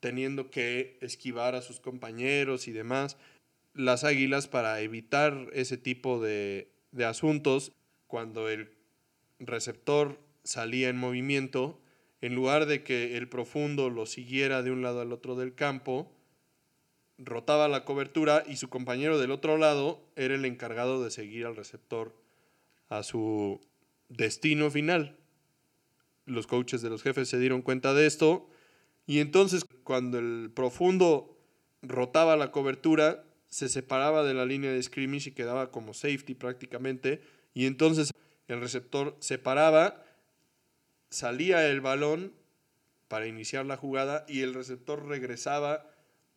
teniendo 0.00 0.50
que 0.50 0.96
esquivar 1.02 1.54
a 1.54 1.62
sus 1.62 1.78
compañeros 1.78 2.66
y 2.66 2.72
demás. 2.72 3.18
Las 3.74 4.02
águilas, 4.02 4.48
para 4.48 4.80
evitar 4.80 5.48
ese 5.52 5.76
tipo 5.76 6.20
de, 6.20 6.72
de 6.90 7.04
asuntos, 7.04 7.72
cuando 8.06 8.48
el 8.48 8.72
receptor 9.38 10.18
salía 10.42 10.88
en 10.88 10.96
movimiento, 10.96 11.80
en 12.20 12.34
lugar 12.34 12.66
de 12.66 12.82
que 12.82 13.16
el 13.16 13.28
profundo 13.28 13.90
lo 13.90 14.06
siguiera 14.06 14.62
de 14.62 14.70
un 14.70 14.82
lado 14.82 15.00
al 15.00 15.12
otro 15.12 15.36
del 15.36 15.54
campo, 15.54 16.12
rotaba 17.18 17.68
la 17.68 17.84
cobertura 17.84 18.44
y 18.46 18.56
su 18.56 18.68
compañero 18.68 19.18
del 19.18 19.30
otro 19.30 19.58
lado 19.58 20.02
era 20.16 20.34
el 20.34 20.44
encargado 20.44 21.02
de 21.02 21.10
seguir 21.10 21.46
al 21.46 21.56
receptor 21.56 22.14
a 22.88 23.02
su 23.02 23.60
destino 24.08 24.70
final. 24.70 25.16
Los 26.26 26.46
coaches 26.46 26.82
de 26.82 26.90
los 26.90 27.02
jefes 27.02 27.28
se 27.28 27.38
dieron 27.38 27.62
cuenta 27.62 27.94
de 27.94 28.06
esto 28.06 28.48
y 29.06 29.20
entonces 29.20 29.64
cuando 29.84 30.18
el 30.18 30.50
profundo 30.54 31.36
rotaba 31.82 32.36
la 32.36 32.52
cobertura, 32.52 33.24
se 33.48 33.68
separaba 33.68 34.22
de 34.22 34.34
la 34.34 34.44
línea 34.44 34.70
de 34.70 34.82
scrimmage 34.82 35.30
y 35.30 35.32
quedaba 35.32 35.70
como 35.70 35.92
safety 35.92 36.34
prácticamente 36.34 37.20
y 37.52 37.66
entonces 37.66 38.12
el 38.46 38.60
receptor 38.60 39.16
se 39.20 39.38
paraba, 39.38 40.04
salía 41.10 41.66
el 41.68 41.80
balón 41.80 42.32
para 43.08 43.26
iniciar 43.26 43.66
la 43.66 43.76
jugada 43.76 44.24
y 44.28 44.42
el 44.42 44.54
receptor 44.54 45.06
regresaba 45.06 45.86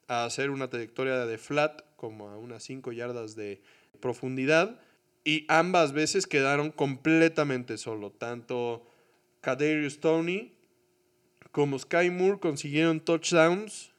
a 0.08 0.26
hacer 0.26 0.50
una 0.50 0.70
trayectoria 0.70 1.26
de 1.26 1.38
flat 1.38 1.82
como 1.96 2.30
a 2.30 2.38
unas 2.38 2.64
5 2.64 2.92
yardas 2.92 3.36
de 3.36 3.62
profundidad 4.02 4.80
y 5.24 5.46
ambas 5.48 5.94
veces 5.94 6.28
quedaron 6.28 6.72
completamente 6.72 7.78
solo. 7.78 8.12
Tanto 8.12 8.86
Kadarius 9.42 10.00
Tony 10.00 10.54
como 11.52 11.78
Sky 11.78 12.10
Moore 12.10 12.40
consiguieron 12.40 13.00
touchdowns 13.00 13.92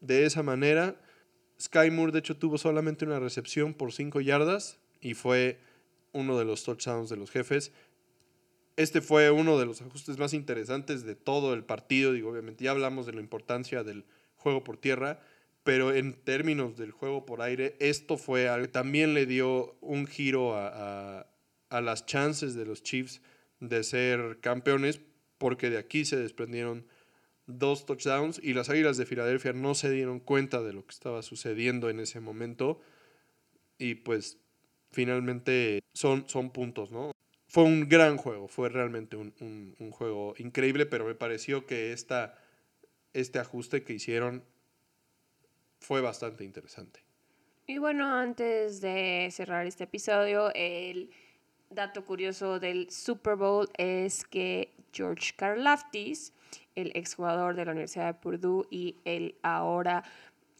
de 0.00 0.24
esa 0.24 0.42
manera. 0.42 0.96
Sky 1.60 1.90
Moore, 1.90 2.12
de 2.12 2.18
hecho, 2.20 2.36
tuvo 2.36 2.58
solamente 2.58 3.04
una 3.04 3.20
recepción 3.20 3.74
por 3.74 3.92
5 3.92 4.20
yardas 4.20 4.78
y 5.00 5.14
fue 5.14 5.58
uno 6.12 6.38
de 6.38 6.44
los 6.44 6.64
touchdowns 6.64 7.10
de 7.10 7.16
los 7.16 7.30
jefes. 7.30 7.72
Este 8.76 9.00
fue 9.00 9.30
uno 9.30 9.58
de 9.58 9.66
los 9.66 9.80
ajustes 9.80 10.18
más 10.18 10.34
interesantes 10.34 11.04
de 11.04 11.14
todo 11.14 11.54
el 11.54 11.64
partido. 11.64 12.12
Digo, 12.12 12.30
obviamente, 12.30 12.64
ya 12.64 12.70
hablamos 12.70 13.06
de 13.06 13.14
la 13.14 13.20
importancia 13.20 13.82
del 13.82 14.04
juego 14.36 14.62
por 14.62 14.76
tierra 14.76 15.20
pero 15.66 15.92
en 15.92 16.12
términos 16.12 16.76
del 16.76 16.92
juego 16.92 17.26
por 17.26 17.42
aire, 17.42 17.74
esto 17.80 18.16
fue 18.16 18.48
algo 18.48 18.66
que 18.66 18.72
también 18.72 19.14
le 19.14 19.26
dio 19.26 19.76
un 19.80 20.06
giro 20.06 20.54
a, 20.54 20.68
a, 20.68 21.26
a, 21.70 21.80
las 21.80 22.06
chances 22.06 22.54
de 22.54 22.64
los 22.64 22.84
Chiefs 22.84 23.20
de 23.58 23.82
ser 23.82 24.38
campeones, 24.40 25.00
porque 25.38 25.68
de 25.68 25.78
aquí 25.78 26.04
se 26.04 26.18
desprendieron 26.18 26.86
dos 27.48 27.84
touchdowns 27.84 28.40
y 28.40 28.54
las 28.54 28.70
Águilas 28.70 28.96
de 28.96 29.06
Filadelfia 29.06 29.52
no 29.54 29.74
se 29.74 29.90
dieron 29.90 30.20
cuenta 30.20 30.62
de 30.62 30.72
lo 30.72 30.86
que 30.86 30.92
estaba 30.92 31.20
sucediendo 31.22 31.90
en 31.90 31.98
ese 31.98 32.20
momento 32.20 32.80
y 33.76 33.96
pues 33.96 34.38
finalmente 34.92 35.80
son, 35.94 36.28
son 36.28 36.50
puntos, 36.50 36.92
¿no? 36.92 37.10
Fue 37.56 37.64
un 37.64 37.88
gran 37.88 38.18
juego, 38.18 38.48
fue 38.48 38.68
realmente 38.68 39.16
un, 39.16 39.90
juego 39.90 40.34
increíble, 40.36 40.84
pero 40.84 41.06
me 41.06 41.14
pareció 41.14 41.64
que 41.64 41.94
esta, 41.94 42.34
este 43.14 43.38
ajuste 43.38 43.82
que 43.82 43.94
hicieron 43.94 44.44
fue 45.80 46.02
bastante 46.02 46.44
interesante. 46.44 47.00
Y 47.66 47.78
bueno, 47.78 48.14
antes 48.14 48.82
de 48.82 49.30
cerrar 49.32 49.64
este 49.66 49.84
episodio, 49.84 50.52
el 50.54 51.08
dato 51.70 52.04
curioso 52.04 52.60
del 52.60 52.90
Super 52.90 53.36
Bowl 53.36 53.70
es 53.78 54.26
que 54.26 54.74
George 54.92 55.32
Karlaftis, 55.34 56.34
el 56.74 56.92
exjugador 56.94 57.56
de 57.56 57.64
la 57.64 57.70
Universidad 57.70 58.08
de 58.08 58.20
Purdue 58.20 58.66
y 58.70 58.96
el 59.06 59.34
ahora 59.40 60.04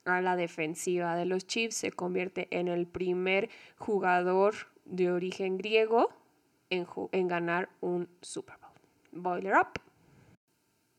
a 0.07 0.23
la 0.23 0.35
defensiva 0.35 1.15
de 1.15 1.27
los 1.27 1.47
Chiefs, 1.47 1.77
se 1.77 1.93
convierte 1.93 2.49
en 2.51 2.69
el 2.69 2.87
primer 2.87 3.51
jugador 3.77 4.55
de 4.87 5.11
origen 5.11 5.59
griego 5.59 6.25
en, 6.71 6.87
en 7.13 7.29
ganar 7.29 7.69
un 7.81 8.09
Super 8.23 8.57
Bowl. 8.59 8.73
Boiler 9.13 9.55
up. 9.57 9.81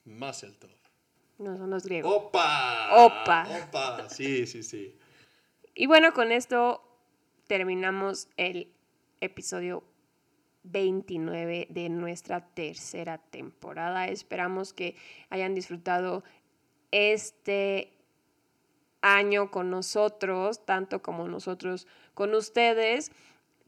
Mazel 0.05 0.57
tov. 0.57 0.71
No 1.37 1.57
son 1.57 1.69
los 1.69 1.83
griegos. 1.83 2.11
¡Opa! 2.11 2.89
¡Opa! 3.05 3.47
¡Opa! 3.67 4.09
Sí, 4.09 4.47
sí, 4.47 4.63
sí. 4.63 4.97
Y 5.75 5.85
bueno, 5.85 6.13
con 6.13 6.31
esto 6.31 6.81
terminamos 7.45 8.27
el 8.37 8.73
episodio 9.21 9.83
29 10.63 11.67
de 11.69 11.89
nuestra 11.89 12.41
tercera 12.41 13.19
temporada. 13.19 14.07
Esperamos 14.07 14.73
que 14.73 14.95
hayan 15.29 15.53
disfrutado 15.53 16.23
este 16.91 17.93
año 19.01 19.51
con 19.51 19.69
nosotros, 19.69 20.65
tanto 20.65 21.01
como 21.01 21.27
nosotros 21.27 21.87
con 22.13 22.33
ustedes. 22.33 23.11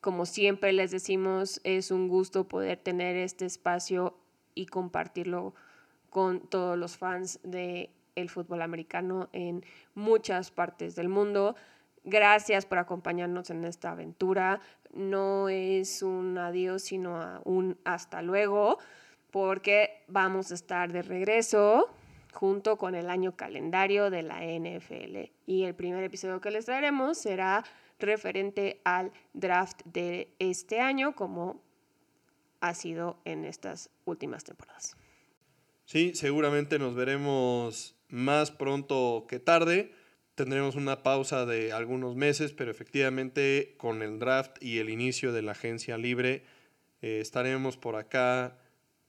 Como 0.01 0.25
siempre 0.25 0.71
les 0.73 0.91
decimos, 0.91 1.59
es 1.63 1.91
un 1.91 2.07
gusto 2.07 2.47
poder 2.47 2.77
tener 2.77 3.15
este 3.15 3.45
espacio 3.45 4.17
y 4.55 4.65
compartirlo 4.65 5.53
con 6.09 6.39
todos 6.41 6.77
los 6.77 6.97
fans 6.97 7.39
del 7.43 7.89
el 8.15 8.29
fútbol 8.29 8.61
americano 8.61 9.29
en 9.31 9.63
muchas 9.95 10.51
partes 10.51 10.95
del 10.95 11.07
mundo. 11.07 11.55
Gracias 12.03 12.65
por 12.65 12.77
acompañarnos 12.77 13.49
en 13.49 13.65
esta 13.65 13.91
aventura. 13.91 14.59
No 14.93 15.49
es 15.49 16.01
un 16.01 16.37
adiós, 16.37 16.83
sino 16.83 17.41
un 17.45 17.77
hasta 17.85 18.21
luego, 18.21 18.79
porque 19.31 20.03
vamos 20.07 20.51
a 20.51 20.55
estar 20.55 20.91
de 20.91 21.01
regreso 21.01 21.87
junto 22.33 22.77
con 22.77 22.95
el 22.95 23.09
año 23.09 23.35
calendario 23.35 24.09
de 24.09 24.23
la 24.23 24.41
NFL. 24.41 25.31
Y 25.45 25.63
el 25.63 25.75
primer 25.75 26.03
episodio 26.03 26.41
que 26.41 26.51
les 26.51 26.65
traeremos 26.65 27.17
será 27.17 27.63
referente 27.99 28.81
al 28.83 29.11
draft 29.33 29.81
de 29.85 30.33
este 30.39 30.79
año, 30.79 31.15
como 31.15 31.61
ha 32.61 32.73
sido 32.73 33.19
en 33.25 33.45
estas 33.45 33.89
últimas 34.05 34.43
temporadas. 34.43 34.95
Sí, 35.85 36.13
seguramente 36.13 36.77
nos 36.77 36.95
veremos 36.95 37.95
más 38.09 38.51
pronto 38.51 39.25
que 39.27 39.39
tarde. 39.39 39.91
Tendremos 40.35 40.75
una 40.75 41.03
pausa 41.03 41.45
de 41.45 41.73
algunos 41.73 42.15
meses, 42.15 42.53
pero 42.53 42.71
efectivamente 42.71 43.75
con 43.77 44.01
el 44.01 44.19
draft 44.19 44.61
y 44.61 44.79
el 44.79 44.89
inicio 44.89 45.33
de 45.33 45.41
la 45.41 45.53
agencia 45.53 45.97
libre 45.97 46.43
eh, 47.01 47.19
estaremos 47.21 47.77
por 47.77 47.95
acá 47.95 48.57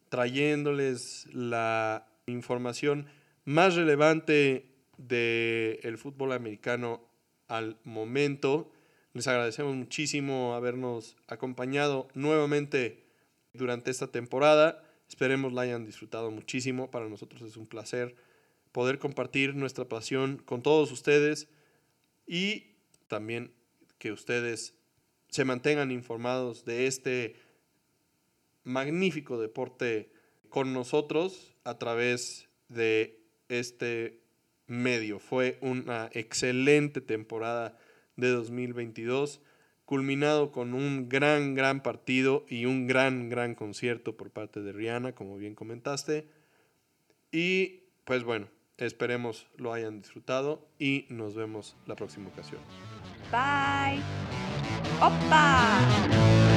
trayéndoles 0.08 1.28
la 1.32 2.08
información 2.26 3.06
más 3.44 3.74
relevante 3.74 4.66
del 4.96 5.98
fútbol 5.98 6.32
americano 6.32 7.00
al 7.48 7.78
momento. 7.84 8.72
Les 9.12 9.26
agradecemos 9.26 9.74
muchísimo 9.74 10.54
habernos 10.54 11.16
acompañado 11.26 12.06
nuevamente 12.14 13.02
durante 13.52 13.90
esta 13.90 14.06
temporada. 14.06 14.84
Esperemos 15.08 15.52
la 15.52 15.62
hayan 15.62 15.84
disfrutado 15.84 16.30
muchísimo. 16.30 16.92
Para 16.92 17.08
nosotros 17.08 17.42
es 17.42 17.56
un 17.56 17.66
placer 17.66 18.14
poder 18.70 19.00
compartir 19.00 19.56
nuestra 19.56 19.84
pasión 19.84 20.40
con 20.44 20.62
todos 20.62 20.92
ustedes 20.92 21.48
y 22.24 22.76
también 23.08 23.52
que 23.98 24.12
ustedes 24.12 24.76
se 25.28 25.44
mantengan 25.44 25.90
informados 25.90 26.64
de 26.64 26.86
este 26.86 27.34
magnífico 28.62 29.40
deporte 29.40 30.12
con 30.50 30.72
nosotros 30.72 31.56
a 31.64 31.78
través 31.78 32.48
de 32.68 33.20
este 33.48 34.20
medio. 34.68 35.18
Fue 35.18 35.58
una 35.62 36.08
excelente 36.12 37.00
temporada 37.00 37.76
de 38.20 38.30
2022, 38.30 39.40
culminado 39.84 40.52
con 40.52 40.74
un 40.74 41.08
gran, 41.08 41.54
gran 41.54 41.82
partido 41.82 42.44
y 42.48 42.66
un 42.66 42.86
gran, 42.86 43.28
gran 43.28 43.54
concierto 43.54 44.16
por 44.16 44.30
parte 44.30 44.60
de 44.60 44.72
Rihanna, 44.72 45.14
como 45.14 45.36
bien 45.36 45.54
comentaste. 45.54 46.28
Y 47.32 47.84
pues 48.04 48.24
bueno, 48.24 48.48
esperemos 48.76 49.46
lo 49.56 49.72
hayan 49.72 50.00
disfrutado 50.00 50.68
y 50.78 51.06
nos 51.08 51.34
vemos 51.34 51.76
la 51.86 51.96
próxima 51.96 52.28
ocasión. 52.28 52.60
Bye. 53.30 54.00
¡Opa! 55.00 56.49